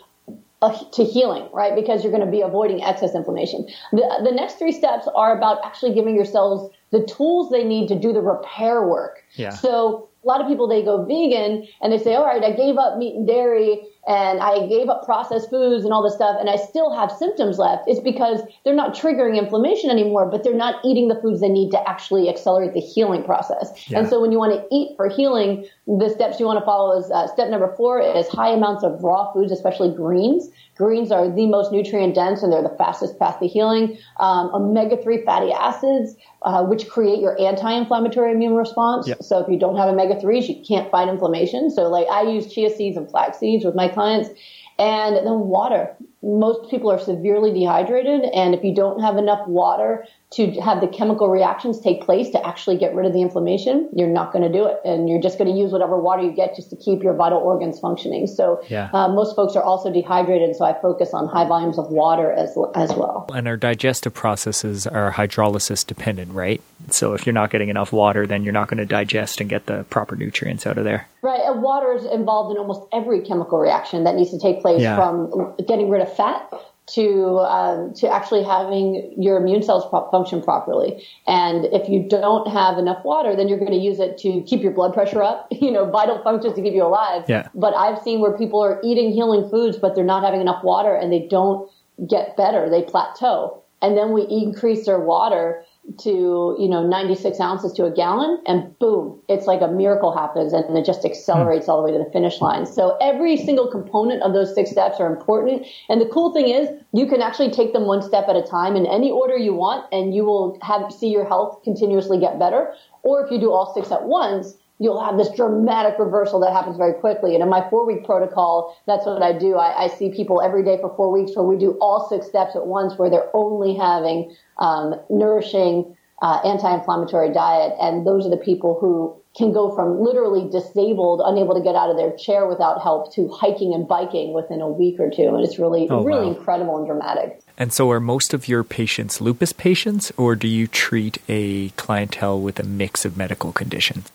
uh, 0.64 0.84
to 0.92 1.04
healing, 1.04 1.46
right? 1.52 1.74
Because 1.74 2.02
you're 2.02 2.12
going 2.12 2.24
to 2.24 2.30
be 2.30 2.40
avoiding 2.40 2.82
excess 2.82 3.14
inflammation. 3.14 3.68
The, 3.92 4.20
the 4.24 4.32
next 4.32 4.54
three 4.54 4.72
steps 4.72 5.06
are 5.14 5.36
about 5.36 5.58
actually 5.62 5.92
giving 5.94 6.14
your 6.14 6.24
cells 6.24 6.70
the 6.94 7.04
tools 7.06 7.50
they 7.50 7.64
need 7.64 7.88
to 7.88 7.98
do 7.98 8.12
the 8.12 8.20
repair 8.20 8.86
work. 8.86 9.22
Yeah. 9.34 9.50
So 9.50 10.08
a 10.22 10.26
lot 10.26 10.40
of 10.40 10.46
people, 10.46 10.68
they 10.68 10.82
go 10.82 11.04
vegan 11.04 11.66
and 11.82 11.92
they 11.92 11.98
say, 11.98 12.14
all 12.14 12.24
right, 12.24 12.42
I 12.42 12.52
gave 12.52 12.76
up 12.78 12.96
meat 12.96 13.14
and 13.16 13.26
dairy 13.26 13.82
and 14.06 14.40
I 14.40 14.66
gave 14.66 14.88
up 14.88 15.04
processed 15.04 15.50
foods 15.50 15.84
and 15.84 15.92
all 15.92 16.02
this 16.02 16.14
stuff 16.14 16.36
and 16.38 16.50
I 16.50 16.56
still 16.56 16.92
have 16.92 17.10
symptoms 17.10 17.58
left. 17.58 17.84
It's 17.86 18.00
because 18.00 18.40
they're 18.64 18.74
not 18.74 18.94
triggering 18.94 19.38
inflammation 19.38 19.90
anymore, 19.90 20.30
but 20.30 20.44
they're 20.44 20.54
not 20.54 20.84
eating 20.84 21.08
the 21.08 21.20
foods 21.20 21.40
they 21.40 21.48
need 21.48 21.70
to 21.70 21.88
actually 21.88 22.28
accelerate 22.28 22.74
the 22.74 22.80
healing 22.80 23.24
process. 23.24 23.70
Yeah. 23.88 24.00
And 24.00 24.08
so 24.08 24.20
when 24.20 24.32
you 24.32 24.38
want 24.38 24.52
to 24.52 24.66
eat 24.74 24.96
for 24.96 25.08
healing, 25.08 25.66
the 25.86 26.08
steps 26.08 26.38
you 26.38 26.46
want 26.46 26.58
to 26.58 26.64
follow 26.64 26.98
is 26.98 27.10
uh, 27.10 27.26
step 27.28 27.48
number 27.48 27.74
four 27.76 28.00
is 28.00 28.28
high 28.28 28.50
amounts 28.50 28.84
of 28.84 29.02
raw 29.02 29.32
foods, 29.32 29.52
especially 29.52 29.94
greens. 29.94 30.48
Greens 30.76 31.12
are 31.12 31.30
the 31.30 31.46
most 31.46 31.72
nutrient 31.72 32.14
dense 32.14 32.42
and 32.42 32.52
they're 32.52 32.62
the 32.62 32.74
fastest 32.76 33.18
path 33.18 33.38
to 33.38 33.46
healing. 33.46 33.96
Um, 34.18 34.52
omega-3 34.52 35.24
fatty 35.24 35.52
acids, 35.52 36.16
uh, 36.42 36.64
which 36.64 36.88
create 36.88 37.20
your 37.20 37.40
anti-inflammatory 37.40 38.32
immune 38.32 38.54
response. 38.54 39.06
Yep. 39.06 39.22
So 39.22 39.38
if 39.38 39.48
you 39.48 39.58
don't 39.58 39.76
have 39.76 39.88
omega-3s, 39.88 40.48
you 40.48 40.62
can't 40.66 40.90
fight 40.90 41.08
inflammation. 41.08 41.70
So 41.70 41.88
like 41.88 42.08
I 42.08 42.22
use 42.22 42.52
chia 42.52 42.70
seeds 42.70 42.96
and 42.96 43.08
flax 43.08 43.38
seeds 43.38 43.64
with 43.64 43.74
my 43.74 43.88
clients. 43.94 44.30
And 44.78 45.16
then 45.16 45.40
water. 45.40 45.96
Most 46.24 46.70
people 46.70 46.90
are 46.90 46.98
severely 46.98 47.52
dehydrated, 47.52 48.22
and 48.34 48.54
if 48.54 48.64
you 48.64 48.74
don't 48.74 49.00
have 49.00 49.16
enough 49.16 49.46
water 49.46 50.06
to 50.34 50.50
have 50.60 50.80
the 50.80 50.88
chemical 50.88 51.28
reactions 51.28 51.80
take 51.80 52.00
place 52.02 52.30
to 52.30 52.44
actually 52.44 52.76
get 52.76 52.92
rid 52.92 53.06
of 53.06 53.12
the 53.12 53.22
inflammation, 53.22 53.88
you're 53.94 54.08
not 54.08 54.32
going 54.32 54.42
to 54.42 54.50
do 54.50 54.66
it. 54.66 54.80
And 54.84 55.08
you're 55.08 55.20
just 55.20 55.38
going 55.38 55.52
to 55.52 55.56
use 55.56 55.70
whatever 55.70 55.96
water 55.96 56.22
you 56.22 56.32
get 56.32 56.56
just 56.56 56.70
to 56.70 56.76
keep 56.76 57.04
your 57.04 57.14
vital 57.14 57.38
organs 57.38 57.78
functioning. 57.78 58.26
So 58.26 58.60
yeah. 58.68 58.90
uh, 58.92 59.08
most 59.08 59.36
folks 59.36 59.54
are 59.54 59.62
also 59.62 59.92
dehydrated. 59.92 60.56
So 60.56 60.64
I 60.64 60.80
focus 60.80 61.14
on 61.14 61.28
high 61.28 61.46
volumes 61.46 61.78
of 61.78 61.88
water 61.90 62.32
as, 62.32 62.56
as 62.74 62.92
well. 62.94 63.30
And 63.32 63.46
our 63.46 63.56
digestive 63.56 64.12
processes 64.12 64.88
are 64.88 65.12
hydrolysis 65.12 65.86
dependent, 65.86 66.32
right? 66.32 66.60
So 66.90 67.14
if 67.14 67.26
you're 67.26 67.32
not 67.32 67.50
getting 67.50 67.68
enough 67.68 67.92
water, 67.92 68.26
then 68.26 68.42
you're 68.42 68.52
not 68.52 68.66
going 68.66 68.78
to 68.78 68.86
digest 68.86 69.40
and 69.40 69.48
get 69.48 69.66
the 69.66 69.84
proper 69.84 70.16
nutrients 70.16 70.66
out 70.66 70.78
of 70.78 70.84
there. 70.84 71.06
Right. 71.22 71.40
And 71.40 71.62
water 71.62 71.92
is 71.92 72.04
involved 72.04 72.50
in 72.50 72.58
almost 72.58 72.82
every 72.92 73.20
chemical 73.20 73.58
reaction 73.58 74.04
that 74.04 74.16
needs 74.16 74.32
to 74.32 74.38
take 74.38 74.60
place 74.60 74.82
yeah. 74.82 74.96
from 74.96 75.54
getting 75.66 75.88
rid 75.88 76.02
of 76.02 76.13
fat 76.16 76.52
to 76.86 77.38
um, 77.38 77.94
to 77.94 78.08
actually 78.08 78.42
having 78.42 79.14
your 79.16 79.38
immune 79.38 79.62
cells 79.62 79.84
function 80.10 80.42
properly. 80.42 81.06
And 81.26 81.64
if 81.66 81.88
you 81.88 82.06
don't 82.06 82.46
have 82.48 82.76
enough 82.78 83.04
water, 83.04 83.34
then 83.34 83.48
you're 83.48 83.58
going 83.58 83.72
to 83.72 83.78
use 83.78 83.98
it 84.00 84.18
to 84.18 84.42
keep 84.42 84.60
your 84.60 84.72
blood 84.72 84.92
pressure 84.92 85.22
up. 85.22 85.48
You 85.64 85.70
know, 85.70 85.90
vital 85.90 86.22
functions 86.22 86.56
to 86.56 86.62
keep 86.62 86.74
you 86.74 86.84
alive. 86.84 87.24
Yeah. 87.26 87.48
But 87.54 87.74
I've 87.74 87.98
seen 88.02 88.20
where 88.20 88.36
people 88.36 88.62
are 88.62 88.80
eating 88.84 89.12
healing 89.12 89.48
foods, 89.48 89.78
but 89.78 89.94
they're 89.94 90.04
not 90.04 90.22
having 90.22 90.42
enough 90.42 90.62
water, 90.62 90.94
and 90.94 91.10
they 91.10 91.26
don't 91.26 91.70
get 92.06 92.36
better. 92.36 92.68
They 92.68 92.82
plateau, 92.82 93.62
and 93.80 93.96
then 93.96 94.12
we 94.12 94.26
increase 94.28 94.84
their 94.84 95.00
water 95.00 95.64
to 95.98 96.56
you 96.58 96.68
know 96.68 96.86
96 96.86 97.38
ounces 97.40 97.72
to 97.74 97.84
a 97.84 97.90
gallon 97.90 98.42
and 98.46 98.76
boom 98.78 99.20
it's 99.28 99.46
like 99.46 99.60
a 99.60 99.68
miracle 99.68 100.16
happens 100.16 100.52
and 100.52 100.76
it 100.76 100.84
just 100.84 101.04
accelerates 101.04 101.68
all 101.68 101.82
the 101.82 101.90
way 101.90 101.96
to 101.96 102.02
the 102.02 102.10
finish 102.10 102.40
line. 102.40 102.66
So 102.66 102.96
every 103.00 103.36
single 103.36 103.70
component 103.70 104.22
of 104.22 104.32
those 104.32 104.54
six 104.54 104.70
steps 104.70 105.00
are 105.00 105.06
important. 105.06 105.66
And 105.88 106.00
the 106.00 106.06
cool 106.06 106.32
thing 106.32 106.48
is 106.48 106.68
you 106.92 107.06
can 107.06 107.20
actually 107.20 107.50
take 107.50 107.72
them 107.72 107.86
one 107.86 108.02
step 108.02 108.28
at 108.28 108.36
a 108.36 108.42
time 108.42 108.76
in 108.76 108.86
any 108.86 109.10
order 109.10 109.36
you 109.36 109.54
want 109.54 109.86
and 109.92 110.14
you 110.14 110.24
will 110.24 110.58
have 110.62 110.92
see 110.92 111.08
your 111.08 111.26
health 111.26 111.62
continuously 111.64 112.18
get 112.18 112.38
better. 112.38 112.74
Or 113.02 113.24
if 113.24 113.30
you 113.30 113.38
do 113.38 113.52
all 113.52 113.72
six 113.74 113.90
at 113.90 114.04
once 114.04 114.54
you'll 114.78 115.02
have 115.04 115.16
this 115.16 115.30
dramatic 115.30 115.98
reversal 115.98 116.40
that 116.40 116.52
happens 116.52 116.76
very 116.76 116.94
quickly. 116.94 117.34
And 117.34 117.42
in 117.42 117.48
my 117.48 117.68
four 117.70 117.86
week 117.86 118.04
protocol, 118.04 118.76
that's 118.86 119.06
what 119.06 119.22
I 119.22 119.32
do. 119.32 119.56
I, 119.56 119.84
I, 119.84 119.88
see 119.88 120.10
people 120.10 120.42
every 120.42 120.64
day 120.64 120.78
for 120.80 120.94
four 120.96 121.12
weeks 121.12 121.36
where 121.36 121.44
we 121.44 121.56
do 121.56 121.72
all 121.80 122.08
six 122.08 122.26
steps 122.26 122.56
at 122.56 122.66
once, 122.66 122.98
where 122.98 123.08
they're 123.08 123.30
only 123.34 123.74
having 123.76 124.34
um, 124.58 124.94
nourishing, 125.08 125.96
uh, 126.22 126.40
anti-inflammatory 126.44 127.32
diet, 127.32 127.72
and 127.80 128.06
those 128.06 128.26
are 128.26 128.30
the 128.30 128.36
people 128.36 128.78
who 128.80 129.14
can 129.36 129.52
go 129.52 129.74
from 129.74 130.00
literally 130.00 130.48
disabled, 130.48 131.20
unable 131.24 131.54
to 131.54 131.60
get 131.60 131.74
out 131.74 131.90
of 131.90 131.96
their 131.96 132.16
chair 132.16 132.46
without 132.46 132.80
help, 132.80 133.12
to 133.12 133.28
hiking 133.28 133.74
and 133.74 133.86
biking 133.88 134.32
within 134.32 134.60
a 134.60 134.68
week 134.68 134.98
or 135.00 135.10
two, 135.10 135.34
and 135.34 135.44
it's 135.44 135.58
really, 135.58 135.88
oh, 135.90 136.04
really 136.04 136.26
wow. 136.26 136.36
incredible 136.36 136.76
and 136.76 136.86
dramatic. 136.86 137.40
And 137.58 137.72
so, 137.72 137.90
are 137.90 138.00
most 138.00 138.32
of 138.32 138.48
your 138.48 138.62
patients 138.62 139.20
lupus 139.20 139.52
patients, 139.52 140.12
or 140.16 140.36
do 140.36 140.48
you 140.48 140.66
treat 140.66 141.18
a 141.28 141.70
clientele 141.70 142.40
with 142.40 142.60
a 142.60 142.64
mix 142.64 143.04
of 143.04 143.16
medical 143.16 143.52
conditions? 143.52 144.10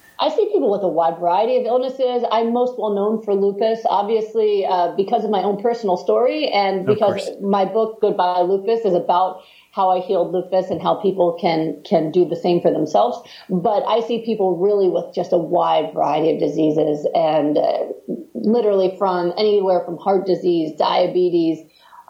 With 0.69 0.83
a 0.83 0.87
wide 0.87 1.19
variety 1.19 1.57
of 1.57 1.65
illnesses. 1.65 2.23
I'm 2.31 2.53
most 2.53 2.77
well 2.77 2.93
known 2.93 3.23
for 3.23 3.33
lupus, 3.33 3.79
obviously, 3.89 4.65
uh, 4.65 4.93
because 4.95 5.23
of 5.23 5.31
my 5.31 5.41
own 5.41 5.61
personal 5.61 5.97
story 5.97 6.47
and 6.49 6.85
because 6.85 7.29
my 7.41 7.65
book, 7.65 7.99
Goodbye 8.01 8.41
Lupus, 8.41 8.85
is 8.85 8.93
about 8.93 9.41
how 9.71 9.89
I 9.89 9.99
healed 9.99 10.31
lupus 10.31 10.69
and 10.69 10.81
how 10.81 10.95
people 10.95 11.37
can 11.39 11.81
can 11.83 12.11
do 12.11 12.23
the 12.27 12.35
same 12.35 12.61
for 12.61 12.71
themselves. 12.71 13.17
But 13.49 13.83
I 13.87 14.01
see 14.01 14.23
people 14.23 14.57
really 14.57 14.89
with 14.89 15.13
just 15.15 15.33
a 15.33 15.37
wide 15.37 15.93
variety 15.93 16.33
of 16.33 16.39
diseases, 16.39 17.07
and 17.15 17.57
uh, 17.57 17.85
literally 18.33 18.95
from 18.97 19.33
anywhere 19.37 19.83
from 19.85 19.97
heart 19.97 20.25
disease, 20.25 20.71
diabetes, 20.77 21.59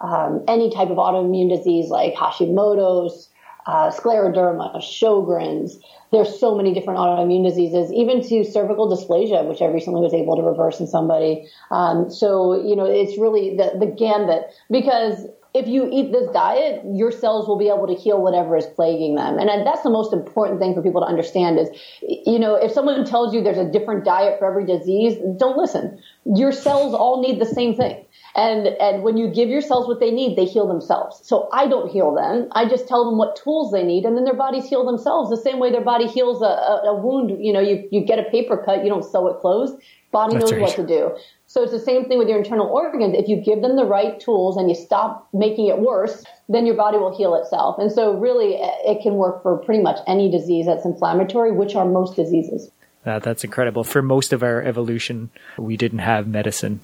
um, 0.02 0.44
any 0.48 0.70
type 0.70 0.90
of 0.90 0.98
autoimmune 0.98 1.50
disease 1.50 1.90
like 1.90 2.14
Hashimoto's, 2.16 3.30
uh, 3.66 3.92
scleroderma, 3.92 4.76
Sjogren's. 4.78 5.80
There's 6.12 6.40
so 6.40 6.56
many 6.56 6.74
different 6.74 7.00
autoimmune 7.00 7.48
diseases, 7.48 7.92
even 7.94 8.22
to 8.30 8.44
cervical 8.44 8.90
dysplasia, 8.90 9.48
which 9.48 9.62
I 9.62 9.66
recently 9.66 10.02
was 10.02 10.14
able 10.14 10.36
to 10.36 10.42
reverse 10.42 10.80
in 10.80 10.88
somebody. 10.88 11.48
Um, 11.70 12.10
so, 12.10 12.60
you 12.66 12.76
know, 12.76 12.86
it's 12.86 13.18
really 13.20 13.56
the, 13.56 13.78
the 13.80 13.86
gambit 13.86 14.52
because 14.72 15.28
if 15.54 15.68
you 15.68 15.90
eat 15.92 16.12
this 16.12 16.30
diet, 16.32 16.84
your 16.94 17.12
cells 17.12 17.48
will 17.48 17.58
be 17.58 17.70
able 17.70 17.88
to 17.88 17.96
heal 17.96 18.22
whatever 18.22 18.56
is 18.56 18.68
plaguing 18.68 19.16
them. 19.16 19.40
And 19.40 19.50
that's 19.66 19.82
the 19.82 19.90
most 19.90 20.14
important 20.14 20.60
thing 20.60 20.76
for 20.76 20.84
people 20.84 21.02
to 21.02 21.08
understand 21.08 21.58
is, 21.58 21.70
you 22.02 22.38
know, 22.38 22.54
if 22.54 22.72
someone 22.72 23.04
tells 23.04 23.34
you 23.34 23.42
there's 23.42 23.58
a 23.58 23.70
different 23.70 24.06
diet 24.06 24.38
for 24.38 24.48
every 24.48 24.64
disease, 24.64 25.18
don't 25.38 25.58
listen. 25.58 26.00
Your 26.36 26.52
cells 26.52 26.94
all 26.94 27.20
need 27.22 27.42
the 27.42 27.48
same 27.48 27.76
thing. 27.76 28.06
And, 28.36 28.68
and 28.68 29.02
when 29.02 29.18
you 29.18 29.28
give 29.28 29.50
your 29.50 29.62
cells 29.62 29.88
what 29.88 30.00
they 30.00 30.12
need, 30.12 30.38
they 30.38 30.46
heal 30.46 30.68
themselves. 30.68 31.20
So 31.24 31.50
I 31.52 31.68
don't 31.68 31.90
heal 31.92 32.14
them. 32.14 32.48
I 32.52 32.70
just 32.70 32.88
tell 32.88 33.04
them 33.04 33.18
what 33.18 33.36
tools 33.36 33.72
they 33.72 33.84
need 33.84 34.06
and 34.06 34.16
then 34.16 34.26
their 34.26 34.36
bodies 34.36 34.70
heal 34.70 34.86
themselves 34.86 35.32
the 35.32 35.38
same 35.38 35.58
way 35.58 35.72
their 35.72 35.82
body 35.82 36.08
heals 36.08 36.44
a, 36.44 36.46
a, 36.46 36.82
a 36.86 36.96
wound. 36.96 37.44
You 37.44 37.54
know, 37.54 37.60
you, 37.60 37.90
you 37.92 38.06
get 38.06 38.20
a 38.20 38.24
paper 38.30 38.56
cut, 38.56 38.84
you 38.84 38.90
don't 38.90 39.04
sew 39.04 39.28
it 39.30 39.40
closed. 39.40 39.82
Body 40.12 40.34
That's 40.34 40.52
knows 40.52 40.54
right. 40.54 40.62
what 40.62 40.76
to 40.76 40.86
do. 40.86 41.16
So 41.50 41.64
it's 41.64 41.72
the 41.72 41.80
same 41.80 42.06
thing 42.06 42.18
with 42.18 42.30
your 42.30 42.38
internal 42.38 42.68
organs. 42.68 43.16
If 43.18 43.28
you 43.28 43.36
give 43.36 43.62
them 43.62 43.76
the 43.76 43.84
right 43.84 44.20
tools 44.20 44.56
and 44.56 44.70
you 44.70 44.76
stop 44.76 45.28
making 45.34 45.68
it 45.68 45.80
worse, 45.80 46.24
then 46.48 46.66
your 46.66 46.76
body 46.76 46.98
will 46.98 47.16
heal 47.16 47.36
itself. 47.36 47.80
And 47.80 47.92
so 47.92 48.14
really 48.14 48.54
it 48.54 49.02
can 49.02 49.16
work 49.16 49.42
for 49.44 49.58
pretty 49.58 49.82
much 49.82 50.00
any 50.08 50.30
disease 50.30 50.68
that's 50.68 50.86
inflammatory, 50.86 51.52
which 51.52 51.76
are 51.76 51.86
most 51.86 52.16
diseases. 52.16 52.70
Uh, 53.06 53.20
that's 53.20 53.44
incredible. 53.44 53.84
For 53.84 54.02
most 54.02 54.32
of 54.32 54.44
our 54.44 54.62
evolution, 54.62 55.32
we 55.58 55.76
didn't 55.76 56.00
have 56.00 56.28
medicine 56.28 56.82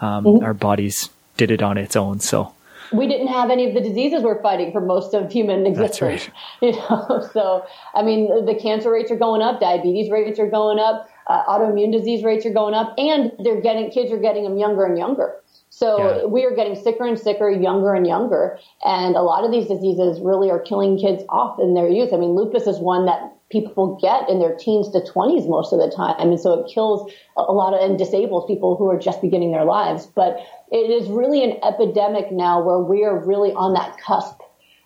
um, 0.00 0.24
mm-hmm. 0.24 0.44
Our 0.44 0.54
bodies 0.54 1.10
did 1.36 1.50
it 1.50 1.62
on 1.62 1.78
its 1.78 1.96
own. 1.96 2.20
So 2.20 2.52
we 2.92 3.06
didn't 3.08 3.28
have 3.28 3.50
any 3.50 3.66
of 3.66 3.74
the 3.74 3.80
diseases 3.80 4.22
we're 4.22 4.40
fighting 4.42 4.72
for 4.72 4.80
most 4.80 5.14
of 5.14 5.32
human 5.32 5.66
existence. 5.66 6.28
Right. 6.28 6.30
You 6.62 6.72
know, 6.72 7.28
so 7.32 7.66
I 7.94 8.02
mean, 8.02 8.46
the 8.46 8.54
cancer 8.54 8.90
rates 8.90 9.10
are 9.10 9.16
going 9.16 9.42
up, 9.42 9.60
diabetes 9.60 10.10
rates 10.10 10.38
are 10.38 10.48
going 10.48 10.78
up, 10.78 11.08
uh, 11.28 11.44
autoimmune 11.44 11.92
disease 11.92 12.22
rates 12.24 12.46
are 12.46 12.52
going 12.52 12.74
up, 12.74 12.94
and 12.98 13.32
they're 13.42 13.60
getting 13.60 13.90
kids 13.90 14.12
are 14.12 14.18
getting 14.18 14.44
them 14.44 14.58
younger 14.58 14.84
and 14.84 14.96
younger. 14.98 15.40
So 15.70 15.98
yeah. 15.98 16.24
we 16.24 16.44
are 16.44 16.54
getting 16.54 16.74
sicker 16.74 17.04
and 17.04 17.18
sicker, 17.18 17.50
younger 17.50 17.94
and 17.94 18.06
younger, 18.06 18.58
and 18.84 19.16
a 19.16 19.22
lot 19.22 19.44
of 19.44 19.50
these 19.50 19.66
diseases 19.66 20.20
really 20.20 20.50
are 20.50 20.60
killing 20.60 20.98
kids 20.98 21.22
off 21.28 21.58
in 21.60 21.74
their 21.74 21.88
youth. 21.88 22.12
I 22.12 22.16
mean, 22.16 22.30
lupus 22.30 22.66
is 22.66 22.78
one 22.78 23.06
that 23.06 23.32
people 23.50 23.96
get 24.00 24.28
in 24.28 24.40
their 24.40 24.56
teens 24.56 24.90
to 24.90 25.00
20s 25.00 25.48
most 25.48 25.72
of 25.72 25.78
the 25.78 25.92
time. 25.94 26.14
And 26.18 26.38
so 26.40 26.60
it 26.60 26.72
kills 26.72 27.10
a 27.36 27.52
lot 27.52 27.74
of 27.74 27.80
and 27.80 27.98
disables 27.98 28.46
people 28.46 28.76
who 28.76 28.90
are 28.90 28.98
just 28.98 29.22
beginning 29.22 29.52
their 29.52 29.64
lives. 29.64 30.06
But 30.06 30.38
it 30.72 30.90
is 30.90 31.08
really 31.08 31.44
an 31.44 31.58
epidemic 31.62 32.32
now 32.32 32.60
where 32.60 32.80
we 32.80 33.04
are 33.04 33.24
really 33.24 33.52
on 33.52 33.74
that 33.74 33.98
cusp. 34.00 34.40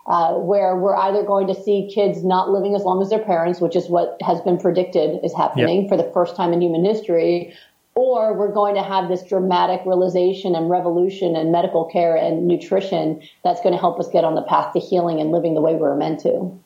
Uh, 0.06 0.32
where 0.34 0.76
we're 0.76 0.96
either 0.96 1.22
going 1.22 1.46
to 1.46 1.54
see 1.54 1.88
kids 1.94 2.24
not 2.24 2.48
living 2.48 2.74
as 2.74 2.82
long 2.82 3.00
as 3.00 3.10
their 3.10 3.22
parents, 3.22 3.60
which 3.60 3.76
is 3.76 3.88
what 3.88 4.16
has 4.22 4.40
been 4.40 4.58
predicted 4.58 5.20
is 5.22 5.32
happening 5.34 5.82
yep. 5.82 5.88
for 5.90 5.96
the 5.96 6.10
first 6.12 6.34
time 6.34 6.52
in 6.52 6.60
human 6.60 6.84
history, 6.84 7.54
or 7.94 8.34
we're 8.34 8.52
going 8.52 8.74
to 8.74 8.82
have 8.82 9.08
this 9.08 9.22
dramatic 9.22 9.82
realization 9.84 10.56
and 10.56 10.70
revolution 10.70 11.36
in 11.36 11.52
medical 11.52 11.84
care 11.84 12.16
and 12.16 12.48
nutrition 12.48 13.22
that's 13.44 13.60
going 13.60 13.74
to 13.74 13.78
help 13.78 14.00
us 14.00 14.08
get 14.08 14.24
on 14.24 14.34
the 14.34 14.42
path 14.42 14.72
to 14.72 14.80
healing 14.80 15.20
and 15.20 15.30
living 15.30 15.54
the 15.54 15.60
way 15.60 15.74
we're 15.74 15.94
meant 15.94 16.18
to 16.20 16.58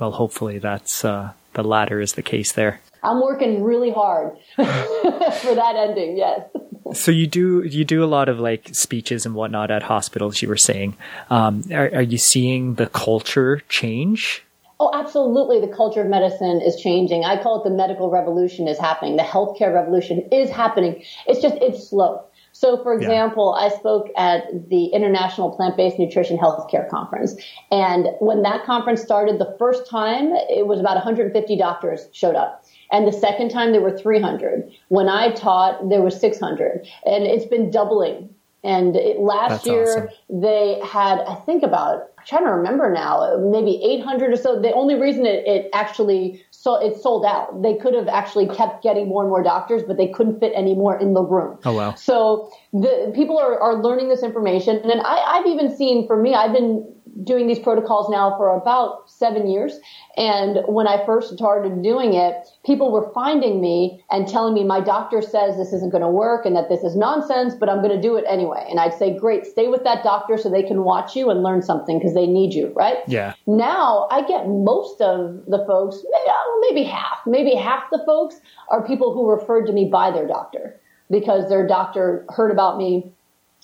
well, 0.00 0.12
hopefully 0.12 0.58
that's 0.58 1.04
uh, 1.04 1.32
the 1.52 1.62
latter 1.62 2.00
is 2.00 2.14
the 2.14 2.22
case 2.22 2.52
there. 2.52 2.80
I'm 3.02 3.20
working 3.20 3.62
really 3.62 3.90
hard 3.92 4.36
for 4.56 5.54
that 5.54 5.74
ending. 5.76 6.16
Yes. 6.16 6.48
So 6.92 7.10
you 7.10 7.26
do 7.26 7.62
you 7.62 7.84
do 7.84 8.02
a 8.02 8.06
lot 8.06 8.28
of 8.28 8.38
like 8.38 8.74
speeches 8.74 9.26
and 9.26 9.34
whatnot 9.34 9.70
at 9.70 9.82
hospitals. 9.82 10.42
You 10.42 10.48
were 10.48 10.56
saying, 10.56 10.96
um, 11.28 11.64
are, 11.72 11.90
are 11.94 12.02
you 12.02 12.18
seeing 12.18 12.74
the 12.74 12.86
culture 12.86 13.62
change? 13.68 14.42
Oh, 14.82 14.90
absolutely. 14.94 15.60
The 15.60 15.68
culture 15.68 16.00
of 16.00 16.06
medicine 16.06 16.62
is 16.62 16.74
changing. 16.76 17.22
I 17.26 17.40
call 17.42 17.60
it 17.60 17.68
the 17.68 17.76
medical 17.76 18.10
revolution 18.10 18.66
is 18.66 18.78
happening. 18.78 19.16
The 19.16 19.22
healthcare 19.22 19.74
revolution 19.74 20.26
is 20.32 20.48
happening. 20.48 21.04
It's 21.26 21.42
just, 21.42 21.56
it's 21.56 21.90
slow. 21.90 22.24
So, 22.60 22.76
for 22.82 22.92
example, 22.92 23.56
yeah. 23.56 23.68
I 23.68 23.68
spoke 23.70 24.10
at 24.18 24.68
the 24.68 24.88
International 24.88 25.50
Plant-Based 25.50 25.98
Nutrition 25.98 26.36
Healthcare 26.36 26.86
Conference. 26.90 27.34
And 27.70 28.08
when 28.20 28.42
that 28.42 28.66
conference 28.66 29.00
started 29.00 29.38
the 29.38 29.56
first 29.58 29.88
time, 29.88 30.32
it 30.50 30.66
was 30.66 30.78
about 30.78 30.94
150 30.96 31.56
doctors 31.56 32.06
showed 32.12 32.34
up. 32.34 32.62
And 32.92 33.08
the 33.08 33.14
second 33.14 33.48
time 33.48 33.72
there 33.72 33.80
were 33.80 33.96
300. 33.96 34.70
When 34.88 35.08
I 35.08 35.30
taught, 35.30 35.88
there 35.88 36.02
was 36.02 36.20
600. 36.20 36.86
And 37.06 37.24
it's 37.24 37.46
been 37.46 37.70
doubling. 37.70 38.28
And 38.62 38.94
it, 38.94 39.20
last 39.20 39.64
That's 39.64 39.66
year 39.66 39.84
awesome. 39.84 40.08
they 40.28 40.80
had, 40.84 41.20
I 41.20 41.36
think 41.36 41.62
about, 41.62 42.10
I'm 42.18 42.26
trying 42.26 42.44
to 42.44 42.50
remember 42.50 42.92
now, 42.92 43.38
maybe 43.38 43.82
800 43.82 44.34
or 44.34 44.36
so. 44.36 44.60
The 44.60 44.74
only 44.74 44.96
reason 44.96 45.24
it, 45.24 45.46
it 45.46 45.70
actually 45.72 46.44
so 46.60 46.74
it 46.74 47.00
sold 47.00 47.24
out. 47.24 47.62
They 47.62 47.74
could 47.74 47.94
have 47.94 48.06
actually 48.06 48.46
kept 48.46 48.82
getting 48.82 49.08
more 49.08 49.22
and 49.22 49.30
more 49.30 49.42
doctors, 49.42 49.82
but 49.82 49.96
they 49.96 50.08
couldn't 50.08 50.40
fit 50.40 50.52
any 50.54 50.74
more 50.74 50.94
in 50.94 51.14
the 51.14 51.22
room. 51.22 51.58
Oh 51.64 51.72
wow! 51.72 51.94
So 51.94 52.52
the 52.74 53.10
people 53.14 53.38
are, 53.38 53.58
are 53.58 53.82
learning 53.82 54.10
this 54.10 54.22
information, 54.22 54.76
and 54.76 55.00
I, 55.00 55.38
I've 55.38 55.46
even 55.46 55.74
seen 55.74 56.06
for 56.06 56.20
me, 56.20 56.34
I've 56.34 56.52
been 56.52 56.86
doing 57.24 57.46
these 57.46 57.58
protocols 57.58 58.08
now 58.10 58.36
for 58.36 58.54
about 58.54 59.10
seven 59.10 59.48
years. 59.48 59.78
And 60.16 60.60
when 60.66 60.86
I 60.86 61.04
first 61.04 61.34
started 61.34 61.82
doing 61.82 62.14
it, 62.14 62.46
people 62.64 62.92
were 62.92 63.10
finding 63.12 63.60
me 63.60 64.02
and 64.10 64.26
telling 64.26 64.54
me 64.54 64.64
my 64.64 64.80
doctor 64.80 65.22
says 65.22 65.56
this 65.56 65.72
isn't 65.72 65.90
going 65.90 66.02
to 66.02 66.08
work 66.08 66.46
and 66.46 66.56
that 66.56 66.68
this 66.68 66.82
is 66.82 66.96
nonsense, 66.96 67.54
but 67.54 67.68
I'm 67.68 67.82
going 67.82 67.94
to 67.94 68.00
do 68.00 68.16
it 68.16 68.24
anyway. 68.28 68.66
And 68.68 68.80
I'd 68.80 68.94
say, 68.94 69.16
great, 69.16 69.46
stay 69.46 69.68
with 69.68 69.84
that 69.84 70.02
doctor 70.02 70.38
so 70.38 70.50
they 70.50 70.62
can 70.62 70.84
watch 70.84 71.16
you 71.16 71.30
and 71.30 71.42
learn 71.42 71.62
something 71.62 71.98
because 71.98 72.14
they 72.14 72.26
need 72.26 72.54
you, 72.54 72.72
right? 72.74 72.98
Yeah. 73.06 73.34
Now 73.46 74.08
I 74.10 74.22
get 74.26 74.48
most 74.48 75.00
of 75.00 75.44
the 75.46 75.64
folks, 75.66 76.02
oh, 76.14 76.68
maybe 76.68 76.84
half, 76.84 77.20
maybe 77.26 77.54
half 77.54 77.84
the 77.90 78.02
folks 78.06 78.40
are 78.68 78.86
people 78.86 79.12
who 79.12 79.30
referred 79.30 79.66
to 79.66 79.72
me 79.72 79.88
by 79.90 80.10
their 80.10 80.26
doctor 80.26 80.80
because 81.10 81.48
their 81.48 81.66
doctor 81.66 82.24
heard 82.28 82.50
about 82.50 82.78
me 82.78 83.12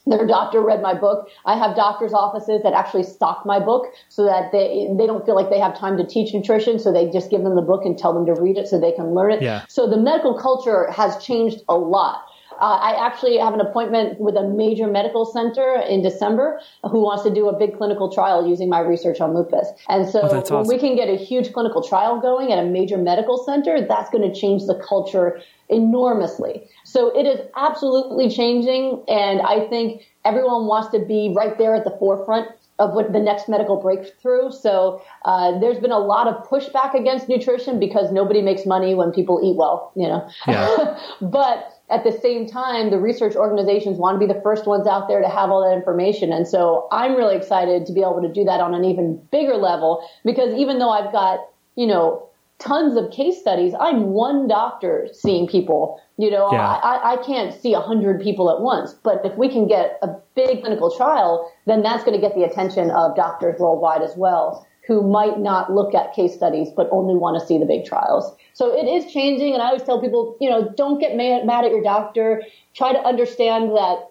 their 0.07 0.27
doctor 0.27 0.61
read 0.61 0.81
my 0.83 0.95
book. 0.95 1.29
I 1.45 1.57
have 1.57 1.77
doctors' 1.77 2.13
offices 2.13 2.63
that 2.63 2.73
actually 2.73 3.03
stock 3.03 3.45
my 3.45 3.59
book 3.59 3.87
so 4.09 4.25
that 4.25 4.53
they 4.53 4.89
they 4.97 5.07
don't 5.07 5.25
feel 5.27 5.35
like 5.35 5.51
they 5.51 5.59
have 5.59 5.77
time 5.77 5.97
to 5.97 6.07
teach 6.07 6.33
nutrition, 6.33 6.79
so 6.79 6.93
they 6.93 7.11
just 7.11 7.31
give 7.31 7.43
them 7.43 7.57
the 7.57 7.63
book 7.63 7.85
and 7.85 7.99
tell 7.99 8.13
them 8.15 8.27
to 8.27 8.41
read 8.41 8.57
it 8.57 8.69
so 8.69 8.79
they 8.81 8.93
can 8.93 9.15
learn 9.15 9.33
it. 9.33 9.43
Yeah. 9.43 9.65
So 9.69 9.89
the 9.89 9.97
medical 9.97 10.39
culture 10.39 10.91
has 10.91 11.23
changed 11.23 11.63
a 11.69 11.77
lot. 11.77 12.25
Uh, 12.59 12.79
I 12.81 13.07
actually 13.07 13.37
have 13.37 13.53
an 13.53 13.61
appointment 13.61 14.19
with 14.19 14.35
a 14.35 14.43
major 14.49 14.87
medical 14.87 15.27
center 15.27 15.83
in 15.89 16.03
December 16.03 16.59
who 16.91 17.03
wants 17.03 17.23
to 17.25 17.31
do 17.31 17.49
a 17.49 17.59
big 17.59 17.77
clinical 17.77 18.11
trial 18.11 18.49
using 18.49 18.71
my 18.71 18.81
research 18.81 19.21
on 19.21 19.35
lupus. 19.35 19.69
And 19.91 20.09
so 20.09 20.21
Oh, 20.23 20.39
awesome. 20.39 20.67
we 20.67 20.79
can 20.79 20.97
get 20.97 21.11
a 21.11 21.17
huge 21.17 21.53
clinical 21.53 21.83
trial 21.83 22.19
going 22.19 22.53
at 22.53 22.59
a 22.59 22.65
major 22.65 22.97
medical 22.97 23.37
center, 23.37 23.87
that's 23.87 24.09
going 24.09 24.27
to 24.27 24.35
change 24.35 24.65
the 24.67 24.75
culture 24.77 25.39
enormously. 25.69 26.67
So 26.97 27.15
it 27.15 27.27
is 27.27 27.41
absolutely 27.57 28.31
changing. 28.31 29.05
And 29.07 29.43
I 29.43 29.69
think 29.69 30.01
everyone 30.25 30.65
wants 30.65 30.89
to 30.93 30.99
be 30.99 31.31
right 31.37 31.59
there 31.59 31.75
at 31.75 31.85
the 31.85 31.95
forefront 31.99 32.49
of 32.79 32.95
what 32.95 33.13
the 33.13 33.19
next 33.21 33.51
medical 33.51 33.77
breakthrough. 33.77 34.51
So 34.51 35.03
uh, 35.27 35.59
there's 35.59 35.79
been 35.79 35.93
a 35.93 35.99
lot 35.99 36.27
of 36.27 36.49
pushback 36.49 36.95
against 36.95 37.29
nutrition 37.29 37.79
because 37.79 38.13
nobody 38.13 38.41
makes 38.41 38.65
money 38.65 38.95
when 38.95 39.13
people 39.13 39.43
eat 39.45 39.57
well, 39.57 39.93
you 39.95 40.09
know. 40.09 40.27
Yeah. 40.47 40.99
but 41.21 41.83
at 41.91 42.03
the 42.03 42.13
same 42.13 42.47
time, 42.47 42.89
the 42.89 42.99
research 42.99 43.37
organizations 43.37 43.99
want 43.99 44.19
to 44.19 44.27
be 44.27 44.33
the 44.33 44.41
first 44.41 44.67
ones 44.67 44.87
out 44.87 45.07
there 45.07 45.21
to 45.21 45.29
have 45.29 45.51
all 45.51 45.69
that 45.69 45.77
information. 45.77 46.33
And 46.33 46.49
so 46.49 46.89
I'm 46.91 47.15
really 47.15 47.37
excited 47.37 47.85
to 47.85 47.93
be 47.93 48.01
able 48.01 48.23
to 48.23 48.33
do 48.33 48.43
that 48.45 48.61
on 48.61 48.73
an 48.73 48.87
even 48.87 49.21
bigger 49.31 49.57
level 49.57 50.03
because 50.25 50.55
even 50.55 50.79
though 50.79 50.91
I've 50.91 51.13
got, 51.13 51.41
you 51.75 51.87
know, 51.87 52.27
tons 52.59 52.97
of 52.97 53.11
case 53.11 53.39
studies, 53.39 53.75
I'm 53.79 54.11
one 54.11 54.49
doctor 54.49 55.09
seeing 55.13 55.47
people. 55.47 56.01
You 56.17 56.31
know, 56.31 56.51
Yeah. 56.53 56.81
I, 56.83 57.15
I 57.15 57.17
can't 57.25 57.53
see 57.53 57.75
a 57.75 57.81
hundred 57.81 58.21
people 58.21 58.51
at 58.51 58.61
once, 58.61 58.95
but 58.95 59.25
if 59.25 59.37
we 59.37 59.49
can 59.49 59.67
get 59.67 59.99
a 60.03 60.09
big 60.35 60.61
clinical 60.63 60.91
trial, 60.95 61.51
then 61.67 61.83
that's 61.83 62.05
going 62.05 62.19
to 62.19 62.21
get 62.21 62.35
the 62.35 62.45
attention 62.45 62.91
of 62.91 63.15
doctors 63.15 63.61
worldwide 63.61 64.03
as 64.03 64.17
well, 64.17 64.67
who 64.87 65.03
might 65.03 65.39
not 65.39 65.73
look 65.73 65.95
at 65.95 66.15
case 66.15 66.35
studies, 66.35 66.69
but 66.75 66.89
only 66.91 67.15
want 67.15 67.39
to 67.39 67.47
see 67.47 67.59
the 67.59 67.67
big 67.67 67.85
trials. 67.85 68.35
So 68.55 68.73
it 68.75 68.87
is 68.87 69.13
changing. 69.13 69.53
And 69.53 69.63
I 69.63 69.67
always 69.67 69.83
tell 69.83 70.01
people, 70.01 70.37
you 70.41 70.49
know, 70.49 70.73
don't 70.77 70.99
get 70.99 71.17
mad, 71.17 71.45
mad 71.45 71.65
at 71.65 71.73
your 71.73 71.83
doctor. 71.83 72.43
Try 72.75 72.93
to 72.93 73.01
understand 73.01 73.71
that 73.73 74.09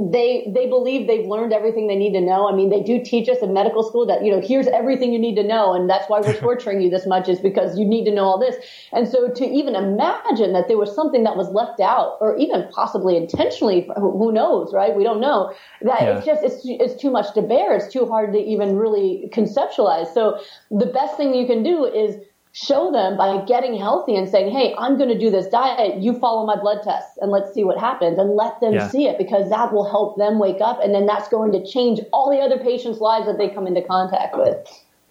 they 0.00 0.50
they 0.54 0.66
believe 0.66 1.06
they've 1.06 1.26
learned 1.26 1.52
everything 1.52 1.86
they 1.86 1.96
need 1.96 2.14
to 2.14 2.22
know. 2.22 2.48
I 2.48 2.54
mean, 2.54 2.70
they 2.70 2.80
do 2.82 3.04
teach 3.04 3.28
us 3.28 3.38
in 3.42 3.52
medical 3.52 3.82
school 3.82 4.06
that 4.06 4.24
you 4.24 4.32
know 4.32 4.40
here's 4.40 4.66
everything 4.68 5.12
you 5.12 5.18
need 5.18 5.34
to 5.34 5.42
know, 5.42 5.74
and 5.74 5.90
that's 5.90 6.08
why 6.08 6.20
we're 6.20 6.32
torturing 6.40 6.80
you 6.80 6.88
this 6.88 7.06
much 7.06 7.28
is 7.28 7.38
because 7.38 7.78
you 7.78 7.84
need 7.84 8.04
to 8.06 8.10
know 8.10 8.24
all 8.24 8.38
this. 8.38 8.56
And 8.92 9.06
so 9.06 9.28
to 9.28 9.44
even 9.44 9.74
imagine 9.74 10.54
that 10.54 10.68
there 10.68 10.78
was 10.78 10.94
something 10.94 11.22
that 11.24 11.36
was 11.36 11.50
left 11.50 11.80
out, 11.80 12.16
or 12.20 12.34
even 12.38 12.66
possibly 12.72 13.14
intentionally, 13.16 13.90
who 13.96 14.32
knows, 14.32 14.72
right? 14.72 14.96
We 14.96 15.04
don't 15.04 15.20
know. 15.20 15.52
That 15.82 16.00
Yeah. 16.00 16.16
it's 16.16 16.24
just 16.24 16.42
it's 16.42 16.62
it's 16.64 17.00
too 17.00 17.10
much 17.10 17.34
to 17.34 17.42
bear. 17.42 17.76
It's 17.76 17.92
too 17.92 18.06
hard 18.06 18.32
to 18.32 18.38
even 18.38 18.76
really 18.76 19.28
conceptualize. 19.34 20.14
So 20.14 20.40
the 20.70 20.86
best 20.86 21.18
thing 21.18 21.34
you 21.34 21.46
can 21.46 21.62
do 21.62 21.84
is 21.84 22.16
show 22.52 22.90
them 22.90 23.16
by 23.16 23.44
getting 23.44 23.76
healthy 23.78 24.16
and 24.16 24.28
saying, 24.28 24.50
Hey, 24.52 24.74
I'm 24.78 24.96
going 24.98 25.08
to 25.08 25.18
do 25.18 25.30
this 25.30 25.46
diet. 25.46 25.98
You 26.02 26.18
follow 26.18 26.44
my 26.46 26.56
blood 26.56 26.82
tests 26.82 27.16
and 27.20 27.30
let's 27.30 27.52
see 27.54 27.64
what 27.64 27.78
happens 27.78 28.18
and 28.18 28.34
let 28.36 28.60
them 28.60 28.74
Yeah. 28.74 28.88
see 28.88 29.06
it 29.06 29.18
because 29.18 29.48
that 29.50 29.72
will 29.72 29.88
help 29.88 30.16
them 30.18 30.38
wake 30.38 30.60
up. 30.60 30.80
And 30.82 30.94
then 30.94 31.06
that's 31.06 31.28
going 31.28 31.52
to 31.52 31.64
change 31.64 32.00
all 32.12 32.30
the 32.30 32.38
other 32.38 32.58
patients' 32.58 33.00
lives 33.00 33.26
that 33.26 33.38
they 33.38 33.48
come 33.48 33.66
into 33.66 33.82
contact 33.82 34.36
with. 34.36 34.56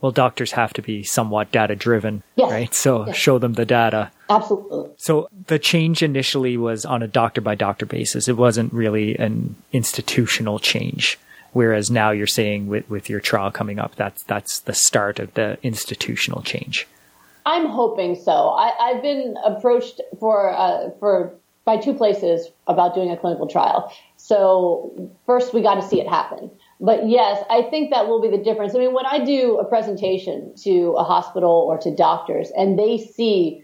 Well, 0.02 0.12
doctors 0.14 0.54
have 0.54 0.72
to 0.74 0.82
be 0.82 1.04
somewhat 1.04 1.52
data 1.52 1.76
driven, 1.76 2.24
Yes. 2.36 2.52
right? 2.52 2.74
So 2.74 3.06
Yes. 3.08 3.16
show 3.16 3.38
them 3.38 3.54
the 3.54 3.66
data. 3.66 4.12
Absolutely. 4.30 4.92
So 4.98 5.28
the 5.48 5.60
change 5.60 6.04
initially 6.04 6.56
was 6.58 6.86
on 6.86 7.02
a 7.04 7.08
doctor 7.08 7.42
by 7.42 7.56
doctor 7.56 7.86
basis. 7.86 8.28
It 8.28 8.38
wasn't 8.38 8.72
really 8.74 9.18
an 9.18 9.56
institutional 9.74 10.60
change. 10.60 11.18
Whereas 11.52 11.90
now 11.90 12.12
you're 12.12 12.28
saying 12.28 12.68
with, 12.68 12.88
with 12.90 13.10
your 13.10 13.20
trial 13.20 13.50
coming 13.50 13.80
up, 13.80 13.96
that's 13.96 14.24
that's 14.24 14.60
the 14.60 14.74
start 14.74 15.20
of 15.20 15.34
the 15.34 15.58
institutional 15.64 16.44
change. 16.44 16.88
I'm 17.46 17.68
hoping 17.68 18.16
so. 18.16 18.50
I, 18.50 18.74
I've 18.80 19.02
been 19.02 19.36
approached 19.44 20.02
for 20.20 20.54
uh, 20.54 20.90
for 21.00 21.36
by 21.66 21.78
two 21.78 21.94
places 21.94 22.48
about 22.68 22.96
doing 22.96 23.12
a 23.12 23.18
clinical 23.18 23.48
trial. 23.48 23.94
So 24.18 25.12
first, 25.26 25.54
we 25.54 25.62
got 25.62 25.76
to 25.76 25.84
see 25.84 26.02
it 26.02 26.08
happen. 26.08 26.50
But 26.80 27.08
yes, 27.08 27.44
I 27.50 27.62
think 27.64 27.92
that 27.92 28.08
will 28.08 28.22
be 28.22 28.30
the 28.30 28.44
difference. 28.44 28.74
I 28.74 28.80
mean, 28.80 28.94
when 28.94 29.06
I 29.06 29.24
do 29.24 29.58
a 29.60 29.66
presentation 29.66 30.54
to 30.64 30.96
a 30.98 31.04
hospital 31.04 31.52
or 31.52 31.78
to 31.80 31.94
doctors, 31.94 32.52
and 32.58 32.80
they 32.80 32.98
see 32.98 33.64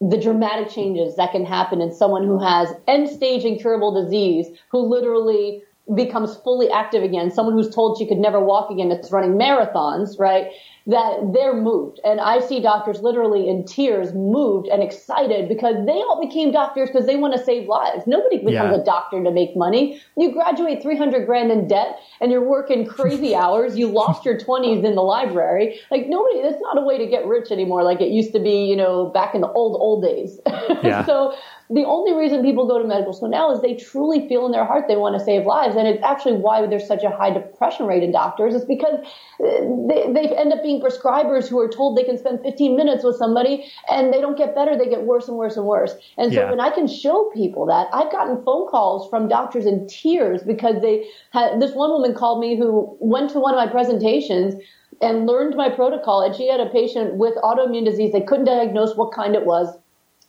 the 0.00 0.18
dramatic 0.18 0.68
changes 0.68 1.16
that 1.16 1.32
can 1.32 1.44
happen 1.44 1.80
in 1.80 1.92
someone 1.92 2.24
who 2.24 2.38
has 2.38 2.74
end 2.86 3.08
stage 3.08 3.44
incurable 3.44 3.92
disease, 4.04 4.46
who 4.70 4.78
literally 4.78 5.62
becomes 5.94 6.36
fully 6.36 6.70
active 6.70 7.02
again, 7.02 7.30
someone 7.30 7.54
who's 7.54 7.74
told 7.74 7.98
she 7.98 8.06
could 8.06 8.18
never 8.18 8.40
walk 8.40 8.70
again, 8.70 8.88
that's 8.88 9.10
running 9.10 9.32
marathons, 9.32 10.18
right? 10.18 10.46
That 10.86 11.32
they're 11.32 11.54
moved. 11.54 12.00
And 12.04 12.20
I 12.20 12.40
see 12.40 12.60
doctors 12.60 13.02
literally 13.02 13.48
in 13.48 13.64
tears, 13.64 14.12
moved 14.14 14.66
and 14.66 14.82
excited 14.82 15.48
because 15.48 15.76
they 15.86 15.92
all 15.92 16.20
became 16.20 16.50
doctors 16.50 16.90
because 16.90 17.06
they 17.06 17.14
want 17.14 17.34
to 17.34 17.42
save 17.44 17.68
lives. 17.68 18.04
Nobody 18.06 18.38
becomes 18.38 18.52
Yeah. 18.54 18.74
a 18.74 18.84
doctor 18.84 19.22
to 19.22 19.30
make 19.30 19.56
money. 19.56 20.00
You 20.16 20.32
graduate 20.32 20.82
300 20.82 21.24
grand 21.24 21.52
in 21.52 21.68
debt 21.68 22.00
and 22.20 22.32
you're 22.32 22.42
working 22.46 22.84
crazy 22.84 23.32
hours. 23.42 23.78
You 23.78 23.86
lost 23.88 24.24
your 24.24 24.36
20s 24.36 24.82
in 24.84 24.96
the 24.96 25.02
library. 25.02 25.78
Like 25.92 26.08
nobody, 26.08 26.42
that's 26.42 26.60
not 26.60 26.76
a 26.76 26.82
way 26.82 26.98
to 26.98 27.06
get 27.06 27.26
rich 27.26 27.52
anymore 27.52 27.84
like 27.84 28.00
it 28.00 28.08
used 28.10 28.32
to 28.32 28.40
be, 28.40 28.64
you 28.64 28.74
know, 28.74 29.06
back 29.06 29.36
in 29.36 29.40
the 29.40 29.52
old, 29.52 29.76
old 29.80 30.02
days. 30.02 30.40
Yeah. 30.82 31.04
so 31.06 31.32
the 31.74 31.84
only 31.84 32.12
reason 32.12 32.42
people 32.42 32.66
go 32.66 32.78
to 32.80 32.86
medical 32.86 33.12
school 33.12 33.28
now 33.28 33.50
is 33.50 33.62
they 33.62 33.74
truly 33.74 34.28
feel 34.28 34.44
in 34.44 34.52
their 34.52 34.64
heart 34.64 34.84
they 34.88 34.96
want 34.96 35.18
to 35.18 35.24
save 35.24 35.46
lives. 35.46 35.74
And 35.74 35.88
it's 35.88 36.02
actually 36.02 36.34
why 36.34 36.66
there's 36.66 36.86
such 36.86 37.02
a 37.02 37.10
high 37.10 37.30
depression 37.30 37.86
rate 37.86 38.02
in 38.02 38.12
doctors 38.12 38.54
is 38.54 38.64
because 38.64 38.98
uh, 39.40 39.46
they, 39.88 40.12
they 40.12 40.36
end 40.36 40.52
up 40.52 40.62
being 40.62 40.82
prescribers 40.82 41.48
who 41.48 41.58
are 41.60 41.68
told 41.68 41.96
they 41.96 42.04
can 42.04 42.18
spend 42.18 42.40
15 42.42 42.76
minutes 42.76 43.04
with 43.04 43.16
somebody 43.16 43.64
and 43.88 44.12
they 44.12 44.20
don't 44.20 44.36
get 44.36 44.54
better. 44.54 44.76
They 44.76 44.88
get 44.88 45.02
worse 45.04 45.28
and 45.28 45.36
worse 45.36 45.56
and 45.56 45.64
worse. 45.64 45.94
And 46.18 46.32
so 46.32 46.40
Yeah. 46.40 46.50
when 46.50 46.60
I 46.60 46.70
can 46.70 46.86
show 46.86 47.30
people 47.32 47.64
that, 47.66 47.88
I've 47.92 48.12
gotten 48.12 48.42
phone 48.44 48.68
calls 48.68 49.08
from 49.08 49.28
doctors 49.28 49.64
in 49.64 49.86
tears 49.86 50.42
because 50.42 50.82
they 50.82 51.06
had, 51.30 51.60
this 51.60 51.74
one 51.74 51.90
woman 51.90 52.14
called 52.14 52.40
me 52.40 52.56
who 52.56 52.96
went 53.00 53.30
to 53.30 53.40
one 53.40 53.54
of 53.54 53.58
my 53.58 53.70
presentations 53.70 54.54
and 55.00 55.26
learned 55.26 55.56
my 55.56 55.70
protocol 55.70 56.20
and 56.20 56.34
she 56.34 56.48
had 56.48 56.60
a 56.60 56.66
patient 56.66 57.14
with 57.14 57.34
autoimmune 57.36 57.84
disease. 57.84 58.12
They 58.12 58.20
couldn't 58.20 58.44
diagnose 58.44 58.94
what 58.94 59.12
kind 59.12 59.34
it 59.34 59.46
was 59.46 59.74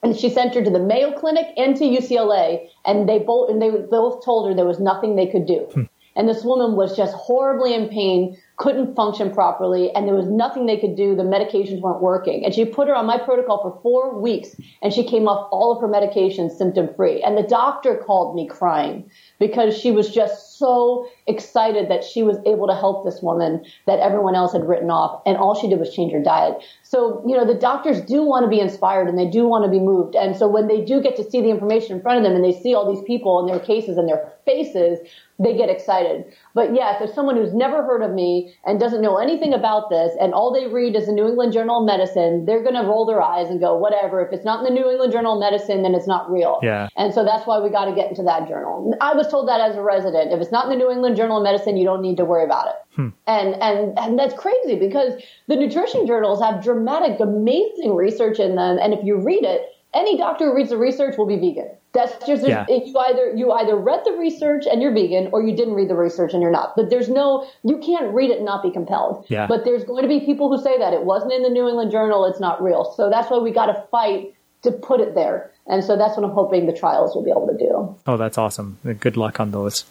and 0.04 0.16
she 0.16 0.30
sent 0.30 0.54
her 0.56 0.64
to 0.64 0.70
the 0.70 0.80
Mayo 0.80 1.12
Clinic 1.18 1.48
and 1.58 1.76
to 1.78 1.86
UCLA, 1.86 2.68
and 2.86 3.08
they 3.08 3.20
both 3.20 3.50
and 3.50 3.62
they 3.62 3.70
both 3.70 4.24
told 4.24 4.48
her 4.48 4.54
there 4.54 4.66
was 4.66 4.80
nothing 4.80 5.16
they 5.16 5.28
could 5.28 5.46
do. 5.46 5.68
Hmm. 5.74 5.84
And 6.16 6.30
this 6.30 6.44
woman 6.44 6.76
was 6.76 6.96
just 6.96 7.16
horribly 7.16 7.74
in 7.74 7.90
pain, 7.90 8.38
couldn't 8.58 8.96
function 8.96 9.32
properly, 9.32 9.92
and 9.96 10.08
there 10.08 10.16
was 10.16 10.28
nothing 10.28 10.68
they 10.68 10.78
could 10.78 10.96
do. 10.96 11.16
The 11.16 11.24
medications 11.24 11.82
weren't 11.82 12.02
working. 12.02 12.46
And 12.46 12.54
she 12.54 12.66
put 12.66 12.88
her 12.88 12.96
on 12.96 13.06
my 13.06 13.18
protocol 13.18 13.62
for 13.62 13.82
four 13.82 14.20
weeks, 14.20 14.56
and 14.82 14.94
she 14.94 15.04
came 15.04 15.28
off 15.28 15.50
all 15.52 15.72
of 15.72 15.82
her 15.82 15.88
medications 15.88 16.52
symptom 16.58 16.94
free. 16.96 17.22
And 17.24 17.36
the 17.36 17.44
doctor 17.44 17.96
called 17.96 18.36
me 18.36 18.48
crying 18.48 19.10
because 19.40 19.76
she 19.76 19.92
was 19.92 20.14
just 20.14 20.60
so 20.60 21.08
excited 21.26 21.90
that 21.90 22.04
she 22.04 22.22
was 22.22 22.38
able 22.46 22.68
to 22.68 22.76
help 22.76 23.04
this 23.04 23.22
woman 23.22 23.66
that 23.88 24.00
everyone 24.00 24.36
else 24.36 24.54
had 24.54 24.68
written 24.68 24.92
off. 24.92 25.22
And 25.26 25.36
all 25.36 25.56
she 25.56 25.68
did 25.68 25.80
was 25.80 25.94
change 25.94 26.14
her 26.14 26.22
diet. 26.22 26.64
So, 26.84 27.24
you 27.28 27.36
know, 27.36 27.46
the 27.46 27.60
doctors 27.60 28.02
do 28.02 28.24
want 28.24 28.44
to 28.46 28.50
be 28.50 28.60
inspired 28.60 29.08
and 29.08 29.18
they 29.18 29.30
do 29.30 29.48
want 29.48 29.66
to 29.66 29.72
be 29.72 29.80
moved. 29.80 30.16
And 30.16 30.38
so 30.38 30.48
when 30.48 30.68
they 30.68 30.82
do 30.82 31.02
get 31.02 31.16
to 31.16 31.30
see 31.30 31.42
the 31.42 31.50
information 31.50 31.96
in 31.96 32.02
front 32.02 32.20
of 32.20 32.24
them 32.24 32.36
and 32.36 32.44
they 32.44 32.58
see 32.58 32.76
all 32.76 32.94
these 32.94 33.04
people 33.04 33.40
and 33.40 33.50
their 33.50 33.60
cases 33.60 33.98
and 33.98 34.08
their 34.08 34.32
faces, 34.46 35.00
they 35.40 35.56
get 35.56 35.70
excited. 35.70 36.26
But 36.54 36.76
yes, 36.76 37.02
if 37.02 37.14
someone 37.14 37.36
who's 37.36 37.54
never 37.54 37.84
heard 37.84 38.02
of 38.02 38.12
me 38.12 38.43
and 38.66 38.80
doesn't 38.80 39.02
know 39.02 39.18
anything 39.18 39.54
about 39.54 39.90
this 39.90 40.16
and 40.20 40.34
all 40.34 40.54
they 40.54 40.68
read 40.68 40.96
is 40.96 41.06
the 41.08 41.12
New 41.12 41.28
England 41.28 41.54
Journal 41.54 41.82
of 41.82 41.86
Medicine, 41.86 42.46
they're 42.46 42.64
going 42.64 42.76
to 42.76 42.82
roll 42.82 43.06
their 43.06 43.22
eyes 43.22 43.50
and 43.50 43.60
go, 43.60 43.76
whatever. 43.76 44.26
If 44.26 44.34
it's 44.34 44.46
not 44.46 44.60
in 44.60 44.74
the 44.74 44.80
New 44.80 44.90
England 44.90 45.12
Journal 45.14 45.34
of 45.34 45.40
Medicine, 45.40 45.84
then 45.84 45.94
it's 45.94 46.08
not 46.08 46.30
real. 46.32 46.60
Yeah. 46.64 46.88
And 46.96 47.14
so 47.14 47.24
that's 47.24 47.46
why 47.46 47.60
we 47.60 47.70
got 47.70 47.86
to 47.86 47.96
get 47.96 48.10
into 48.10 48.24
that 48.24 48.48
journal. 48.48 48.94
I 49.02 49.14
was 49.14 49.28
told 49.28 49.48
that 49.48 49.62
as 49.62 49.76
a 49.76 49.82
resident. 49.82 50.32
If 50.32 50.42
it's 50.42 50.52
not 50.52 50.66
in 50.66 50.72
the 50.72 50.78
New 50.78 50.92
England 50.92 51.16
Journal 51.16 51.38
of 51.38 51.44
Medicine, 51.44 51.78
you 51.78 51.86
don't 51.86 52.02
need 52.02 52.18
to 52.18 52.26
worry 52.26 52.44
about 52.44 52.68
it. 52.68 52.76
Hmm. 52.96 53.10
And, 53.28 53.56
and, 53.56 53.98
and 53.98 54.20
that's 54.20 54.34
crazy 54.34 54.76
because 54.78 55.22
the 55.48 55.56
nutrition 55.56 56.06
journals 56.06 56.42
have 56.42 56.64
dramatic, 56.64 57.20
amazing 57.20 57.96
research 57.96 58.40
in 58.40 58.56
them. 58.56 58.78
And 58.80 58.94
if 58.94 59.04
you 59.04 59.18
read 59.18 59.44
it, 59.44 59.73
any 59.94 60.18
doctor 60.18 60.46
who 60.46 60.56
reads 60.56 60.70
the 60.70 60.78
research 60.78 61.18
will 61.18 61.26
be 61.26 61.36
vegan. 61.38 61.70
That's 61.94 62.14
just 62.26 62.46
Yeah. 62.48 62.66
you 62.68 62.98
either 62.98 63.34
you 63.36 63.52
either 63.52 63.76
read 63.76 64.02
the 64.04 64.14
research 64.14 64.66
and 64.70 64.82
you're 64.82 64.92
vegan, 64.94 65.30
or 65.32 65.44
you 65.44 65.56
didn't 65.56 65.76
read 65.76 65.90
the 65.90 65.96
research 65.96 66.34
and 66.34 66.42
you're 66.42 66.52
not. 66.52 66.76
But 66.76 66.90
there's 66.90 67.10
no 67.10 67.46
you 67.64 67.78
can't 67.78 68.14
read 68.14 68.32
it 68.32 68.38
and 68.38 68.46
not 68.46 68.64
be 68.64 68.72
compelled. 68.72 69.26
Yeah. 69.28 69.46
But 69.48 69.64
there's 69.66 69.84
going 69.84 70.02
to 70.02 70.08
be 70.08 70.20
people 70.22 70.50
who 70.56 70.62
say 70.62 70.78
that 70.80 70.94
it 70.94 71.04
wasn't 71.04 71.34
in 71.34 71.44
the 71.44 71.50
New 71.50 71.68
England 71.68 71.92
Journal, 71.92 72.26
it's 72.26 72.40
not 72.40 72.62
real. 72.64 72.86
So 72.98 73.10
that's 73.10 73.30
why 73.30 73.38
we 73.38 73.52
got 73.52 73.68
to 73.68 73.84
fight 73.92 74.34
to 74.64 74.72
put 74.72 75.00
it 75.02 75.14
there. 75.14 75.52
And 75.68 75.84
so 75.84 75.96
that's 75.96 76.18
what 76.18 76.26
I'm 76.26 76.32
hoping 76.32 76.66
the 76.66 76.74
trials 76.74 77.16
will 77.16 77.24
be 77.24 77.30
able 77.32 77.48
to 77.48 77.58
do. 77.58 77.96
Oh, 78.08 78.18
that's 78.18 78.38
awesome. 78.38 78.78
Good 79.00 79.16
luck 79.16 79.40
on 79.40 79.52
those. 79.52 79.86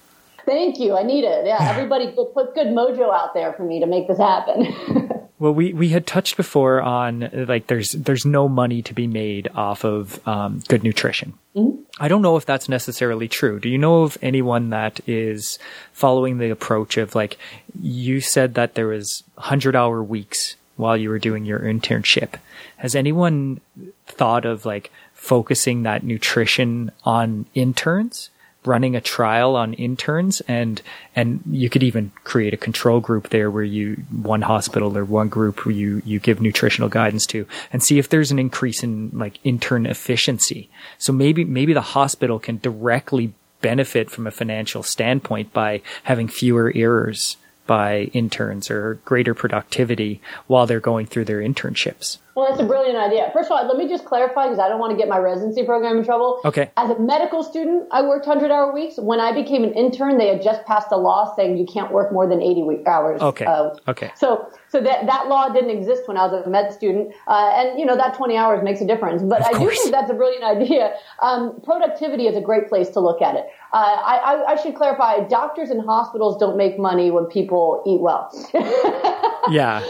Thank 0.44 0.80
you. 0.80 0.96
I 0.96 1.02
need 1.04 1.24
it. 1.24 1.46
Yeah, 1.46 1.58
everybody 1.60 2.10
put 2.10 2.34
put 2.34 2.54
good 2.54 2.68
mojo 2.68 3.14
out 3.14 3.32
there 3.34 3.52
for 3.52 3.62
me 3.62 3.78
to 3.80 3.86
make 3.86 4.08
this 4.08 4.18
happen. 4.18 4.74
Well, 5.42 5.54
we, 5.54 5.72
we 5.72 5.88
had 5.88 6.06
touched 6.06 6.36
before 6.36 6.80
on 6.80 7.28
like 7.32 7.66
there's 7.66 7.90
there's 7.90 8.24
no 8.24 8.48
money 8.48 8.80
to 8.82 8.94
be 8.94 9.08
made 9.08 9.48
off 9.56 9.84
of 9.84 10.24
um, 10.24 10.62
good 10.68 10.84
nutrition. 10.84 11.32
I 11.98 12.06
don't 12.06 12.22
know 12.22 12.36
if 12.36 12.46
that's 12.46 12.68
necessarily 12.68 13.26
true. 13.26 13.58
Do 13.58 13.68
you 13.68 13.76
know 13.76 14.04
of 14.04 14.16
anyone 14.22 14.70
that 14.70 15.00
is 15.04 15.58
following 15.92 16.38
the 16.38 16.50
approach 16.50 16.96
of 16.96 17.16
like 17.16 17.38
you 17.80 18.20
said 18.20 18.54
that 18.54 18.76
there 18.76 18.86
was 18.86 19.24
hundred 19.36 19.74
hour 19.74 20.00
weeks 20.00 20.54
while 20.76 20.96
you 20.96 21.10
were 21.10 21.18
doing 21.18 21.44
your 21.44 21.58
internship? 21.58 22.34
Has 22.76 22.94
anyone 22.94 23.60
thought 24.06 24.44
of 24.44 24.64
like 24.64 24.92
focusing 25.12 25.82
that 25.82 26.04
nutrition 26.04 26.92
on 27.04 27.46
interns? 27.52 28.30
Running 28.64 28.94
a 28.94 29.00
trial 29.00 29.56
on 29.56 29.74
interns 29.74 30.40
and 30.42 30.82
and 31.16 31.42
you 31.50 31.68
could 31.68 31.82
even 31.82 32.12
create 32.22 32.54
a 32.54 32.56
control 32.56 33.00
group 33.00 33.30
there 33.30 33.50
where 33.50 33.64
you 33.64 33.94
one 34.10 34.42
hospital 34.42 34.96
or 34.96 35.04
one 35.04 35.28
group 35.28 35.64
you 35.66 36.00
you 36.04 36.20
give 36.20 36.40
nutritional 36.40 36.88
guidance 36.88 37.26
to 37.26 37.46
and 37.72 37.82
see 37.82 37.98
if 37.98 38.08
there's 38.08 38.30
an 38.30 38.38
increase 38.38 38.82
in 38.82 39.10
like 39.12 39.38
intern 39.44 39.86
efficiency. 39.86 40.70
So 40.98 41.12
maybe 41.12 41.44
maybe 41.44 41.72
the 41.72 41.80
hospital 41.80 42.38
can 42.38 42.58
directly 42.58 43.32
benefit 43.60 44.10
from 44.10 44.26
a 44.26 44.30
financial 44.30 44.82
standpoint 44.82 45.52
by 45.52 45.82
having 46.04 46.28
fewer 46.28 46.72
errors 46.74 47.36
by 47.66 48.10
interns 48.12 48.70
or 48.70 48.94
greater 49.04 49.34
productivity 49.34 50.20
while 50.46 50.66
they're 50.66 50.80
going 50.80 51.06
through 51.06 51.24
their 51.24 51.40
internships 51.40 52.18
Well, 52.34 52.48
that's 52.48 52.60
a 52.60 52.64
brilliant 52.64 52.96
idea. 52.96 53.30
First 53.32 53.50
of 53.50 53.58
all, 53.58 53.66
let 53.66 53.76
me 53.76 53.86
just 53.86 54.06
clarify 54.06 54.46
because 54.46 54.58
I 54.58 54.68
don't 54.68 54.80
want 54.80 54.90
to 54.92 54.96
get 54.96 55.08
my 55.08 55.18
residency 55.18 55.64
program 55.64 55.98
in 55.98 56.04
trouble. 56.04 56.40
Okay. 56.46 56.70
As 56.78 56.90
a 56.90 56.98
medical 56.98 57.42
student, 57.42 57.88
I 57.90 58.00
worked 58.02 58.26
100 58.26 58.50
hour 58.50 58.72
weeks. 58.72 58.96
When 58.96 59.20
I 59.20 59.32
became 59.32 59.64
an 59.64 59.74
intern, 59.74 60.16
they 60.16 60.28
had 60.28 60.42
just 60.42 60.64
passed 60.64 60.88
a 60.92 60.96
law 60.96 61.34
saying 61.36 61.58
you 61.58 61.66
can't 61.66 61.92
work 61.92 62.10
more 62.10 62.26
than 62.26 62.40
80 62.40 62.62
week 62.62 62.86
hours. 62.86 63.20
Okay. 63.20 63.44
Uh, 63.44 63.70
Okay. 63.88 64.12
So, 64.16 64.48
so 64.68 64.80
that, 64.80 65.06
that 65.06 65.28
law 65.28 65.48
didn't 65.48 65.70
exist 65.70 66.08
when 66.08 66.16
I 66.16 66.26
was 66.26 66.46
a 66.46 66.48
med 66.48 66.72
student. 66.72 67.12
Uh, 67.26 67.52
and, 67.54 67.78
you 67.78 67.84
know, 67.84 67.96
that 67.96 68.14
20 68.14 68.36
hours 68.36 68.62
makes 68.62 68.80
a 68.80 68.86
difference. 68.86 69.22
But 69.22 69.40
Of 69.40 69.54
I 69.54 69.58
do 69.58 69.68
think 69.68 69.90
that's 69.90 70.10
a 70.10 70.14
brilliant 70.14 70.44
idea. 70.44 70.94
Um, 71.22 71.60
productivity 71.62 72.26
is 72.26 72.36
a 72.36 72.40
great 72.40 72.68
place 72.68 72.88
to 72.90 73.00
look 73.00 73.20
at 73.20 73.34
it. 73.34 73.46
Uh, 73.72 73.76
I, 73.76 74.16
I, 74.16 74.52
I 74.52 74.56
should 74.56 74.74
clarify 74.74 75.20
doctors 75.28 75.70
and 75.70 75.84
hospitals 75.84 76.38
don't 76.38 76.56
make 76.56 76.78
money 76.78 77.10
when 77.10 77.24
people 77.26 77.82
eat 77.86 78.00
well. 78.00 78.30
yeah 79.50 79.82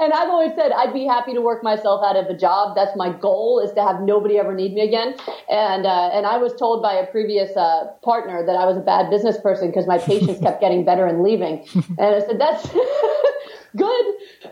And 0.00 0.12
I've 0.12 0.28
always 0.28 0.52
said 0.54 0.72
I'd 0.72 0.92
be 0.92 1.04
happy 1.04 1.34
to 1.34 1.40
work 1.40 1.62
myself 1.64 2.04
out 2.04 2.14
of 2.14 2.26
a 2.26 2.36
job. 2.36 2.76
That's 2.76 2.96
my 2.96 3.10
goal 3.10 3.58
is 3.58 3.72
to 3.72 3.82
have 3.82 4.00
nobody 4.02 4.38
ever 4.38 4.54
need 4.54 4.74
me 4.74 4.82
again. 4.82 5.16
And 5.50 5.86
uh, 5.86 6.10
and 6.12 6.26
I 6.26 6.38
was 6.38 6.54
told 6.54 6.82
by 6.82 6.94
a 6.94 7.06
previous 7.06 7.56
uh, 7.56 7.86
partner 8.02 8.46
that 8.46 8.54
I 8.54 8.66
was 8.66 8.76
a 8.76 8.80
bad 8.80 9.10
business 9.10 9.40
person 9.40 9.68
because 9.70 9.88
my 9.88 9.98
patients 9.98 10.40
kept 10.40 10.60
getting 10.60 10.84
better 10.84 11.06
and 11.06 11.22
leaving. 11.22 11.66
And 11.98 12.14
I 12.16 12.20
said 12.20 12.40
that's 12.40 12.68
good. 13.76 14.04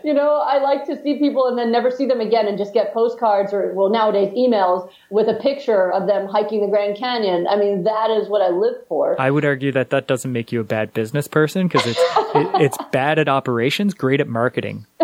You 0.03 0.13
know, 0.13 0.41
I 0.45 0.61
like 0.61 0.85
to 0.87 1.01
see 1.01 1.19
people 1.19 1.47
and 1.47 1.57
then 1.57 1.71
never 1.71 1.91
see 1.91 2.05
them 2.05 2.19
again 2.19 2.47
and 2.47 2.57
just 2.57 2.73
get 2.73 2.93
postcards 2.93 3.53
or 3.53 3.73
well 3.73 3.89
nowadays 3.89 4.33
emails 4.33 4.89
with 5.09 5.27
a 5.27 5.35
picture 5.35 5.91
of 5.91 6.07
them 6.07 6.27
hiking 6.27 6.61
the 6.61 6.67
Grand 6.67 6.97
Canyon. 6.97 7.47
I 7.47 7.55
mean 7.57 7.83
that 7.83 8.09
is 8.09 8.27
what 8.27 8.41
I 8.41 8.49
live 8.49 8.75
for. 8.87 9.19
I 9.21 9.29
would 9.29 9.45
argue 9.45 9.71
that 9.73 9.91
that 9.91 10.07
doesn't 10.07 10.31
make 10.31 10.51
you 10.51 10.59
a 10.61 10.63
bad 10.63 10.93
business 10.93 11.27
person 11.27 11.67
because 11.67 11.85
it's 11.85 11.99
it, 11.99 12.61
it's 12.61 12.77
bad 12.91 13.19
at 13.19 13.27
operations, 13.27 13.93
great 13.93 14.19
at 14.19 14.27
marketing. 14.27 14.85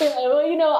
Yeah, 0.00 0.28
well, 0.28 0.46
you 0.46 0.56
know, 0.56 0.78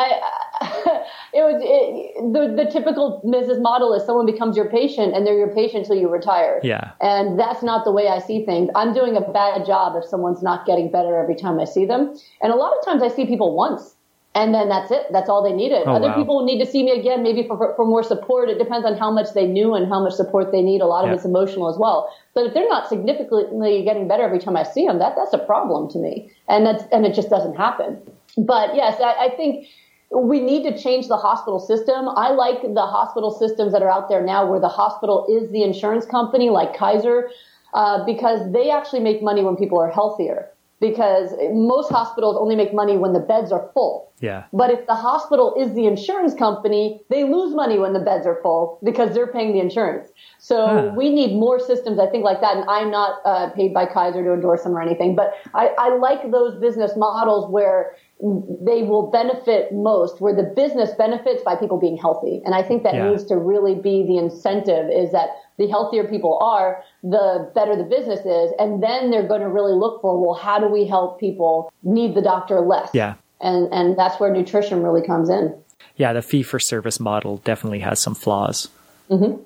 I, 0.00 1.04
it 1.34 1.42
was 1.42 1.60
it, 1.62 2.32
the 2.32 2.64
the 2.64 2.70
typical 2.70 3.20
business 3.30 3.58
model 3.60 3.92
is 3.94 4.04
someone 4.04 4.26
becomes 4.26 4.56
your 4.56 4.68
patient 4.70 5.14
and 5.14 5.26
they're 5.26 5.38
your 5.38 5.54
patient 5.54 5.86
till 5.86 5.96
you 5.96 6.08
retire. 6.08 6.60
Yeah. 6.62 6.92
And 7.00 7.38
that's 7.38 7.62
not 7.62 7.84
the 7.84 7.92
way 7.92 8.08
I 8.08 8.18
see 8.18 8.44
things. 8.44 8.70
I'm 8.74 8.92
doing 8.94 9.16
a 9.16 9.20
bad 9.20 9.66
job 9.66 9.96
if 9.96 10.04
someone's 10.08 10.42
not 10.42 10.66
getting 10.66 10.90
better 10.90 11.16
every 11.16 11.34
time 11.36 11.60
I 11.60 11.64
see 11.64 11.84
them. 11.86 12.14
And 12.42 12.52
a 12.52 12.56
lot 12.56 12.72
of 12.78 12.84
times 12.84 13.02
I 13.02 13.08
see 13.08 13.26
people 13.26 13.54
once. 13.54 13.94
And 14.32 14.54
then 14.54 14.68
that's 14.68 14.92
it. 14.92 15.06
That's 15.10 15.28
all 15.28 15.42
they 15.42 15.52
needed. 15.52 15.82
Oh, 15.86 15.94
Other 15.96 16.06
wow. 16.06 16.14
people 16.14 16.44
need 16.44 16.60
to 16.64 16.70
see 16.70 16.84
me 16.84 16.92
again, 16.92 17.20
maybe 17.24 17.42
for, 17.48 17.56
for, 17.56 17.74
for 17.74 17.84
more 17.84 18.04
support. 18.04 18.48
It 18.48 18.58
depends 18.58 18.86
on 18.86 18.96
how 18.96 19.10
much 19.10 19.34
they 19.34 19.44
knew 19.44 19.74
and 19.74 19.88
how 19.88 20.00
much 20.04 20.12
support 20.12 20.52
they 20.52 20.62
need. 20.62 20.80
A 20.80 20.86
lot 20.86 21.04
Yeah. 21.04 21.10
of 21.10 21.16
it's 21.16 21.24
emotional 21.24 21.68
as 21.68 21.76
well. 21.76 22.08
But 22.32 22.46
if 22.46 22.54
they're 22.54 22.68
not 22.68 22.88
significantly 22.88 23.82
getting 23.82 24.06
better 24.06 24.22
every 24.22 24.38
time 24.38 24.56
I 24.56 24.62
see 24.62 24.86
them, 24.86 25.00
that, 25.00 25.16
that's 25.16 25.32
a 25.32 25.38
problem 25.38 25.90
to 25.90 25.98
me. 25.98 26.30
And 26.48 26.64
that's, 26.64 26.84
and 26.92 27.04
it 27.04 27.12
just 27.12 27.28
doesn't 27.28 27.56
happen. 27.56 27.98
But 28.38 28.76
yes, 28.76 29.00
I, 29.00 29.26
I 29.26 29.28
think 29.36 29.66
we 30.10 30.40
need 30.40 30.64
to 30.64 30.76
change 30.76 31.08
the 31.08 31.16
hospital 31.16 31.58
system. 31.58 32.08
I 32.16 32.30
like 32.30 32.62
the 32.62 32.86
hospital 32.86 33.30
systems 33.30 33.72
that 33.72 33.82
are 33.82 33.90
out 33.90 34.08
there 34.08 34.24
now 34.24 34.48
where 34.48 34.60
the 34.60 34.68
hospital 34.68 35.26
is 35.30 35.50
the 35.52 35.62
insurance 35.62 36.04
company 36.04 36.50
like 36.50 36.76
Kaiser, 36.76 37.30
uh, 37.74 38.04
because 38.04 38.52
they 38.52 38.70
actually 38.70 39.00
make 39.00 39.22
money 39.22 39.42
when 39.42 39.56
people 39.56 39.78
are 39.78 39.90
healthier. 39.90 40.48
Because 40.80 41.34
most 41.52 41.90
hospitals 41.90 42.38
only 42.40 42.56
make 42.56 42.72
money 42.72 42.96
when 42.96 43.12
the 43.12 43.20
beds 43.20 43.52
are 43.52 43.70
full. 43.74 44.10
Yeah. 44.20 44.44
But 44.50 44.70
if 44.70 44.86
the 44.86 44.94
hospital 44.94 45.54
is 45.54 45.74
the 45.74 45.84
insurance 45.84 46.32
company, 46.32 47.02
they 47.10 47.24
lose 47.24 47.54
money 47.54 47.78
when 47.78 47.92
the 47.92 48.00
beds 48.00 48.26
are 48.26 48.40
full 48.42 48.78
because 48.82 49.12
they're 49.12 49.26
paying 49.26 49.52
the 49.52 49.60
insurance. 49.60 50.08
So 50.38 50.66
Huh. 50.66 50.92
we 50.96 51.10
need 51.10 51.34
more 51.38 51.60
systems, 51.60 51.98
I 51.98 52.06
think, 52.06 52.24
like 52.24 52.40
that. 52.40 52.56
And 52.56 52.64
I'm 52.68 52.90
not 52.90 53.20
uh, 53.26 53.50
paid 53.50 53.74
by 53.74 53.84
Kaiser 53.84 54.24
to 54.24 54.32
endorse 54.32 54.62
them 54.62 54.74
or 54.74 54.80
anything, 54.80 55.14
but 55.14 55.34
I, 55.54 55.68
I 55.78 55.94
like 55.96 56.30
those 56.30 56.58
business 56.58 56.96
models 56.96 57.50
where 57.50 57.94
they 58.22 58.82
will 58.82 59.10
benefit 59.10 59.72
most, 59.72 60.20
where 60.20 60.34
the 60.34 60.42
business 60.42 60.90
benefits 60.92 61.42
by 61.42 61.56
people 61.56 61.78
being 61.78 61.96
healthy. 61.96 62.42
And 62.44 62.54
I 62.54 62.62
think 62.62 62.82
that 62.82 62.94
Yeah. 62.94 63.08
needs 63.08 63.24
to 63.24 63.36
really 63.36 63.74
be 63.74 64.02
the 64.06 64.18
incentive 64.18 64.90
is 64.90 65.10
that 65.12 65.30
the 65.56 65.68
healthier 65.68 66.04
people 66.04 66.38
are, 66.40 66.82
the 67.02 67.50
better 67.54 67.76
the 67.76 67.84
business 67.84 68.20
is. 68.26 68.52
And 68.58 68.82
then 68.82 69.10
they're 69.10 69.26
going 69.26 69.40
to 69.40 69.48
really 69.48 69.72
look 69.72 70.02
for, 70.02 70.18
well, 70.18 70.34
how 70.34 70.58
do 70.58 70.66
we 70.68 70.86
help 70.86 71.18
people 71.18 71.72
need 71.82 72.14
the 72.14 72.22
doctor 72.22 72.60
less? 72.60 72.90
Yeah. 72.92 73.14
And, 73.40 73.72
and 73.72 73.96
that's 73.98 74.20
where 74.20 74.30
nutrition 74.30 74.82
really 74.82 75.06
comes 75.06 75.30
in. 75.30 75.54
Yeah, 75.96 76.12
the 76.12 76.22
fee 76.22 76.42
for 76.42 76.58
service 76.58 77.00
model 77.00 77.38
definitely 77.38 77.80
has 77.80 78.02
some 78.02 78.14
flaws. 78.14 78.68
Mm-hmm. 79.10 79.42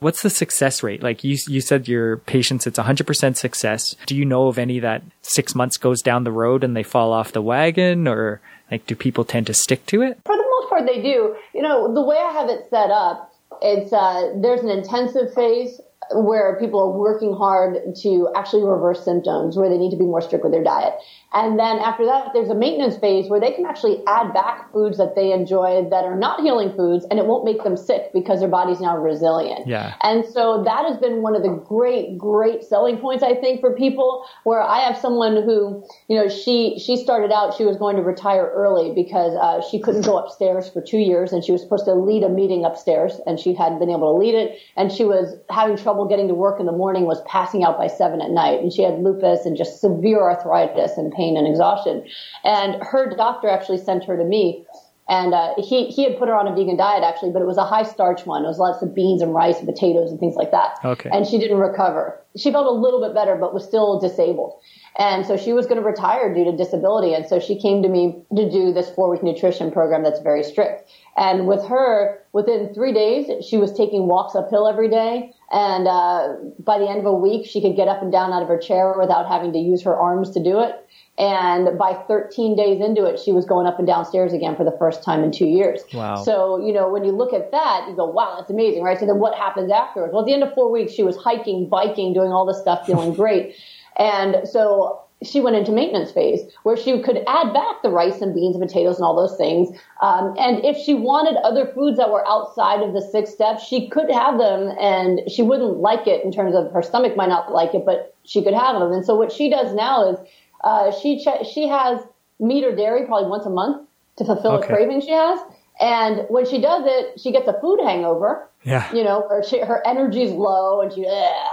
What's 0.00 0.22
the 0.22 0.30
success 0.30 0.82
rate? 0.82 1.02
Like 1.02 1.22
you, 1.24 1.36
you 1.46 1.60
said 1.60 1.86
your 1.86 2.16
patients, 2.16 2.66
it's 2.66 2.78
100% 2.78 3.36
success. 3.36 3.94
Do 4.06 4.16
you 4.16 4.24
know 4.24 4.48
of 4.48 4.58
any 4.58 4.80
that 4.80 5.02
six 5.22 5.54
months 5.54 5.76
goes 5.76 6.00
down 6.00 6.24
the 6.24 6.32
road 6.32 6.64
and 6.64 6.74
they 6.74 6.82
fall 6.82 7.12
off 7.12 7.32
the 7.32 7.42
wagon 7.42 8.08
or 8.08 8.40
like 8.70 8.86
do 8.86 8.94
people 8.94 9.24
tend 9.24 9.46
to 9.48 9.54
stick 9.54 9.84
to 9.86 10.00
it? 10.00 10.18
For 10.24 10.36
the 10.36 10.42
most 10.42 10.70
part, 10.70 10.86
they 10.86 11.02
do. 11.02 11.36
You 11.54 11.62
know, 11.62 11.92
the 11.92 12.02
way 12.02 12.16
I 12.16 12.32
have 12.32 12.48
it 12.48 12.68
set 12.70 12.90
up, 12.90 13.34
it's 13.60 13.92
uh, 13.92 14.32
there's 14.40 14.62
an 14.62 14.70
intensive 14.70 15.34
phase 15.34 15.80
where 16.12 16.56
people 16.58 16.80
are 16.80 16.90
working 16.90 17.34
hard 17.34 17.94
to 18.02 18.28
actually 18.34 18.64
reverse 18.64 19.04
symptoms, 19.04 19.56
where 19.56 19.68
they 19.68 19.78
need 19.78 19.90
to 19.90 19.96
be 19.96 20.04
more 20.04 20.20
strict 20.20 20.44
with 20.44 20.52
their 20.52 20.64
diet. 20.64 20.94
And 21.32 21.58
then 21.60 21.78
after 21.78 22.04
that, 22.06 22.32
there's 22.32 22.48
a 22.48 22.54
maintenance 22.56 22.96
phase 22.96 23.30
where 23.30 23.38
they 23.38 23.52
can 23.52 23.64
actually 23.64 24.02
add 24.08 24.32
back 24.34 24.72
foods 24.72 24.98
that 24.98 25.14
they 25.14 25.32
enjoy 25.32 25.86
that 25.88 26.04
are 26.04 26.16
not 26.16 26.40
healing 26.40 26.74
foods, 26.74 27.06
and 27.08 27.20
it 27.20 27.26
won't 27.26 27.44
make 27.44 27.62
them 27.62 27.76
sick 27.76 28.12
because 28.12 28.40
their 28.40 28.48
body's 28.48 28.80
now 28.80 28.96
resilient. 28.96 29.68
Yeah. 29.68 29.94
And 30.02 30.24
so 30.24 30.64
that 30.64 30.86
has 30.86 30.96
been 30.96 31.22
one 31.22 31.36
of 31.36 31.42
the 31.42 31.50
great, 31.50 32.18
great 32.18 32.64
selling 32.64 32.96
points, 32.96 33.22
I 33.22 33.34
think, 33.34 33.60
for 33.60 33.76
people 33.76 34.26
where 34.42 34.60
I 34.60 34.80
have 34.80 34.98
someone 34.98 35.36
who, 35.36 35.84
you 36.08 36.16
know, 36.16 36.28
she, 36.28 36.80
she 36.84 36.96
started 36.96 37.30
out, 37.30 37.54
she 37.56 37.64
was 37.64 37.76
going 37.76 37.94
to 37.94 38.02
retire 38.02 38.50
early 38.52 38.92
because, 38.92 39.34
uh, 39.40 39.62
she 39.70 39.78
couldn't 39.78 40.04
go 40.04 40.18
upstairs 40.18 40.68
for 40.68 40.80
two 40.80 40.98
years 40.98 41.32
and 41.32 41.44
she 41.44 41.52
was 41.52 41.62
supposed 41.62 41.84
to 41.84 41.94
lead 41.94 42.24
a 42.24 42.28
meeting 42.28 42.64
upstairs 42.64 43.20
and 43.26 43.38
she 43.38 43.54
hadn't 43.54 43.78
been 43.78 43.90
able 43.90 44.12
to 44.12 44.18
lead 44.18 44.34
it. 44.34 44.58
And 44.76 44.90
she 44.90 45.04
was 45.04 45.36
having 45.48 45.76
trouble 45.76 45.99
getting 46.08 46.28
to 46.28 46.34
work 46.34 46.60
in 46.60 46.66
the 46.66 46.72
morning, 46.72 47.04
was 47.04 47.22
passing 47.22 47.64
out 47.64 47.78
by 47.78 47.86
seven 47.86 48.20
at 48.20 48.30
night. 48.30 48.60
And 48.60 48.72
she 48.72 48.82
had 48.82 49.02
lupus 49.02 49.46
and 49.46 49.56
just 49.56 49.80
severe 49.80 50.20
arthritis 50.20 50.96
and 50.96 51.12
pain 51.12 51.36
and 51.36 51.46
exhaustion. 51.46 52.06
And 52.44 52.82
her 52.82 53.14
doctor 53.14 53.48
actually 53.48 53.78
sent 53.78 54.04
her 54.04 54.16
to 54.16 54.24
me 54.24 54.66
and 55.10 55.34
uh, 55.34 55.54
he 55.58 55.86
he 55.86 56.04
had 56.04 56.16
put 56.16 56.28
her 56.28 56.34
on 56.34 56.46
a 56.46 56.54
vegan 56.54 56.76
diet 56.76 57.02
actually, 57.02 57.32
but 57.32 57.42
it 57.42 57.46
was 57.46 57.58
a 57.58 57.64
high 57.64 57.82
starch 57.82 58.24
one. 58.26 58.44
It 58.44 58.46
was 58.46 58.58
lots 58.58 58.80
of 58.80 58.94
beans 58.94 59.20
and 59.20 59.34
rice 59.34 59.58
and 59.58 59.66
potatoes 59.66 60.08
and 60.08 60.20
things 60.20 60.36
like 60.36 60.52
that. 60.52 60.78
Okay. 60.84 61.10
And 61.12 61.26
she 61.26 61.36
didn't 61.38 61.58
recover. 61.58 62.22
she 62.36 62.52
felt 62.52 62.66
a 62.66 62.70
little 62.70 63.00
bit 63.00 63.12
better, 63.12 63.34
but 63.34 63.52
was 63.52 63.64
still 63.64 63.98
disabled. 63.98 64.54
And 64.98 65.24
so 65.24 65.36
she 65.36 65.52
was 65.52 65.66
going 65.66 65.80
to 65.80 65.86
retire 65.86 66.32
due 66.34 66.44
to 66.44 66.56
disability. 66.56 67.14
And 67.14 67.26
so 67.26 67.38
she 67.38 67.58
came 67.58 67.82
to 67.82 67.88
me 67.88 68.22
to 68.36 68.50
do 68.50 68.72
this 68.72 68.90
four 68.90 69.10
week 69.10 69.22
nutrition 69.22 69.70
program 69.70 70.02
that's 70.02 70.20
very 70.20 70.42
strict. 70.42 70.90
And 71.16 71.46
with 71.46 71.64
her, 71.66 72.18
within 72.32 72.74
three 72.74 72.92
days, 72.92 73.44
she 73.44 73.56
was 73.56 73.72
taking 73.72 74.06
walks 74.06 74.34
uphill 74.34 74.66
every 74.66 74.88
day. 74.88 75.32
And 75.52 75.86
uh, 75.86 76.34
by 76.58 76.78
the 76.78 76.88
end 76.88 77.00
of 77.00 77.06
a 77.06 77.12
week, 77.12 77.46
she 77.46 77.60
could 77.60 77.76
get 77.76 77.88
up 77.88 78.02
and 78.02 78.10
down 78.12 78.32
out 78.32 78.42
of 78.42 78.48
her 78.48 78.58
chair 78.58 78.94
without 78.98 79.28
having 79.28 79.52
to 79.52 79.58
use 79.58 79.82
her 79.82 79.96
arms 79.96 80.30
to 80.30 80.42
do 80.42 80.60
it. 80.60 80.74
And 81.18 81.76
by 81.76 82.02
13 82.08 82.56
days 82.56 82.80
into 82.80 83.04
it, 83.04 83.18
she 83.18 83.30
was 83.30 83.44
going 83.44 83.66
up 83.66 83.78
and 83.78 83.86
downstairs 83.86 84.32
again 84.32 84.56
for 84.56 84.64
the 84.64 84.74
first 84.78 85.02
time 85.02 85.22
in 85.22 85.30
two 85.30 85.44
years. 85.44 85.82
Wow. 85.92 86.22
So, 86.24 86.64
you 86.64 86.72
know, 86.72 86.88
when 86.88 87.04
you 87.04 87.12
look 87.12 87.34
at 87.34 87.50
that, 87.50 87.86
you 87.88 87.94
go, 87.94 88.06
wow, 88.06 88.36
that's 88.38 88.50
amazing, 88.50 88.82
right? 88.82 88.98
So 88.98 89.04
then 89.04 89.18
what 89.18 89.36
happens 89.36 89.70
afterwards? 89.70 90.12
Well, 90.14 90.22
at 90.22 90.26
the 90.26 90.32
end 90.32 90.42
of 90.42 90.54
four 90.54 90.70
weeks, 90.70 90.92
she 90.92 91.02
was 91.02 91.18
hiking, 91.18 91.68
biking, 91.68 92.14
doing 92.14 92.32
all 92.32 92.46
this 92.46 92.58
stuff, 92.58 92.86
feeling 92.86 93.12
great. 93.14 93.54
And 93.98 94.48
so 94.48 95.00
she 95.22 95.40
went 95.40 95.54
into 95.54 95.70
maintenance 95.70 96.10
phase 96.10 96.40
where 96.62 96.76
she 96.76 96.98
could 97.02 97.22
add 97.26 97.52
back 97.52 97.82
the 97.82 97.90
rice 97.90 98.22
and 98.22 98.34
beans 98.34 98.56
and 98.56 98.66
potatoes 98.66 98.96
and 98.96 99.04
all 99.04 99.14
those 99.14 99.36
things. 99.36 99.68
Um, 100.00 100.34
and 100.38 100.64
if 100.64 100.78
she 100.78 100.94
wanted 100.94 101.36
other 101.42 101.66
foods 101.66 101.98
that 101.98 102.10
were 102.10 102.26
outside 102.26 102.80
of 102.80 102.94
the 102.94 103.02
six 103.02 103.30
steps, 103.30 103.62
she 103.62 103.88
could 103.90 104.10
have 104.10 104.38
them 104.38 104.74
and 104.80 105.20
she 105.30 105.42
wouldn't 105.42 105.76
like 105.76 106.06
it 106.06 106.24
in 106.24 106.32
terms 106.32 106.54
of 106.54 106.72
her 106.72 106.82
stomach 106.82 107.16
might 107.16 107.28
not 107.28 107.52
like 107.52 107.74
it, 107.74 107.84
but 107.84 108.14
she 108.24 108.42
could 108.42 108.54
have 108.54 108.80
them. 108.80 108.92
And 108.92 109.04
so 109.04 109.14
what 109.14 109.30
she 109.30 109.50
does 109.50 109.74
now 109.74 110.10
is, 110.10 110.18
uh, 110.64 110.90
she, 110.90 111.22
ch- 111.22 111.46
she 111.46 111.68
has 111.68 112.00
meat 112.38 112.64
or 112.64 112.74
dairy 112.74 113.04
probably 113.04 113.28
once 113.28 113.44
a 113.44 113.50
month 113.50 113.86
to 114.16 114.24
fulfill 114.24 114.52
Okay. 114.52 114.66
a 114.66 114.68
craving 114.68 115.02
she 115.02 115.10
has. 115.10 115.38
And 115.80 116.26
when 116.28 116.44
she 116.46 116.60
does 116.60 116.84
it, 116.86 117.18
she 117.20 117.32
gets 117.32 117.48
a 117.48 117.58
food 117.60 117.80
hangover 117.82 118.48
Yeah. 118.64 118.92
you 118.92 119.02
know, 119.02 119.22
or 119.30 119.42
she, 119.42 119.60
her 119.60 119.84
energy's 119.86 120.30
low 120.32 120.82
and 120.82 120.92
she, 120.92 121.04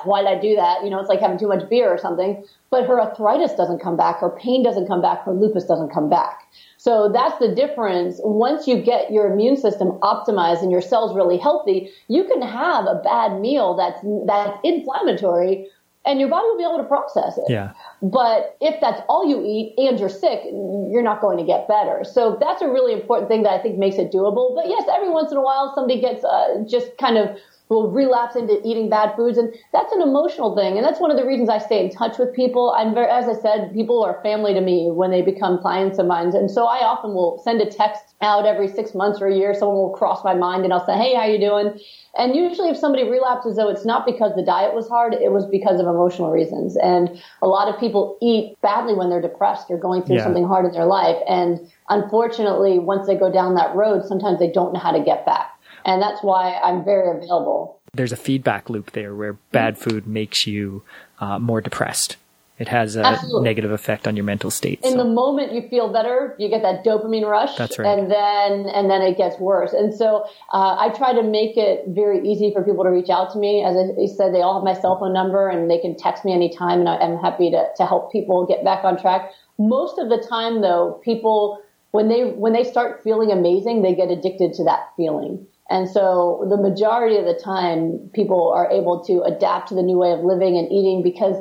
why 0.03 0.21
did 0.21 0.27
I 0.29 0.39
do 0.39 0.55
that? 0.57 0.83
You 0.83 0.89
know, 0.89 0.99
it's 0.99 1.07
like 1.07 1.21
having 1.21 1.39
too 1.39 1.47
much 1.47 1.67
beer 1.69 1.89
or 1.89 1.97
something. 1.97 2.43
But 2.69 2.85
her 2.85 2.99
arthritis 2.99 3.53
doesn't 3.53 3.79
come 3.79 3.95
back, 3.95 4.19
her 4.19 4.29
pain 4.29 4.61
doesn't 4.63 4.87
come 4.87 5.01
back, 5.01 5.23
her 5.23 5.31
lupus 5.31 5.63
doesn't 5.63 5.89
come 5.89 6.09
back. 6.09 6.43
So 6.77 7.09
that's 7.11 7.39
the 7.39 7.55
difference. 7.55 8.19
Once 8.23 8.67
you 8.67 8.81
get 8.81 9.11
your 9.11 9.31
immune 9.31 9.55
system 9.55 9.93
optimized 10.03 10.61
and 10.61 10.71
your 10.71 10.81
cells 10.81 11.15
really 11.15 11.37
healthy, 11.37 11.89
you 12.09 12.25
can 12.25 12.41
have 12.41 12.85
a 12.85 13.01
bad 13.03 13.39
meal 13.39 13.75
that's 13.75 13.99
that's 14.25 14.59
inflammatory, 14.63 15.67
and 16.07 16.19
your 16.19 16.29
body 16.29 16.47
will 16.47 16.57
be 16.57 16.63
able 16.63 16.77
to 16.77 16.87
process 16.87 17.37
it. 17.37 17.43
Yeah. 17.49 17.73
But 18.01 18.55
if 18.61 18.79
that's 18.79 19.01
all 19.09 19.27
you 19.27 19.43
eat 19.45 19.75
and 19.77 19.99
you're 19.99 20.09
sick, 20.09 20.41
you're 20.45 21.03
not 21.03 21.19
going 21.19 21.37
to 21.37 21.43
get 21.43 21.67
better. 21.67 22.03
So 22.03 22.37
that's 22.39 22.61
a 22.61 22.67
really 22.67 22.93
important 22.93 23.27
thing 23.27 23.43
that 23.43 23.51
I 23.51 23.61
think 23.61 23.77
makes 23.77 23.97
it 23.97 24.11
doable. 24.11 24.55
But 24.55 24.67
yes, 24.67 24.87
every 24.91 25.09
once 25.09 25.31
in 25.31 25.37
a 25.37 25.41
while 25.41 25.75
somebody 25.75 25.99
gets 25.99 26.23
uh, 26.23 26.63
just 26.65 26.97
kind 26.97 27.17
of 27.17 27.37
will 27.69 27.91
relapse 27.91 28.35
into 28.35 28.61
eating 28.65 28.89
bad 28.89 29.15
foods 29.15 29.37
and 29.37 29.53
that's 29.73 29.91
an 29.93 30.01
emotional 30.01 30.55
thing 30.55 30.77
and 30.77 30.85
that's 30.85 30.99
one 30.99 31.11
of 31.11 31.17
the 31.17 31.25
reasons 31.25 31.49
I 31.49 31.57
stay 31.57 31.83
in 31.83 31.91
touch 31.91 32.17
with 32.17 32.33
people. 32.33 32.73
I'm 32.77 32.93
very 32.93 33.07
as 33.07 33.27
I 33.27 33.39
said, 33.39 33.73
people 33.73 34.03
are 34.03 34.21
family 34.23 34.53
to 34.53 34.61
me 34.61 34.89
when 34.91 35.11
they 35.11 35.21
become 35.21 35.59
clients 35.59 35.99
of 35.99 36.05
mine. 36.05 36.35
And 36.35 36.49
so 36.49 36.65
I 36.65 36.83
often 36.83 37.13
will 37.13 37.39
send 37.43 37.61
a 37.61 37.65
text 37.69 38.15
out 38.21 38.45
every 38.45 38.67
6 38.67 38.95
months 38.95 39.21
or 39.21 39.27
a 39.27 39.35
year 39.35 39.53
someone 39.53 39.77
will 39.77 39.91
cross 39.91 40.23
my 40.23 40.33
mind 40.33 40.63
and 40.63 40.73
I'll 40.73 40.85
say, 40.85 40.97
"Hey, 40.97 41.13
how 41.13 41.25
you 41.25 41.39
doing?" 41.39 41.79
And 42.17 42.35
usually 42.35 42.69
if 42.69 42.77
somebody 42.77 43.03
relapses 43.03 43.55
though 43.55 43.69
it's 43.69 43.85
not 43.85 44.05
because 44.05 44.33
the 44.35 44.41
diet 44.43 44.73
was 44.73 44.87
hard, 44.87 45.13
it 45.13 45.31
was 45.31 45.45
because 45.45 45.79
of 45.79 45.85
emotional 45.87 46.31
reasons. 46.31 46.75
And 46.77 47.21
a 47.41 47.47
lot 47.47 47.67
of 47.67 47.79
people 47.79 48.17
eat 48.21 48.59
badly 48.61 48.95
when 48.95 49.09
they're 49.09 49.21
depressed 49.21 49.69
or 49.69 49.77
going 49.77 50.01
through 50.03 50.15
Yeah. 50.15 50.23
something 50.23 50.47
hard 50.47 50.65
in 50.65 50.71
their 50.71 50.85
life 50.85 51.17
and 51.27 51.59
unfortunately 51.89 52.79
once 52.79 53.07
they 53.07 53.15
go 53.15 53.31
down 53.31 53.55
that 53.55 53.75
road 53.75 54.05
sometimes 54.05 54.39
they 54.39 54.49
don't 54.51 54.73
know 54.73 54.79
how 54.79 54.91
to 54.91 54.99
get 54.99 55.25
back. 55.25 55.56
And 55.87 56.01
that's 56.01 56.21
why 56.21 56.59
I'm 56.63 56.83
very 56.83 57.17
available. 57.17 57.79
There's 57.93 58.11
a 58.11 58.17
feedback 58.17 58.69
loop 58.69 58.91
there 58.91 59.15
where 59.15 59.33
bad 59.51 59.77
food 59.77 60.05
makes 60.05 60.45
you 60.45 60.83
uh, 61.19 61.39
more 61.39 61.61
depressed. 61.61 62.17
It 62.59 62.67
has 62.69 62.95
a 62.95 63.05
Absolutely. 63.05 63.43
negative 63.43 63.71
effect 63.71 64.07
on 64.07 64.15
your 64.15 64.25
mental 64.25 64.49
state. 64.49 64.79
in 64.83 64.93
so- 64.93 64.97
the 64.97 65.05
moment 65.05 65.53
you 65.53 65.61
feel 65.69 65.93
better, 65.93 66.35
you 66.39 66.49
get 66.49 66.63
that 66.63 66.83
dopamine 66.83 67.23
rush, 67.23 67.55
That's 67.55 67.77
right. 67.77 67.87
and 67.87 68.11
then 68.11 68.65
and 68.73 68.89
then 68.89 69.01
it 69.03 69.15
gets 69.15 69.39
worse. 69.39 69.73
And 69.73 69.93
so 69.93 70.25
uh, 70.51 70.75
I 70.79 70.89
try 70.89 71.13
to 71.13 71.21
make 71.21 71.55
it 71.55 71.85
very 71.87 72.27
easy 72.27 72.51
for 72.51 72.63
people 72.63 72.83
to 72.83 72.89
reach 72.89 73.09
out 73.11 73.31
to 73.33 73.37
me. 73.39 73.63
As 73.63 73.75
I 73.77 74.07
said, 74.07 74.33
they 74.33 74.41
all 74.41 74.55
have 74.55 74.63
my 74.63 74.73
cell 74.73 74.97
phone 74.99 75.13
number, 75.13 75.47
and 75.47 75.69
they 75.69 75.77
can 75.77 75.95
text 75.95 76.25
me 76.25 76.33
anytime, 76.33 76.79
and 76.79 76.89
I, 76.89 76.97
I'm 76.97 77.17
happy 77.19 77.51
to 77.51 77.67
to 77.77 77.85
help 77.85 78.11
people 78.11 78.45
get 78.47 78.63
back 78.63 78.83
on 78.83 78.99
track. 78.99 79.31
Most 79.59 79.99
of 79.99 80.09
the 80.09 80.17
time, 80.17 80.61
though, 80.61 80.99
people 81.03 81.61
when 81.91 82.09
they 82.09 82.25
when 82.25 82.53
they 82.53 82.63
start 82.63 83.03
feeling 83.03 83.31
amazing, 83.31 83.83
they 83.83 83.93
get 83.93 84.09
addicted 84.09 84.53
to 84.55 84.63
that 84.63 84.89
feeling. 84.97 85.45
And 85.69 85.89
so 85.89 86.45
the 86.49 86.57
majority 86.57 87.17
of 87.17 87.25
the 87.25 87.33
time, 87.33 88.09
people 88.13 88.51
are 88.55 88.69
able 88.71 89.03
to 89.05 89.21
adapt 89.23 89.69
to 89.69 89.75
the 89.75 89.83
new 89.83 89.97
way 89.97 90.11
of 90.11 90.21
living 90.21 90.57
and 90.57 90.71
eating 90.71 91.03
because 91.03 91.35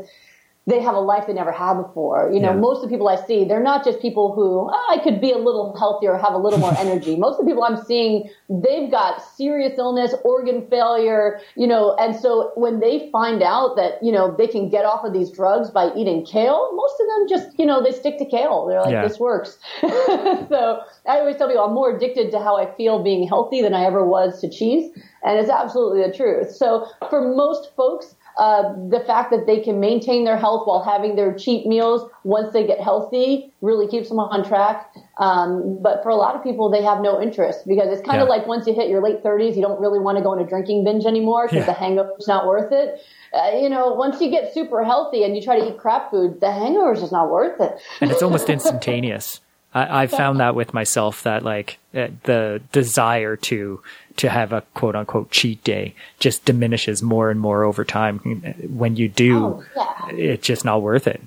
they 0.69 0.81
have 0.81 0.97
a 0.97 1.01
life 1.01 1.29
they 1.29 1.33
never 1.33 1.53
had 1.53 1.75
before. 1.81 2.29
You 2.33 2.41
know, 2.41 2.51
Yeah. 2.53 2.57
most 2.59 2.79
of 2.83 2.83
the 2.83 2.89
people 2.89 3.09
I 3.09 3.15
see, 3.15 3.45
they're 3.45 3.63
not 3.63 3.85
just 3.85 4.01
people 4.01 4.33
who, 4.33 4.69
oh, 4.69 4.87
I 4.91 4.99
could 4.99 5.21
be 5.21 5.31
a 5.31 5.39
little 5.39 5.77
healthier, 5.79 6.17
have 6.17 6.35
a 6.35 6.39
little 6.39 6.59
more 6.59 6.75
energy. 6.79 7.15
Most 7.15 7.39
of 7.39 7.45
the 7.47 7.51
people 7.53 7.63
I'm 7.63 7.77
seeing, 7.85 8.29
they've 8.51 8.91
got 8.91 9.23
serious 9.23 9.79
illness, 9.79 10.13
organ 10.25 10.67
failure, 10.69 11.39
you 11.55 11.69
know, 11.69 11.95
and 12.01 12.17
so 12.17 12.51
when 12.57 12.81
they 12.81 13.09
find 13.13 13.45
out 13.45 13.77
that, 13.77 14.03
you 14.03 14.11
know, 14.11 14.35
they 14.37 14.49
can 14.49 14.69
get 14.69 14.85
off 14.85 15.05
of 15.05 15.13
these 15.13 15.31
drugs 15.31 15.71
by 15.71 15.93
eating 15.95 16.27
kale, 16.27 16.75
most 16.75 16.95
of 17.01 17.07
them 17.07 17.29
just, 17.29 17.57
you 17.61 17.65
know, 17.65 17.81
they 17.81 17.93
stick 17.93 18.19
to 18.19 18.25
kale. 18.25 18.67
They're 18.67 18.81
like, 18.81 18.91
Yeah. 18.91 19.07
this 19.07 19.21
works. 19.21 19.59
so 19.81 20.81
I 21.09 21.19
always 21.21 21.37
tell 21.37 21.49
people 21.49 21.63
I'm 21.65 21.75
more 21.75 21.95
addicted 21.95 22.31
to 22.33 22.39
how 22.41 22.57
I 22.57 22.75
feel 22.75 23.03
being 23.05 23.27
healthy 23.27 23.63
than 23.63 23.73
I 23.75 23.85
ever 23.85 24.05
was 24.05 24.41
to 24.41 24.51
cheese. 24.51 24.91
And 25.25 25.39
it's 25.39 25.51
absolutely 25.51 26.03
the 26.03 26.13
truth. 26.13 26.51
So 26.51 26.87
for 27.09 27.21
most 27.35 27.71
folks, 27.77 28.17
uh, 28.39 28.75
the 28.91 29.01
fact 29.07 29.31
that 29.31 29.47
they 29.47 29.61
can 29.61 29.81
maintain 29.81 30.25
their 30.25 30.37
health 30.37 30.67
while 30.67 30.83
having 30.83 31.17
their 31.17 31.33
cheat 31.35 31.67
meals 31.67 32.09
once 32.25 32.53
they 32.53 32.67
get 32.67 32.79
healthy 32.81 33.51
really 33.63 33.87
keeps 33.89 34.09
them 34.11 34.19
on 34.19 34.45
track. 34.47 34.93
Um, 35.19 35.79
but 35.81 36.03
for 36.03 36.11
a 36.11 36.17
lot 36.17 36.35
of 36.37 36.43
people, 36.43 36.69
they 36.71 36.83
have 36.83 37.01
no 37.01 37.21
interest 37.21 37.67
because 37.67 37.89
it's 37.91 38.07
kind 38.07 38.21
of 38.21 38.29
Yeah. 38.29 38.35
like 38.35 38.47
once 38.47 38.67
you 38.67 38.75
hit 38.75 38.89
your 38.91 39.03
late 39.03 39.23
30s, 39.23 39.57
you 39.57 39.63
don't 39.63 39.81
really 39.81 39.99
want 39.99 40.19
to 40.19 40.23
go 40.23 40.31
on 40.33 40.39
a 40.39 40.45
drinking 40.47 40.85
binge 40.85 41.07
anymore 41.07 41.47
because 41.47 41.61
Yeah. 41.67 41.73
the 41.73 41.73
hangover's 41.73 42.29
not 42.29 42.47
worth 42.47 42.73
it. 42.73 43.01
Uh, 43.33 43.57
you 43.57 43.71
know, 43.71 43.95
once 43.95 44.21
you 44.21 44.31
get 44.31 44.53
super 44.53 44.85
healthy 44.85 45.25
and 45.25 45.35
you 45.35 45.41
try 45.43 45.59
to 45.59 45.69
eat 45.69 45.79
crap 45.79 46.11
food, 46.11 46.41
the 46.41 46.51
hangover's 46.53 47.01
just 47.01 47.13
not 47.13 47.31
worth 47.31 47.59
it. 47.61 47.81
and 48.03 48.11
it's 48.11 48.23
almost 48.23 48.51
instantaneous. 48.51 49.41
I, 49.77 50.03
I've 50.03 50.11
found 50.11 50.41
that 50.41 50.55
with 50.55 50.73
myself 50.75 51.23
that 51.25 51.43
like 51.45 51.79
uh, 51.95 52.09
the 52.25 52.63
desire 52.73 53.37
to 53.37 53.81
to 54.17 54.29
have 54.31 54.53
a 54.53 54.63
quote 54.75 54.97
unquote 54.97 55.31
cheat 55.31 55.63
day 55.65 55.95
just 56.19 56.45
diminishes 56.47 57.03
more 57.03 57.31
and 57.31 57.39
more 57.39 57.65
over 57.65 57.85
time. 57.85 58.19
When 58.69 58.97
you 58.97 59.09
do, 59.09 59.37
Oh, 59.45 59.65
yeah. 59.77 60.09
it's 60.11 60.47
just 60.47 60.65
not 60.65 60.83
worth 60.83 61.07
it. 61.07 61.21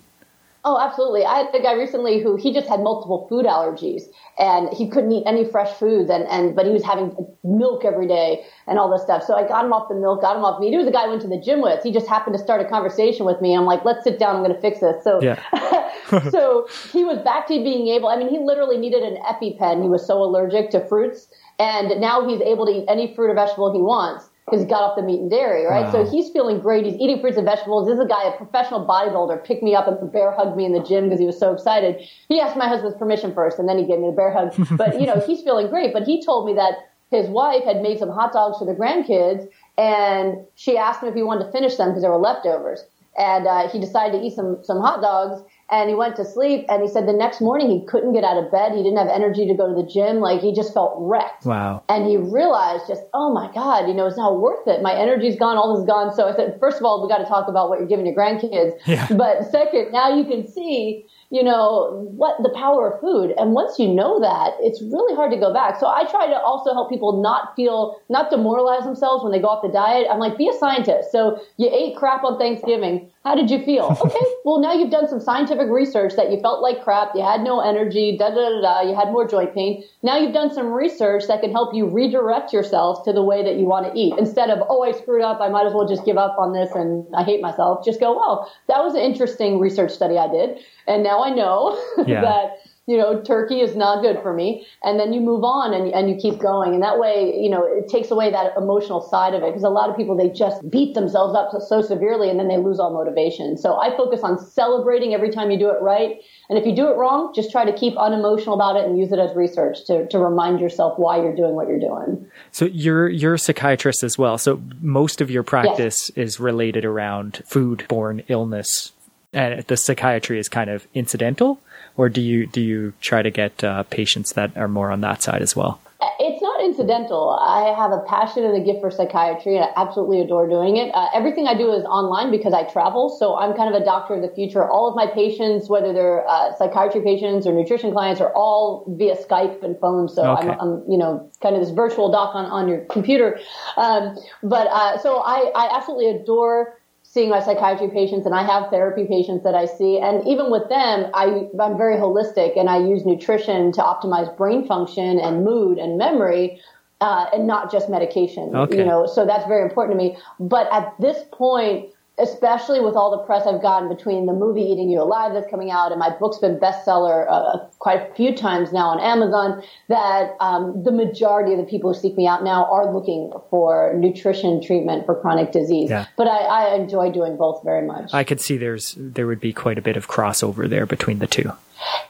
Oh, 0.65 0.77
absolutely. 0.77 1.25
I 1.25 1.37
had 1.37 1.55
a 1.55 1.61
guy 1.61 1.73
recently 1.73 2.21
who 2.21 2.35
he 2.35 2.53
just 2.53 2.67
had 2.67 2.81
multiple 2.81 3.27
food 3.29 3.45
allergies 3.45 4.03
and 4.37 4.67
he 4.73 4.89
couldn't 4.89 5.11
eat 5.11 5.23
any 5.25 5.45
fresh 5.45 5.71
foods 5.71 6.09
and, 6.09 6.27
and 6.27 6.53
but 6.53 6.65
he 6.65 6.73
was 6.73 6.83
having 6.83 7.15
milk 7.45 7.85
every 7.85 8.07
day 8.07 8.45
and 8.67 8.77
all 8.77 8.91
this 8.91 9.01
stuff. 9.01 9.23
So 9.23 9.35
I 9.35 9.47
got 9.47 9.63
him 9.63 9.71
off 9.71 9.87
the 9.87 9.95
milk, 9.95 10.21
got 10.21 10.35
him 10.35 10.43
off 10.43 10.59
meat. 10.59 10.71
He 10.71 10.77
was 10.77 10.87
a 10.87 10.91
guy 10.91 11.05
I 11.05 11.07
went 11.07 11.21
to 11.21 11.29
the 11.29 11.39
gym 11.39 11.61
with. 11.61 11.81
He 11.81 11.93
just 11.93 12.07
happened 12.07 12.35
to 12.37 12.43
start 12.43 12.59
a 12.59 12.67
conversation 12.67 13.25
with 13.25 13.39
me. 13.41 13.55
I'm 13.55 13.65
like, 13.65 13.85
let's 13.85 14.03
sit 14.03 14.19
down. 14.19 14.35
I'm 14.35 14.43
going 14.43 14.53
to 14.53 14.61
fix 14.61 14.81
this. 14.81 15.01
So, 15.03 15.21
Yeah. 15.21 15.39
so 16.29 16.67
he 16.91 17.05
was 17.05 17.19
back 17.19 17.47
to 17.47 17.53
being 17.63 17.87
able, 17.87 18.09
I 18.09 18.17
mean, 18.17 18.29
he 18.29 18.39
literally 18.39 18.77
needed 18.77 19.03
an 19.03 19.17
EpiPen. 19.23 19.81
He 19.81 19.87
was 19.87 20.05
so 20.05 20.21
allergic 20.21 20.71
to 20.71 20.85
fruits. 20.85 21.29
And 21.57 22.01
now 22.01 22.27
he's 22.27 22.41
able 22.41 22.65
to 22.65 22.71
eat 22.71 22.85
any 22.89 23.13
fruit 23.15 23.29
or 23.29 23.35
vegetable 23.35 23.73
he 23.73 23.81
wants 23.81 24.28
because 24.49 24.63
he 24.63 24.69
got 24.69 24.81
off 24.81 24.95
the 24.95 25.03
meat 25.03 25.19
and 25.19 25.29
dairy, 25.29 25.65
right? 25.65 25.85
Wow. 25.85 25.91
So 25.91 26.09
he's 26.09 26.29
feeling 26.29 26.59
great. 26.59 26.85
He's 26.85 26.95
eating 26.95 27.21
fruits 27.21 27.37
and 27.37 27.45
vegetables. 27.45 27.87
This 27.87 27.95
is 27.95 28.05
a 28.05 28.07
guy, 28.07 28.27
a 28.27 28.37
professional 28.37 28.85
bodybuilder, 28.85 29.43
picked 29.45 29.63
me 29.63 29.75
up 29.75 29.87
and 29.87 30.11
bear 30.11 30.31
hugged 30.31 30.57
me 30.57 30.65
in 30.65 30.73
the 30.73 30.83
gym 30.83 31.05
because 31.05 31.19
he 31.19 31.25
was 31.25 31.37
so 31.37 31.53
excited. 31.53 32.01
He 32.27 32.39
asked 32.39 32.57
my 32.57 32.67
husband's 32.67 32.97
permission 32.97 33.33
first 33.33 33.59
and 33.59 33.69
then 33.69 33.77
he 33.77 33.85
gave 33.85 33.99
me 33.99 34.07
the 34.07 34.15
bear 34.15 34.31
hug. 34.31 34.53
But, 34.77 34.99
you 34.99 35.07
know, 35.07 35.19
he's 35.19 35.41
feeling 35.41 35.67
great. 35.67 35.93
But 35.93 36.03
he 36.03 36.23
told 36.23 36.45
me 36.45 36.53
that 36.53 36.73
his 37.11 37.27
wife 37.27 37.63
had 37.63 37.81
made 37.81 37.99
some 37.99 38.09
hot 38.09 38.33
dogs 38.33 38.57
for 38.57 38.65
the 38.65 38.73
grandkids 38.73 39.47
and 39.77 40.45
she 40.55 40.77
asked 40.77 41.01
him 41.01 41.09
if 41.09 41.15
he 41.15 41.23
wanted 41.23 41.45
to 41.45 41.51
finish 41.51 41.75
them 41.75 41.89
because 41.89 42.01
there 42.01 42.11
were 42.11 42.17
leftovers. 42.17 42.83
And 43.17 43.47
uh, 43.47 43.67
he 43.69 43.79
decided 43.79 44.19
to 44.19 44.23
eat 44.23 44.35
some, 44.35 44.59
some 44.63 44.79
hot 44.79 45.01
dogs 45.01 45.41
and 45.71 45.89
he 45.89 45.95
went 45.95 46.15
to 46.15 46.25
sleep 46.25 46.65
and 46.69 46.81
he 46.81 46.87
said 46.87 47.07
the 47.07 47.13
next 47.13 47.41
morning 47.41 47.69
he 47.69 47.85
couldn't 47.85 48.13
get 48.13 48.23
out 48.23 48.37
of 48.37 48.51
bed. 48.51 48.71
He 48.73 48.83
didn't 48.83 48.97
have 48.97 49.07
energy 49.07 49.47
to 49.47 49.53
go 49.53 49.67
to 49.67 49.75
the 49.75 49.87
gym. 49.87 50.19
Like 50.19 50.41
he 50.41 50.53
just 50.53 50.73
felt 50.73 50.95
wrecked. 50.97 51.45
Wow. 51.45 51.83
And 51.89 52.05
he 52.05 52.17
realized 52.17 52.87
just, 52.87 53.03
oh 53.13 53.33
my 53.33 53.51
God, 53.53 53.87
you 53.87 53.93
know, 53.93 54.07
it's 54.07 54.17
not 54.17 54.39
worth 54.39 54.67
it. 54.67 54.81
My 54.81 54.93
energy's 54.93 55.37
gone, 55.37 55.57
all 55.57 55.75
this 55.75 55.81
is 55.81 55.87
gone. 55.87 56.13
So 56.15 56.27
I 56.27 56.35
said, 56.35 56.57
first 56.59 56.77
of 56.77 56.83
all, 56.83 57.01
we 57.01 57.09
got 57.09 57.19
to 57.19 57.25
talk 57.25 57.47
about 57.47 57.69
what 57.69 57.79
you're 57.79 57.87
giving 57.87 58.05
your 58.05 58.15
grandkids. 58.15 58.73
Yeah. 58.85 59.07
But 59.11 59.49
second, 59.51 59.91
now 59.91 60.15
you 60.15 60.25
can 60.25 60.47
see, 60.47 61.05
you 61.31 61.43
know, 61.43 62.09
what 62.09 62.41
the 62.41 62.49
power 62.49 62.91
of 62.91 62.99
food. 62.99 63.33
And 63.37 63.53
once 63.53 63.77
you 63.77 63.87
know 63.87 64.19
that, 64.19 64.53
it's 64.61 64.81
really 64.81 65.15
hard 65.15 65.31
to 65.31 65.37
go 65.37 65.53
back. 65.53 65.79
So 65.79 65.85
I 65.85 66.03
try 66.09 66.25
to 66.25 66.39
also 66.39 66.73
help 66.73 66.89
people 66.89 67.21
not 67.21 67.55
feel, 67.55 68.01
not 68.09 68.31
demoralize 68.31 68.83
themselves 68.83 69.23
when 69.23 69.31
they 69.31 69.39
go 69.39 69.47
off 69.47 69.61
the 69.61 69.69
diet. 69.69 70.07
I'm 70.09 70.17
like, 70.17 70.39
be 70.39 70.49
a 70.49 70.53
scientist. 70.53 71.11
So 71.11 71.39
you 71.57 71.69
ate 71.71 71.95
crap 71.95 72.23
on 72.23 72.39
Thanksgiving. 72.39 73.11
How 73.23 73.35
did 73.35 73.51
you 73.51 73.63
feel? 73.63 73.95
okay, 74.05 74.25
well 74.43 74.59
now 74.59 74.73
you've 74.73 74.89
done 74.89 75.07
some 75.07 75.21
scientific 75.21 75.69
research 75.69 76.15
that 76.15 76.31
you 76.31 76.39
felt 76.39 76.63
like 76.63 76.83
crap, 76.83 77.11
you 77.13 77.21
had 77.21 77.41
no 77.41 77.59
energy, 77.59 78.17
da 78.17 78.29
da 78.29 78.49
da 78.49 78.61
da, 78.61 78.81
you 78.81 78.95
had 78.95 79.11
more 79.11 79.27
joint 79.27 79.53
pain. 79.53 79.83
Now 80.01 80.17
you've 80.17 80.33
done 80.33 80.51
some 80.51 80.73
research 80.73 81.27
that 81.27 81.41
can 81.41 81.51
help 81.51 81.75
you 81.75 81.85
redirect 81.85 82.53
yourself 82.53 83.05
to 83.05 83.13
the 83.13 83.23
way 83.23 83.43
that 83.43 83.57
you 83.57 83.65
want 83.65 83.85
to 83.85 83.99
eat. 83.99 84.15
Instead 84.17 84.49
of, 84.49 84.65
oh, 84.67 84.81
I 84.81 84.93
screwed 84.93 85.21
up, 85.21 85.41
I 85.41 85.49
might 85.49 85.67
as 85.67 85.73
well 85.73 85.87
just 85.87 86.05
give 86.05 86.17
up 86.17 86.37
on 86.39 86.53
this 86.53 86.71
and 86.73 87.05
I 87.13 87.23
hate 87.23 87.41
myself. 87.41 87.85
Just 87.85 87.99
go, 87.99 88.17
well, 88.17 88.51
that 88.67 88.83
was 88.83 88.95
an 88.95 89.01
interesting 89.01 89.59
research 89.59 89.91
study 89.91 90.17
I 90.17 90.27
did. 90.27 90.57
And 90.87 91.05
now 91.19 91.31
I 91.31 91.35
know 91.35 91.79
Yeah. 92.07 92.21
that 92.21 92.57
you 92.89 92.97
know, 92.97 93.21
turkey 93.21 93.61
is 93.61 93.75
not 93.75 94.01
good 94.01 94.19
for 94.23 94.33
me. 94.33 94.65
And 94.81 94.99
then 94.99 95.13
you 95.13 95.21
move 95.21 95.43
on 95.43 95.75
and, 95.75 95.93
and 95.93 96.09
you 96.09 96.15
keep 96.15 96.39
going. 96.39 96.73
And 96.73 96.81
that 96.81 96.97
way, 96.97 97.39
you 97.39 97.47
know, 97.47 97.63
it 97.63 97.87
takes 97.87 98.09
away 98.09 98.31
that 98.31 98.53
emotional 98.57 98.99
side 98.99 99.35
of 99.35 99.43
it. 99.43 99.45
Because 99.45 99.61
a 99.61 99.69
lot 99.69 99.91
of 99.91 99.95
people, 99.95 100.17
they 100.17 100.29
just 100.29 100.67
beat 100.71 100.95
themselves 100.95 101.35
up 101.35 101.49
so, 101.51 101.59
so 101.59 101.81
severely 101.83 102.31
and 102.31 102.39
then 102.39 102.47
they 102.47 102.57
lose 102.57 102.79
all 102.79 102.91
motivation. 102.91 103.57
So 103.57 103.79
I 103.79 103.95
focus 103.95 104.21
on 104.23 104.43
celebrating 104.43 105.13
every 105.13 105.29
time 105.29 105.51
you 105.51 105.59
do 105.59 105.69
it 105.69 105.79
right. 105.83 106.17
And 106.49 106.57
if 106.57 106.65
you 106.65 106.75
do 106.75 106.87
it 106.87 106.95
wrong, 106.95 107.31
just 107.35 107.51
try 107.51 107.63
to 107.63 107.77
keep 107.77 107.95
unemotional 107.95 108.55
about 108.55 108.75
it 108.75 108.85
and 108.85 108.97
use 108.97 109.11
it 109.11 109.19
as 109.19 109.35
research 109.35 109.85
to, 109.85 110.07
to 110.07 110.17
remind 110.17 110.59
yourself 110.59 110.97
why 110.97 111.17
you're 111.17 111.35
doing 111.35 111.53
what 111.53 111.67
you're 111.67 111.79
doing. 111.79 112.25
So 112.49 112.65
you're 112.65 113.07
you're 113.07 113.35
a 113.35 113.39
psychiatrist 113.39 114.01
as 114.01 114.17
well. 114.17 114.39
So 114.39 114.63
most 114.81 115.21
of 115.21 115.29
your 115.29 115.43
practice 115.43 116.09
is 116.15 116.39
related 116.39 116.85
around 116.85 117.43
food-borne 117.45 118.23
illness, 118.29 118.93
and 119.33 119.63
the 119.63 119.77
psychiatry 119.77 120.39
is 120.39 120.49
kind 120.49 120.69
of 120.69 120.87
incidental. 120.93 121.59
Or 121.97 122.09
do 122.09 122.21
you 122.21 122.47
do 122.47 122.61
you 122.61 122.93
try 123.01 123.21
to 123.21 123.29
get 123.29 123.63
uh, 123.63 123.83
patients 123.83 124.33
that 124.33 124.55
are 124.55 124.67
more 124.67 124.91
on 124.91 125.01
that 125.01 125.21
side 125.21 125.41
as 125.41 125.55
well? 125.55 125.81
It's 126.17 126.41
not 126.41 126.63
incidental. 126.63 127.37
I 127.41 127.75
have 127.77 127.91
a 127.91 127.99
passion 128.07 128.45
and 128.45 128.55
a 128.55 128.63
gift 128.63 128.79
for 128.79 128.89
psychiatry, 128.89 129.57
and 129.57 129.65
I 129.65 129.69
absolutely 129.75 130.21
adore 130.21 130.47
doing 130.47 130.77
it. 130.77 130.95
Uh, 130.95 131.07
everything 131.13 131.45
I 131.45 131.55
do 131.55 131.73
is 131.73 131.83
online 131.83 132.31
because 132.31 132.53
I 132.53 132.63
travel, 132.63 133.09
so 133.09 133.35
I'm 133.35 133.53
kind 133.53 133.73
of 133.73 133.81
a 133.81 133.83
doctor 133.83 134.15
of 134.15 134.21
the 134.21 134.29
future. 134.29 134.63
All 134.69 134.87
of 134.87 134.95
my 134.95 135.07
patients, 135.07 135.67
whether 135.67 135.91
they're 135.91 136.25
uh, 136.25 136.55
psychiatry 136.55 137.01
patients 137.01 137.45
or 137.45 137.51
nutrition 137.51 137.91
clients, 137.91 138.21
are 138.21 138.31
all 138.33 138.85
via 138.97 139.17
Skype 139.17 139.61
and 139.61 139.77
phone. 139.79 140.07
So 140.07 140.23
Okay. 140.23 140.47
I'm, 140.47 140.59
I'm, 140.61 140.83
you 140.89 140.97
know, 140.97 141.29
kind 141.41 141.55
of 141.55 141.61
this 141.61 141.71
virtual 141.71 142.09
doc 142.09 142.33
on 142.33 142.45
on 142.45 142.69
your 142.69 142.85
computer. 142.85 143.37
Um, 143.75 144.17
but 144.41 144.67
uh, 144.67 144.97
so 144.99 145.17
I, 145.17 145.51
I 145.53 145.75
absolutely 145.75 146.07
adore 146.07 146.78
seeing 147.19 147.29
my 147.29 147.41
psychiatry 147.41 147.89
patients 147.89 148.25
and 148.25 148.33
I 148.33 148.43
have 148.43 148.69
therapy 148.69 149.05
patients 149.05 149.43
that 149.43 149.53
I 149.53 149.65
see. 149.65 149.99
And 149.99 150.25
even 150.25 150.49
with 150.49 150.69
them, 150.69 151.11
I, 151.13 151.49
I'm 151.59 151.77
very 151.77 151.97
holistic 151.97 152.57
and 152.57 152.69
I 152.69 152.77
use 152.79 153.05
nutrition 153.05 153.73
to 153.73 153.81
optimize 153.81 154.35
brain 154.37 154.65
function 154.65 155.19
and 155.19 155.43
mood 155.43 155.77
and 155.79 155.97
memory. 155.97 156.61
Uh, 157.01 157.27
and 157.33 157.47
not 157.47 157.71
just 157.71 157.89
medication, 157.89 158.53
Okay. 158.53 158.79
you 158.79 158.83
know, 158.83 159.05
so 159.05 159.25
that's 159.25 159.47
very 159.47 159.63
important 159.63 159.97
to 159.97 160.03
me. 160.03 160.17
But 160.37 160.67
at 160.73 160.93
this 160.99 161.23
point, 161.31 161.91
especially 162.19 162.79
with 162.79 162.95
all 162.95 163.11
the 163.11 163.23
press 163.25 163.45
I've 163.47 163.61
gotten 163.61 163.89
between 163.89 164.25
the 164.25 164.33
movie 164.33 164.61
Eating 164.61 164.89
You 164.89 165.01
Alive 165.01 165.33
that's 165.33 165.49
coming 165.49 165.71
out 165.71 165.91
and 165.91 165.99
my 165.99 166.09
book's 166.09 166.37
been 166.37 166.57
bestseller 166.57 167.25
uh, 167.29 167.59
quite 167.79 168.11
a 168.11 168.13
few 168.15 168.35
times 168.35 168.71
now 168.71 168.89
on 168.89 168.99
Amazon, 168.99 169.63
that 169.87 170.35
um, 170.39 170.83
the 170.83 170.91
majority 170.91 171.53
of 171.53 171.59
the 171.59 171.65
people 171.65 171.93
who 171.93 171.99
seek 171.99 172.17
me 172.17 172.27
out 172.27 172.43
now 172.43 172.65
are 172.65 172.93
looking 172.93 173.31
for 173.49 173.93
nutrition 173.95 174.61
treatment 174.61 175.05
for 175.05 175.15
chronic 175.15 175.51
disease. 175.51 175.89
Yeah. 175.89 176.07
But 176.17 176.27
I, 176.27 176.39
I 176.39 176.75
enjoy 176.75 177.11
doing 177.11 177.37
both 177.37 177.63
very 177.63 177.85
much. 177.85 178.13
I 178.13 178.23
could 178.23 178.41
see 178.41 178.57
there's 178.57 178.95
there 178.97 179.27
would 179.27 179.39
be 179.39 179.53
quite 179.53 179.77
a 179.77 179.81
bit 179.81 179.97
of 179.97 180.07
crossover 180.07 180.69
there 180.69 180.85
between 180.85 181.19
the 181.19 181.27
two. 181.27 181.51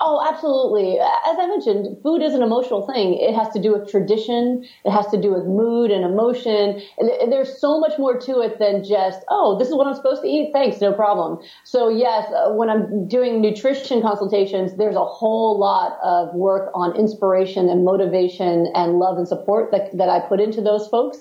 Oh, 0.01 0.25
absolutely. 0.27 0.97
As 0.99 1.37
I 1.39 1.47
mentioned, 1.47 1.97
food 2.01 2.21
is 2.21 2.33
an 2.33 2.41
emotional 2.41 2.87
thing. 2.87 3.13
It 3.19 3.35
has 3.35 3.49
to 3.49 3.61
do 3.61 3.73
with 3.73 3.89
tradition. 3.89 4.65
It 4.85 4.91
has 4.91 5.07
to 5.07 5.21
do 5.21 5.31
with 5.33 5.45
mood 5.45 5.91
and 5.91 6.03
emotion. 6.03 6.81
And 6.97 7.31
there's 7.31 7.59
so 7.59 7.79
much 7.79 7.99
more 7.99 8.17
to 8.19 8.39
it 8.39 8.59
than 8.59 8.83
just, 8.83 9.19
oh, 9.29 9.57
this 9.59 9.67
is 9.67 9.75
what 9.75 9.87
I'm 9.87 9.95
supposed 9.95 10.21
to 10.23 10.27
eat. 10.27 10.51
Thanks, 10.53 10.81
no 10.81 10.93
problem. 10.93 11.39
So 11.65 11.89
yes, 11.89 12.31
uh, 12.33 12.51
when 12.51 12.69
I'm 12.69 13.07
doing 13.07 13.41
nutrition 13.41 14.01
consultations, 14.01 14.75
there's 14.77 14.95
a 14.95 15.05
whole 15.05 15.59
lot 15.59 15.99
of 16.03 16.33
work 16.33 16.71
on 16.73 16.95
inspiration 16.95 17.69
and 17.69 17.83
motivation 17.83 18.71
and 18.75 18.99
love 18.99 19.17
and 19.17 19.27
support 19.27 19.71
that, 19.71 19.95
that 19.97 20.09
I 20.09 20.19
put 20.21 20.39
into 20.39 20.61
those 20.61 20.87
folks. 20.87 21.19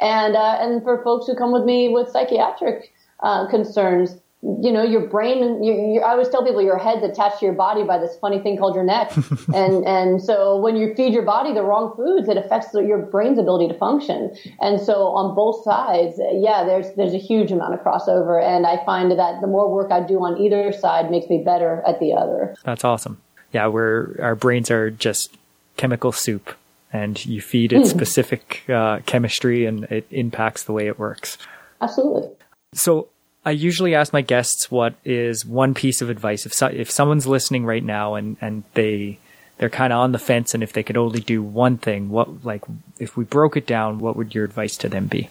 And, 0.00 0.34
uh, 0.34 0.58
and 0.60 0.82
for 0.82 1.02
folks 1.04 1.26
who 1.26 1.36
come 1.36 1.52
with 1.52 1.64
me 1.64 1.88
with 1.88 2.08
psychiatric, 2.08 2.92
uh, 3.20 3.48
concerns, 3.48 4.16
you 4.62 4.70
know, 4.70 4.82
your 4.82 5.08
brain, 5.08 5.64
you, 5.64 5.72
you, 5.72 6.00
I 6.00 6.10
always 6.10 6.28
tell 6.28 6.44
people 6.44 6.60
your 6.60 6.76
head's 6.76 7.02
attached 7.02 7.38
to 7.38 7.46
your 7.46 7.54
body 7.54 7.82
by 7.82 7.96
this 7.96 8.14
funny 8.20 8.40
thing 8.40 8.58
called 8.58 8.74
your 8.74 8.84
neck. 8.84 9.10
and, 9.54 9.86
and 9.86 10.22
so 10.22 10.58
when 10.58 10.76
you 10.76 10.94
feed 10.94 11.14
your 11.14 11.22
body 11.22 11.54
the 11.54 11.62
wrong 11.62 11.94
foods, 11.96 12.28
it 12.28 12.36
affects 12.36 12.70
the, 12.72 12.80
your 12.80 12.98
brain's 12.98 13.38
ability 13.38 13.68
to 13.68 13.78
function. 13.78 14.36
And 14.60 14.78
so 14.78 15.08
on 15.08 15.34
both 15.34 15.64
sides, 15.64 16.20
yeah, 16.32 16.62
there's, 16.64 16.94
there's 16.94 17.14
a 17.14 17.18
huge 17.18 17.52
amount 17.52 17.72
of 17.72 17.80
crossover. 17.80 18.42
And 18.42 18.66
I 18.66 18.84
find 18.84 19.10
that 19.10 19.40
the 19.40 19.46
more 19.46 19.72
work 19.72 19.90
I 19.90 20.00
do 20.00 20.18
on 20.22 20.36
either 20.38 20.72
side 20.72 21.10
makes 21.10 21.30
me 21.30 21.42
better 21.42 21.82
at 21.86 21.98
the 21.98 22.12
other. 22.12 22.54
That's 22.64 22.84
awesome. 22.84 23.22
Yeah, 23.52 23.68
we're 23.68 24.16
our 24.20 24.34
brains 24.34 24.70
are 24.70 24.90
just 24.90 25.36
chemical 25.76 26.10
soup, 26.10 26.56
and 26.92 27.24
you 27.24 27.40
feed 27.40 27.72
it 27.72 27.86
specific 27.86 28.68
uh, 28.68 28.98
chemistry, 29.06 29.64
and 29.64 29.84
it 29.84 30.08
impacts 30.10 30.64
the 30.64 30.72
way 30.72 30.88
it 30.88 30.98
works. 30.98 31.38
Absolutely. 31.80 32.30
So 32.74 33.08
I 33.44 33.50
usually 33.50 33.94
ask 33.94 34.12
my 34.12 34.22
guests 34.22 34.70
what 34.70 34.94
is 35.04 35.44
one 35.44 35.74
piece 35.74 36.00
of 36.00 36.08
advice 36.08 36.46
if 36.46 36.54
so, 36.54 36.66
if 36.66 36.90
someone's 36.90 37.26
listening 37.26 37.66
right 37.66 37.84
now 37.84 38.14
and 38.14 38.36
and 38.40 38.64
they 38.74 39.18
they're 39.58 39.70
kind 39.70 39.92
of 39.92 39.98
on 39.98 40.12
the 40.12 40.18
fence 40.18 40.54
and 40.54 40.62
if 40.62 40.72
they 40.72 40.82
could 40.82 40.96
only 40.96 41.20
do 41.20 41.42
one 41.42 41.76
thing, 41.76 42.08
what 42.08 42.44
like 42.44 42.64
if 42.98 43.16
we 43.16 43.24
broke 43.24 43.56
it 43.56 43.66
down, 43.66 43.98
what 43.98 44.16
would 44.16 44.34
your 44.34 44.44
advice 44.44 44.76
to 44.78 44.88
them 44.88 45.06
be? 45.06 45.28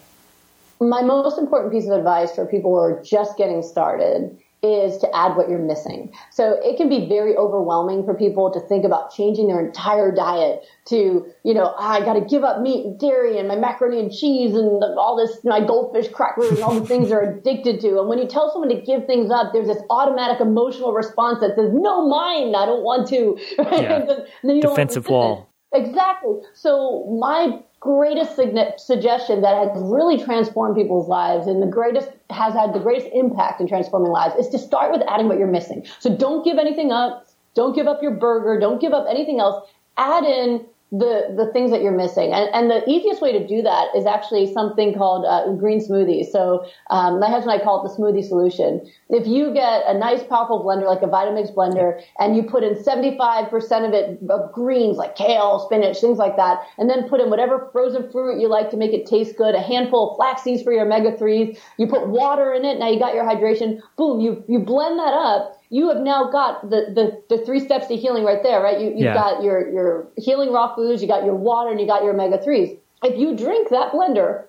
My 0.80 1.02
most 1.02 1.38
important 1.38 1.72
piece 1.72 1.86
of 1.86 1.92
advice 1.92 2.34
for 2.34 2.46
people 2.46 2.70
who 2.70 2.78
are 2.78 3.02
just 3.02 3.36
getting 3.36 3.62
started 3.62 4.38
is 4.64 4.98
to 4.98 5.16
add 5.16 5.36
what 5.36 5.48
you're 5.48 5.58
missing. 5.58 6.12
So 6.30 6.58
it 6.62 6.76
can 6.76 6.88
be 6.88 7.06
very 7.06 7.36
overwhelming 7.36 8.04
for 8.04 8.14
people 8.14 8.50
to 8.52 8.60
think 8.60 8.84
about 8.84 9.14
changing 9.14 9.48
their 9.48 9.64
entire 9.64 10.10
diet 10.10 10.64
to, 10.86 11.26
you 11.44 11.54
know, 11.54 11.74
ah, 11.78 11.92
I 11.92 12.00
got 12.00 12.14
to 12.14 12.22
give 12.22 12.42
up 12.42 12.60
meat 12.60 12.84
and 12.84 12.98
dairy 12.98 13.38
and 13.38 13.46
my 13.46 13.56
macaroni 13.56 14.00
and 14.00 14.12
cheese 14.12 14.54
and 14.54 14.82
all 14.98 15.16
this, 15.16 15.44
my 15.44 15.60
goldfish 15.60 16.08
crackers 16.08 16.50
and 16.50 16.60
all 16.60 16.78
the 16.78 16.86
things 16.86 17.10
they're 17.10 17.36
addicted 17.36 17.80
to. 17.82 17.98
And 18.00 18.08
when 18.08 18.18
you 18.18 18.26
tell 18.26 18.50
someone 18.50 18.70
to 18.70 18.80
give 18.80 19.06
things 19.06 19.30
up, 19.30 19.52
there's 19.52 19.68
this 19.68 19.82
automatic 19.90 20.40
emotional 20.40 20.92
response 20.92 21.40
that 21.40 21.54
says, 21.56 21.70
no, 21.72 22.08
mine, 22.08 22.54
I 22.54 22.66
don't 22.66 22.82
want 22.82 23.08
to. 23.08 23.38
Right? 23.58 23.74
Yeah. 23.84 23.96
And 23.96 24.26
then 24.44 24.56
you 24.56 24.62
don't 24.62 24.74
Defensive 24.74 25.08
wall. 25.08 25.53
Exactly. 25.74 26.36
So 26.54 27.04
my 27.20 27.60
greatest 27.80 28.36
suggestion 28.36 29.42
that 29.42 29.68
has 29.68 29.82
really 29.82 30.22
transformed 30.22 30.76
people's 30.76 31.08
lives 31.08 31.46
and 31.46 31.60
the 31.60 31.66
greatest 31.66 32.08
has 32.30 32.54
had 32.54 32.72
the 32.72 32.78
greatest 32.78 33.08
impact 33.12 33.60
in 33.60 33.68
transforming 33.68 34.10
lives 34.10 34.36
is 34.36 34.48
to 34.50 34.58
start 34.58 34.92
with 34.92 35.02
adding 35.08 35.28
what 35.28 35.36
you're 35.36 35.46
missing. 35.46 35.84
So 35.98 36.16
don't 36.16 36.44
give 36.44 36.58
anything 36.58 36.92
up. 36.92 37.26
Don't 37.54 37.74
give 37.74 37.86
up 37.86 38.02
your 38.02 38.12
burger. 38.12 38.58
Don't 38.58 38.80
give 38.80 38.92
up 38.92 39.06
anything 39.08 39.40
else. 39.40 39.68
Add 39.96 40.24
in 40.24 40.64
the 40.98 41.34
the 41.36 41.50
things 41.52 41.70
that 41.72 41.82
you're 41.82 41.96
missing, 41.96 42.32
and, 42.32 42.48
and 42.54 42.70
the 42.70 42.88
easiest 42.88 43.20
way 43.20 43.32
to 43.32 43.44
do 43.46 43.62
that 43.62 43.88
is 43.96 44.06
actually 44.06 44.52
something 44.52 44.94
called 44.94 45.24
uh, 45.24 45.50
green 45.54 45.80
smoothies. 45.80 46.26
So 46.26 46.66
um, 46.90 47.18
my 47.18 47.28
husband 47.28 47.52
and 47.52 47.60
I 47.60 47.64
call 47.64 47.84
it 47.84 47.88
the 47.88 47.94
smoothie 47.96 48.22
solution. 48.22 48.86
If 49.08 49.26
you 49.26 49.52
get 49.52 49.82
a 49.86 49.98
nice, 49.98 50.22
powerful 50.22 50.62
blender 50.64 50.86
like 50.86 51.02
a 51.02 51.06
Vitamix 51.06 51.52
blender, 51.54 52.00
and 52.20 52.36
you 52.36 52.44
put 52.44 52.62
in 52.62 52.74
75% 52.74 53.52
of 53.88 53.92
it 53.92 54.20
of 54.30 54.52
greens 54.52 54.96
like 54.96 55.16
kale, 55.16 55.58
spinach, 55.58 56.00
things 56.00 56.18
like 56.18 56.36
that, 56.36 56.62
and 56.78 56.88
then 56.88 57.08
put 57.08 57.20
in 57.20 57.30
whatever 57.30 57.68
frozen 57.72 58.10
fruit 58.10 58.40
you 58.40 58.48
like 58.48 58.70
to 58.70 58.76
make 58.76 58.92
it 58.92 59.06
taste 59.06 59.36
good, 59.36 59.54
a 59.54 59.60
handful 59.60 60.10
of 60.10 60.16
flax 60.16 60.42
seeds 60.42 60.62
for 60.62 60.72
your 60.72 60.84
omega 60.84 61.16
threes. 61.16 61.58
You 61.76 61.88
put 61.88 62.06
water 62.08 62.52
in 62.52 62.64
it. 62.64 62.78
Now 62.78 62.88
you 62.88 62.98
got 63.00 63.14
your 63.14 63.24
hydration. 63.24 63.80
Boom. 63.96 64.20
You 64.20 64.44
you 64.46 64.60
blend 64.60 64.98
that 64.98 65.14
up 65.14 65.60
you 65.74 65.88
have 65.88 66.00
now 66.02 66.30
got 66.30 66.70
the, 66.70 66.86
the, 66.94 67.36
the 67.36 67.44
three 67.44 67.58
steps 67.58 67.88
to 67.88 67.96
healing 67.96 68.22
right 68.22 68.44
there, 68.44 68.62
right? 68.62 68.78
You, 68.80 68.90
you've 68.90 69.10
Yeah. 69.10 69.14
got 69.14 69.42
your, 69.42 69.68
your 69.72 70.08
healing 70.16 70.52
raw 70.52 70.72
foods, 70.72 71.02
you 71.02 71.08
got 71.08 71.24
your 71.24 71.34
water, 71.34 71.68
and 71.70 71.80
you 71.80 71.86
got 71.86 72.04
your 72.04 72.12
omega 72.14 72.38
3s. 72.38 72.78
If 73.02 73.18
you 73.18 73.36
drink 73.36 73.70
that 73.70 73.90
blender 73.90 74.44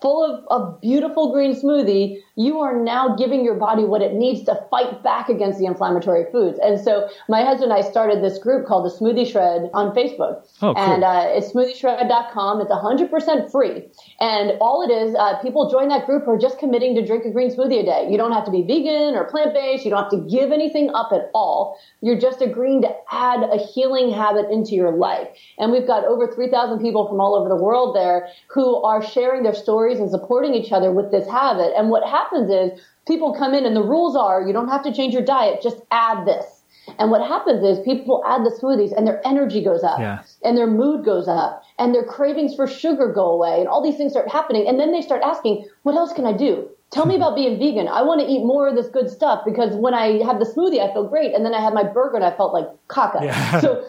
full 0.00 0.24
of 0.24 0.44
a 0.50 0.78
beautiful 0.80 1.32
green 1.32 1.54
smoothie, 1.54 2.18
you 2.36 2.58
are 2.60 2.76
now 2.76 3.14
giving 3.14 3.44
your 3.44 3.54
body 3.54 3.84
what 3.84 4.02
it 4.02 4.14
needs 4.14 4.42
to 4.44 4.58
fight 4.70 5.02
back 5.02 5.28
against 5.28 5.58
the 5.58 5.66
inflammatory 5.66 6.24
foods. 6.32 6.58
And 6.62 6.80
so 6.80 7.08
my 7.28 7.44
husband 7.44 7.70
and 7.70 7.84
I 7.84 7.88
started 7.88 8.22
this 8.22 8.38
group 8.38 8.66
called 8.66 8.84
the 8.84 8.94
Smoothie 8.94 9.30
Shred 9.30 9.70
on 9.72 9.94
Facebook. 9.94 10.42
Oh, 10.60 10.74
cool. 10.74 10.78
And 10.78 11.04
uh, 11.04 11.26
it's 11.28 11.52
smoothie.com. 11.52 12.60
It's 12.60 12.70
100% 12.70 13.50
free. 13.52 13.84
And 14.20 14.58
all 14.60 14.82
it 14.82 14.92
is, 14.92 15.14
uh, 15.14 15.40
people 15.42 15.70
join 15.70 15.88
that 15.88 16.06
group 16.06 16.24
who 16.24 16.32
are 16.32 16.38
just 16.38 16.58
committing 16.58 16.96
to 16.96 17.06
drink 17.06 17.24
a 17.24 17.30
green 17.30 17.54
smoothie 17.54 17.82
a 17.82 17.84
day. 17.84 18.08
You 18.10 18.18
don't 18.18 18.32
have 18.32 18.44
to 18.46 18.50
be 18.50 18.62
vegan 18.62 19.14
or 19.14 19.24
plant-based. 19.24 19.84
You 19.84 19.90
don't 19.90 20.02
have 20.02 20.12
to 20.12 20.28
give 20.28 20.50
anything 20.50 20.90
up 20.94 21.10
at 21.12 21.30
all. 21.34 21.78
You're 22.00 22.18
just 22.18 22.42
agreeing 22.42 22.82
to 22.82 22.90
add 23.12 23.44
a 23.44 23.58
healing 23.58 24.10
habit 24.10 24.50
into 24.50 24.74
your 24.74 24.90
life. 24.90 25.28
And 25.58 25.70
we've 25.70 25.86
got 25.86 26.04
over 26.04 26.26
3,000 26.32 26.80
people 26.80 27.06
from 27.06 27.20
all 27.20 27.36
over 27.36 27.48
the 27.48 27.56
world 27.56 27.94
there 27.94 28.28
who 28.48 28.82
are 28.82 29.04
sharing 29.04 29.44
their 29.44 29.54
stories 29.54 30.00
and 30.00 30.10
supporting 30.10 30.54
each 30.54 30.72
other 30.72 30.90
with 30.90 31.12
this 31.12 31.28
habit. 31.28 31.72
And 31.76 31.90
what 31.90 32.02
happens 32.02 32.23
is 32.32 32.80
people 33.06 33.34
come 33.34 33.54
in 33.54 33.66
and 33.66 33.76
the 33.76 33.82
rules 33.82 34.16
are 34.16 34.46
you 34.46 34.52
don't 34.52 34.68
have 34.68 34.82
to 34.84 34.92
change 34.92 35.12
your 35.14 35.24
diet, 35.24 35.60
just 35.62 35.78
add 35.90 36.26
this. 36.26 36.62
And 36.98 37.10
what 37.10 37.26
happens 37.26 37.64
is 37.64 37.82
people 37.84 38.22
add 38.26 38.44
the 38.44 38.50
smoothies 38.50 38.92
and 38.94 39.06
their 39.06 39.26
energy 39.26 39.62
goes 39.64 39.82
up 39.82 39.98
Yeah. 39.98 40.22
and 40.42 40.56
their 40.56 40.66
mood 40.66 41.04
goes 41.04 41.28
up 41.28 41.62
and 41.78 41.94
their 41.94 42.04
cravings 42.04 42.54
for 42.54 42.66
sugar 42.66 43.10
go 43.10 43.30
away 43.30 43.60
and 43.60 43.68
all 43.68 43.82
these 43.82 43.96
things 43.96 44.12
start 44.12 44.28
happening. 44.30 44.68
And 44.68 44.78
then 44.78 44.92
they 44.92 45.00
start 45.00 45.22
asking, 45.22 45.66
what 45.82 45.94
else 45.96 46.12
can 46.12 46.26
I 46.26 46.32
do 46.32 46.68
Tell 46.90 47.06
me 47.06 47.16
about 47.20 47.34
being 47.34 47.58
vegan. 47.58 47.88
I 47.88 48.02
want 48.02 48.20
to 48.20 48.26
eat 48.26 48.44
more 48.44 48.68
of 48.68 48.76
this 48.76 48.88
good 48.88 49.10
stuff 49.10 49.44
because 49.44 49.74
when 49.74 49.94
I 49.94 50.22
have 50.24 50.38
the 50.38 50.44
smoothie, 50.44 50.78
I 50.80 50.92
feel 50.92 51.08
great. 51.08 51.34
And 51.34 51.44
then 51.44 51.54
I 51.54 51.60
had 51.60 51.74
my 51.74 51.82
burger 51.82 52.16
and 52.16 52.24
I 52.24 52.36
felt 52.36 52.52
like 52.52 52.68
caca. 52.88 53.22
Yeah. 53.22 53.60
So, 53.60 53.84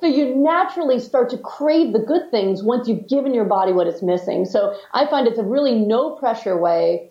so 0.00 0.06
you 0.06 0.32
naturally 0.36 1.00
start 1.00 1.28
to 1.30 1.38
crave 1.38 1.92
the 1.92 1.98
good 1.98 2.30
things 2.30 2.62
once 2.62 2.86
you've 2.88 3.08
given 3.08 3.34
your 3.34 3.44
body 3.44 3.72
what 3.72 3.88
it's 3.88 4.00
missing. 4.00 4.44
So 4.44 4.76
I 4.94 5.06
find 5.06 5.26
it's 5.26 5.40
a 5.40 5.44
really 5.44 5.74
no 5.74 6.12
pressure 6.12 6.56
way 6.56 7.10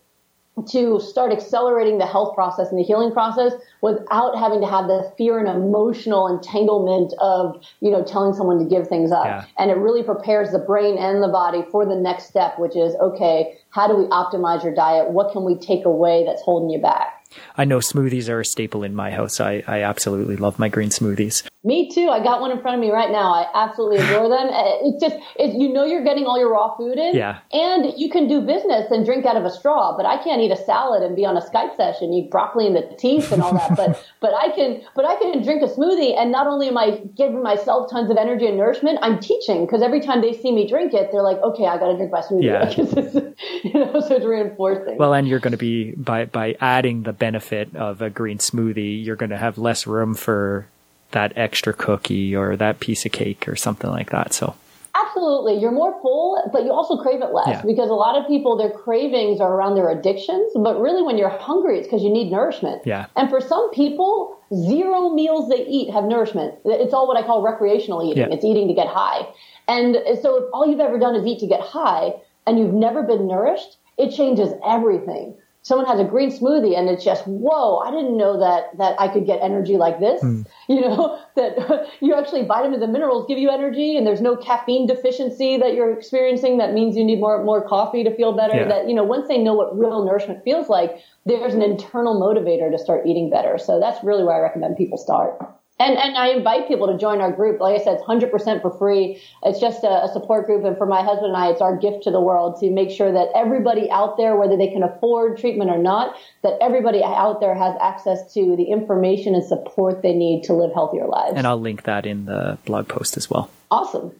to 0.65 0.99
start 0.99 1.31
accelerating 1.31 1.97
the 1.97 2.05
health 2.05 2.33
process 2.33 2.69
and 2.69 2.79
the 2.79 2.83
healing 2.83 3.11
process 3.11 3.53
without 3.81 4.37
having 4.37 4.59
to 4.61 4.67
have 4.67 4.87
the 4.87 5.11
fear 5.17 5.37
and 5.37 5.47
emotional 5.47 6.27
entanglement 6.27 7.13
of, 7.19 7.63
you 7.79 7.91
know, 7.91 8.03
telling 8.03 8.33
someone 8.33 8.57
to 8.59 8.65
give 8.65 8.87
things 8.87 9.11
up. 9.11 9.25
Yeah. 9.25 9.45
And 9.57 9.69
it 9.69 9.77
really 9.77 10.03
prepares 10.03 10.51
the 10.51 10.59
brain 10.59 10.97
and 10.97 11.21
the 11.21 11.27
body 11.27 11.63
for 11.71 11.85
the 11.85 11.95
next 11.95 12.25
step, 12.25 12.57
which 12.57 12.75
is, 12.75 12.95
okay, 12.95 13.57
how 13.69 13.87
do 13.87 13.95
we 13.95 14.05
optimize 14.05 14.63
your 14.63 14.73
diet? 14.73 15.11
What 15.11 15.31
can 15.31 15.43
we 15.43 15.55
take 15.55 15.85
away 15.85 16.23
that's 16.25 16.41
holding 16.41 16.69
you 16.69 16.81
back? 16.81 17.13
I 17.55 17.65
know 17.65 17.79
smoothies 17.79 18.29
are 18.29 18.39
a 18.39 18.45
staple 18.45 18.83
in 18.83 18.95
my 18.95 19.11
house. 19.11 19.39
I, 19.39 19.63
I 19.67 19.81
absolutely 19.81 20.37
love 20.37 20.57
my 20.57 20.69
green 20.69 20.89
smoothies. 20.89 21.47
Me 21.63 21.89
too. 21.89 22.07
I 22.07 22.23
got 22.23 22.39
one 22.39 22.51
in 22.51 22.61
front 22.61 22.75
of 22.75 22.81
me 22.81 22.91
right 22.91 23.11
now. 23.11 23.33
I 23.33 23.45
absolutely 23.53 23.97
adore 23.97 24.29
them. 24.29 24.47
Uh, 24.47 24.87
It's 24.87 25.01
just, 25.03 25.17
it, 25.37 25.53
you 25.53 25.67
know, 25.73 25.83
you're 25.83 26.03
getting 26.03 26.25
all 26.25 26.39
your 26.39 26.51
raw 26.51 26.77
food 26.77 26.97
in. 26.97 27.15
Yeah. 27.15 27.39
And 27.51 27.93
you 27.97 28.09
can 28.09 28.27
do 28.27 28.39
business 28.41 28.89
and 28.91 29.03
drink 29.05 29.25
out 29.25 29.35
of 29.35 29.43
a 29.43 29.49
straw, 29.49 29.97
but 29.97 30.05
I 30.05 30.23
can't 30.23 30.39
eat 30.39 30.51
a 30.51 30.55
salad 30.55 31.03
and 31.03 31.15
be 31.15 31.25
on 31.25 31.35
a 31.35 31.41
Skype 31.41 31.75
session, 31.75 32.13
eat 32.13 32.31
broccoli 32.31 32.67
in 32.67 32.73
the 32.73 32.87
teeth 32.97 33.31
and 33.31 33.41
all 33.41 33.53
that. 33.53 33.75
but, 33.75 34.01
but 34.21 34.33
I 34.33 34.49
can, 34.55 34.81
but 34.95 35.03
I 35.03 35.15
can 35.17 35.43
drink 35.43 35.61
a 35.63 35.67
smoothie 35.67 36.15
and 36.17 36.31
not 36.31 36.47
only 36.47 36.67
am 36.69 36.77
I 36.77 37.01
giving 37.17 37.41
myself 37.43 37.89
tons 37.91 38.11
of 38.11 38.17
energy 38.17 38.45
and 38.45 38.55
nourishment, 38.55 38.99
I'm 39.01 39.19
teaching 39.19 39.65
because 39.65 39.81
every 39.81 39.99
time 39.99 40.21
they 40.21 40.33
see 40.33 40.51
me 40.53 40.67
drink 40.69 40.93
it, 40.93 41.11
they're 41.11 41.23
like, 41.23 41.37
okay, 41.39 41.65
I 41.65 41.77
got 41.77 41.87
to 41.91 41.97
drink 41.97 42.11
my 42.11 42.21
smoothie. 42.21 42.43
Yeah. 42.43 43.23
You 43.63 43.73
know, 43.73 43.99
so 43.99 44.15
it's 44.15 44.25
reinforcing. 44.25 44.97
Well, 44.97 45.13
and 45.13 45.27
you're 45.27 45.39
going 45.39 45.51
to 45.51 45.57
be 45.57 45.91
by 45.91 46.25
by 46.25 46.55
adding 46.59 47.03
the 47.03 47.13
benefit 47.13 47.75
of 47.75 48.01
a 48.01 48.09
green 48.09 48.37
smoothie, 48.39 49.03
you're 49.03 49.15
going 49.15 49.29
to 49.31 49.37
have 49.37 49.57
less 49.57 49.85
room 49.85 50.15
for 50.15 50.67
that 51.11 51.33
extra 51.35 51.73
cookie 51.73 52.35
or 52.35 52.55
that 52.55 52.79
piece 52.79 53.05
of 53.05 53.11
cake 53.11 53.47
or 53.47 53.55
something 53.55 53.89
like 53.89 54.09
that. 54.11 54.33
So 54.33 54.55
Absolutely. 54.99 55.59
You're 55.59 55.71
more 55.71 55.99
full, 56.01 56.49
but 56.51 56.63
you 56.63 56.71
also 56.71 56.97
crave 56.97 57.21
it 57.21 57.31
less 57.31 57.47
Yeah. 57.47 57.61
because 57.63 57.89
a 57.89 57.93
lot 57.93 58.17
of 58.19 58.27
people, 58.27 58.57
their 58.57 58.71
cravings 58.71 59.39
are 59.39 59.53
around 59.53 59.75
their 59.75 59.89
addictions. 59.89 60.51
But 60.55 60.79
really, 60.81 61.03
when 61.03 61.19
you're 61.19 61.29
hungry, 61.29 61.77
it's 61.77 61.87
because 61.87 62.01
you 62.01 62.09
need 62.09 62.31
nourishment. 62.31 62.81
Yeah. 62.85 63.05
And 63.15 63.29
for 63.29 63.39
some 63.39 63.69
people, 63.71 64.37
zero 64.55 65.09
meals 65.09 65.49
they 65.49 65.65
eat 65.67 65.91
have 65.91 66.05
nourishment. 66.05 66.55
It's 66.65 66.93
all 66.95 67.07
what 67.07 67.15
I 67.15 67.21
call 67.21 67.43
recreational 67.43 68.09
eating. 68.09 68.23
Yeah. 68.27 68.33
It's 68.35 68.43
eating 68.43 68.67
to 68.69 68.73
get 68.73 68.87
high. 68.87 69.27
And 69.67 69.97
so 70.21 70.37
if 70.37 70.45
all 70.51 70.65
you've 70.67 70.79
ever 70.79 70.97
done 70.97 71.15
is 71.15 71.25
eat 71.27 71.39
to 71.39 71.47
get 71.47 71.61
high 71.61 72.13
and 72.47 72.57
you've 72.57 72.73
never 72.73 73.03
been 73.03 73.27
nourished, 73.27 73.77
it 73.99 74.11
changes 74.11 74.49
everything. 74.65 75.35
Someone 75.67 75.85
has 75.85 75.99
a 75.99 76.05
green 76.05 76.31
smoothie 76.31 76.77
and 76.77 76.87
it's 76.87 77.03
just, 77.03 77.27
whoa, 77.27 77.79
I 77.79 77.91
didn't 77.91 78.15
know 78.15 78.39
that, 78.39 78.77
that 78.77 78.95
I 79.01 79.09
could 79.09 79.25
get 79.25 79.41
energy 79.41 79.75
like 79.75 79.99
this. 79.99 80.21
Hmm. 80.21 80.43
You 80.69 80.81
know, 80.81 81.19
that 81.35 81.87
you 82.01 82.13
actually 82.13 82.45
vitamins 82.45 82.83
and 82.83 82.91
minerals 82.91 83.25
give 83.27 83.37
you 83.37 83.49
energy 83.49 83.95
and 83.95 84.05
there's 84.05 84.19
no 84.19 84.35
caffeine 84.35 84.85
deficiency 84.85 85.55
that 85.57 85.75
you're 85.75 85.97
experiencing. 85.97 86.57
That 86.57 86.73
means 86.73 86.97
you 86.97 87.05
need 87.05 87.21
more, 87.21 87.41
more 87.43 87.65
coffee 87.65 88.03
to 88.03 88.13
feel 88.15 88.33
better. 88.33 88.57
Yeah. 88.57 88.67
That, 88.67 88.89
you 88.89 88.93
know, 88.93 89.05
once 89.05 89.29
they 89.29 89.37
know 89.37 89.53
what 89.53 89.77
real 89.77 90.03
nourishment 90.03 90.43
feels 90.43 90.67
like, 90.67 90.99
there's 91.25 91.53
an 91.53 91.61
internal 91.61 92.19
motivator 92.19 92.69
to 92.69 92.77
start 92.77 93.05
eating 93.05 93.29
better. 93.29 93.57
So 93.57 93.79
that's 93.79 94.03
really 94.03 94.25
where 94.25 94.35
I 94.35 94.39
recommend 94.39 94.75
people 94.75 94.97
start. 94.97 95.37
And, 95.79 95.95
and 95.95 96.17
I 96.17 96.29
invite 96.29 96.67
people 96.67 96.87
to 96.87 96.97
join 96.97 97.21
our 97.21 97.31
group. 97.31 97.59
Like 97.59 97.79
I 97.79 97.83
said, 97.83 97.99
it's 97.99 98.03
100% 98.03 98.61
for 98.61 98.75
free. 98.77 99.21
It's 99.43 99.59
just 99.59 99.83
a, 99.83 100.05
a 100.05 100.09
support 100.11 100.47
group. 100.47 100.65
And 100.65 100.75
for 100.75 100.87
my 100.87 101.03
husband 101.03 101.27
and 101.27 101.37
I, 101.37 101.49
it's 101.49 101.61
our 101.61 101.77
gift 101.77 102.03
to 102.05 102.11
the 102.11 102.19
world 102.19 102.59
to 102.61 102.71
make 102.71 102.89
sure 102.89 103.11
that 103.11 103.29
everybody 103.35 103.89
out 103.91 104.17
there, 104.17 104.35
whether 104.35 104.57
they 104.57 104.69
can 104.69 104.81
afford 104.81 105.37
treatment 105.37 105.69
or 105.69 105.77
not, 105.77 106.15
that 106.41 106.57
everybody 106.61 107.03
out 107.03 107.39
there 107.39 107.53
has 107.53 107.75
access 107.79 108.33
to 108.33 108.55
the 108.55 108.63
information 108.63 109.35
and 109.35 109.43
support 109.43 110.01
they 110.01 110.13
need 110.13 110.43
to 110.45 110.53
live 110.53 110.73
healthier 110.73 111.05
lives. 111.05 111.33
and 111.35 111.45
I'll 111.45 111.61
link 111.61 111.83
that 111.83 112.07
in 112.07 112.25
the 112.25 112.57
blog 112.65 112.87
post 112.87 113.15
as 113.15 113.29
well. 113.29 113.49
awesome. 113.69 114.13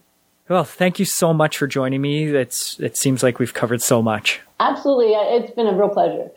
Well, 0.50 0.64
thank 0.64 0.98
you 0.98 1.04
so 1.04 1.34
much 1.34 1.58
for 1.58 1.68
joining 1.68 2.02
me. 2.02 2.34
It's 2.34 2.80
it 2.80 2.96
seems 2.96 3.22
like 3.22 3.38
we've 3.38 3.54
covered 3.54 3.82
so 3.82 4.02
much. 4.02 4.40
Absolutely. 4.62 5.12
It's 5.12 5.52
been 5.52 5.68
a 5.68 5.76
real 5.76 5.90
pleasure. 5.90 6.32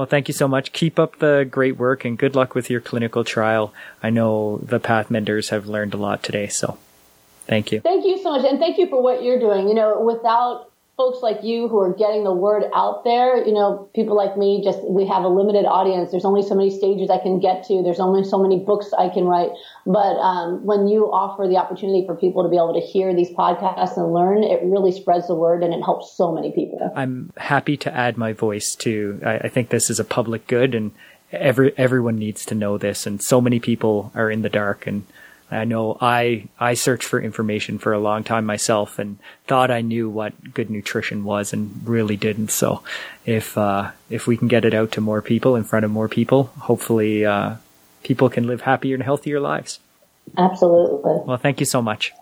Well, 0.00 0.06
thank 0.06 0.28
you 0.28 0.32
so 0.32 0.48
much. 0.48 0.72
Keep 0.72 0.98
up 0.98 1.18
the 1.18 1.46
great 1.50 1.76
work 1.76 2.06
and 2.06 2.16
good 2.16 2.34
luck 2.34 2.54
with 2.54 2.70
your 2.70 2.80
clinical 2.80 3.22
trial. 3.22 3.74
I 4.02 4.08
know 4.08 4.56
the 4.62 4.80
Path 4.80 5.10
Menders 5.10 5.50
have 5.50 5.66
learned 5.66 5.92
a 5.92 5.98
lot 5.98 6.22
today, 6.22 6.46
so 6.46 6.78
thank 7.46 7.70
you. 7.70 7.80
Thank 7.82 8.06
you 8.06 8.16
so 8.22 8.30
much. 8.30 8.46
And 8.46 8.58
thank 8.58 8.78
you 8.78 8.86
for 8.86 9.02
what 9.02 9.22
you're 9.22 9.38
doing. 9.38 9.68
You 9.68 9.74
know, 9.74 10.00
without 10.00 10.69
folks 11.00 11.22
like 11.22 11.42
you 11.42 11.66
who 11.66 11.80
are 11.80 11.94
getting 11.94 12.24
the 12.24 12.32
word 12.32 12.64
out 12.74 13.04
there, 13.04 13.42
you 13.46 13.54
know, 13.54 13.88
people 13.94 14.14
like 14.14 14.36
me, 14.36 14.60
just 14.62 14.78
we 14.84 15.06
have 15.06 15.24
a 15.24 15.28
limited 15.28 15.64
audience. 15.64 16.10
There's 16.10 16.26
only 16.26 16.42
so 16.42 16.54
many 16.54 16.68
stages 16.68 17.08
I 17.08 17.16
can 17.16 17.40
get 17.40 17.64
to. 17.68 17.82
There's 17.82 18.00
only 18.00 18.22
so 18.22 18.38
many 18.38 18.58
books 18.58 18.92
I 18.92 19.08
can 19.08 19.24
write. 19.24 19.48
But 19.86 20.20
um, 20.20 20.66
when 20.66 20.88
you 20.88 21.10
offer 21.10 21.48
the 21.48 21.56
opportunity 21.56 22.04
for 22.04 22.14
people 22.14 22.42
to 22.42 22.50
be 22.50 22.56
able 22.56 22.74
to 22.78 22.86
hear 22.86 23.14
these 23.14 23.30
podcasts 23.30 23.96
and 23.96 24.12
learn, 24.12 24.44
it 24.44 24.60
really 24.62 24.92
spreads 24.92 25.26
the 25.26 25.34
word 25.34 25.62
and 25.62 25.72
it 25.72 25.80
helps 25.80 26.14
so 26.14 26.32
many 26.32 26.52
people. 26.52 26.92
I'm 26.94 27.32
happy 27.38 27.78
to 27.78 27.96
add 27.96 28.18
my 28.18 28.34
voice 28.34 28.74
to. 28.80 29.22
I, 29.24 29.38
I 29.38 29.48
think 29.48 29.70
this 29.70 29.88
is 29.88 30.00
a 30.00 30.04
public 30.04 30.46
good, 30.48 30.74
and 30.74 30.92
every 31.32 31.72
everyone 31.78 32.16
needs 32.16 32.44
to 32.44 32.54
know 32.54 32.76
this. 32.76 33.06
And 33.06 33.22
so 33.22 33.40
many 33.40 33.58
people 33.58 34.12
are 34.14 34.30
in 34.30 34.42
the 34.42 34.50
dark, 34.50 34.86
and 34.86 35.06
I 35.50 35.64
know 35.64 35.96
I 36.00 36.48
I 36.58 36.74
searched 36.74 37.04
for 37.04 37.20
information 37.20 37.78
for 37.78 37.92
a 37.92 37.98
long 37.98 38.24
time 38.24 38.46
myself, 38.46 38.98
and 38.98 39.18
thought 39.46 39.70
I 39.70 39.80
knew 39.80 40.08
what 40.08 40.54
good 40.54 40.70
nutrition 40.70 41.24
was, 41.24 41.52
and 41.52 41.80
really 41.84 42.16
didn't. 42.16 42.50
So, 42.50 42.82
if 43.26 43.58
uh, 43.58 43.90
if 44.08 44.26
we 44.26 44.36
can 44.36 44.48
get 44.48 44.64
it 44.64 44.74
out 44.74 44.92
to 44.92 45.00
more 45.00 45.22
people, 45.22 45.56
in 45.56 45.64
front 45.64 45.84
of 45.84 45.90
more 45.90 46.08
people, 46.08 46.44
hopefully, 46.58 47.24
uh, 47.24 47.56
people 48.02 48.28
can 48.28 48.46
live 48.46 48.62
happier 48.62 48.94
and 48.94 49.02
healthier 49.02 49.40
lives. 49.40 49.80
Absolutely. 50.38 51.20
Well, 51.24 51.38
thank 51.38 51.60
you 51.60 51.66
so 51.66 51.82
much. 51.82 52.12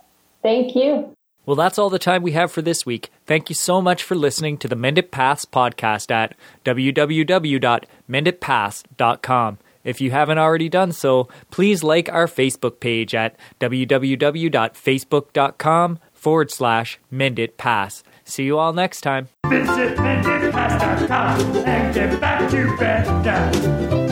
Thank 0.42 0.74
you. 0.74 1.14
Well, 1.44 1.56
that's 1.56 1.78
all 1.78 1.90
the 1.90 1.98
time 1.98 2.22
we 2.22 2.32
have 2.32 2.52
for 2.52 2.60
this 2.60 2.84
week. 2.84 3.10
Thank 3.26 3.48
you 3.48 3.54
so 3.54 3.80
much 3.80 4.02
for 4.02 4.14
listening 4.14 4.58
to 4.58 4.68
the 4.68 4.76
Mended 4.76 5.10
Paths 5.10 5.46
podcast 5.46 6.10
at 6.10 6.34
www.mendedpaths.com. 6.64 9.58
If 9.84 10.00
you 10.00 10.10
haven't 10.10 10.38
already 10.38 10.68
done 10.68 10.92
so, 10.92 11.28
please 11.50 11.82
like 11.82 12.08
our 12.10 12.26
Facebook 12.26 12.80
page 12.80 13.14
at 13.14 13.36
www.facebook.com 13.60 15.98
forward 16.12 16.50
slash 16.50 16.98
Mended 17.10 17.56
Paths. 17.56 18.02
See 18.24 18.44
you 18.44 18.58
all 18.58 18.72
next 18.72 19.00
time. 19.00 19.28
Visit 19.46 19.96
MendedPaths.com 19.96 21.56
and 21.56 21.94
get 21.94 22.20
back 22.20 22.50
to 22.50 22.76
bed. 22.76 24.07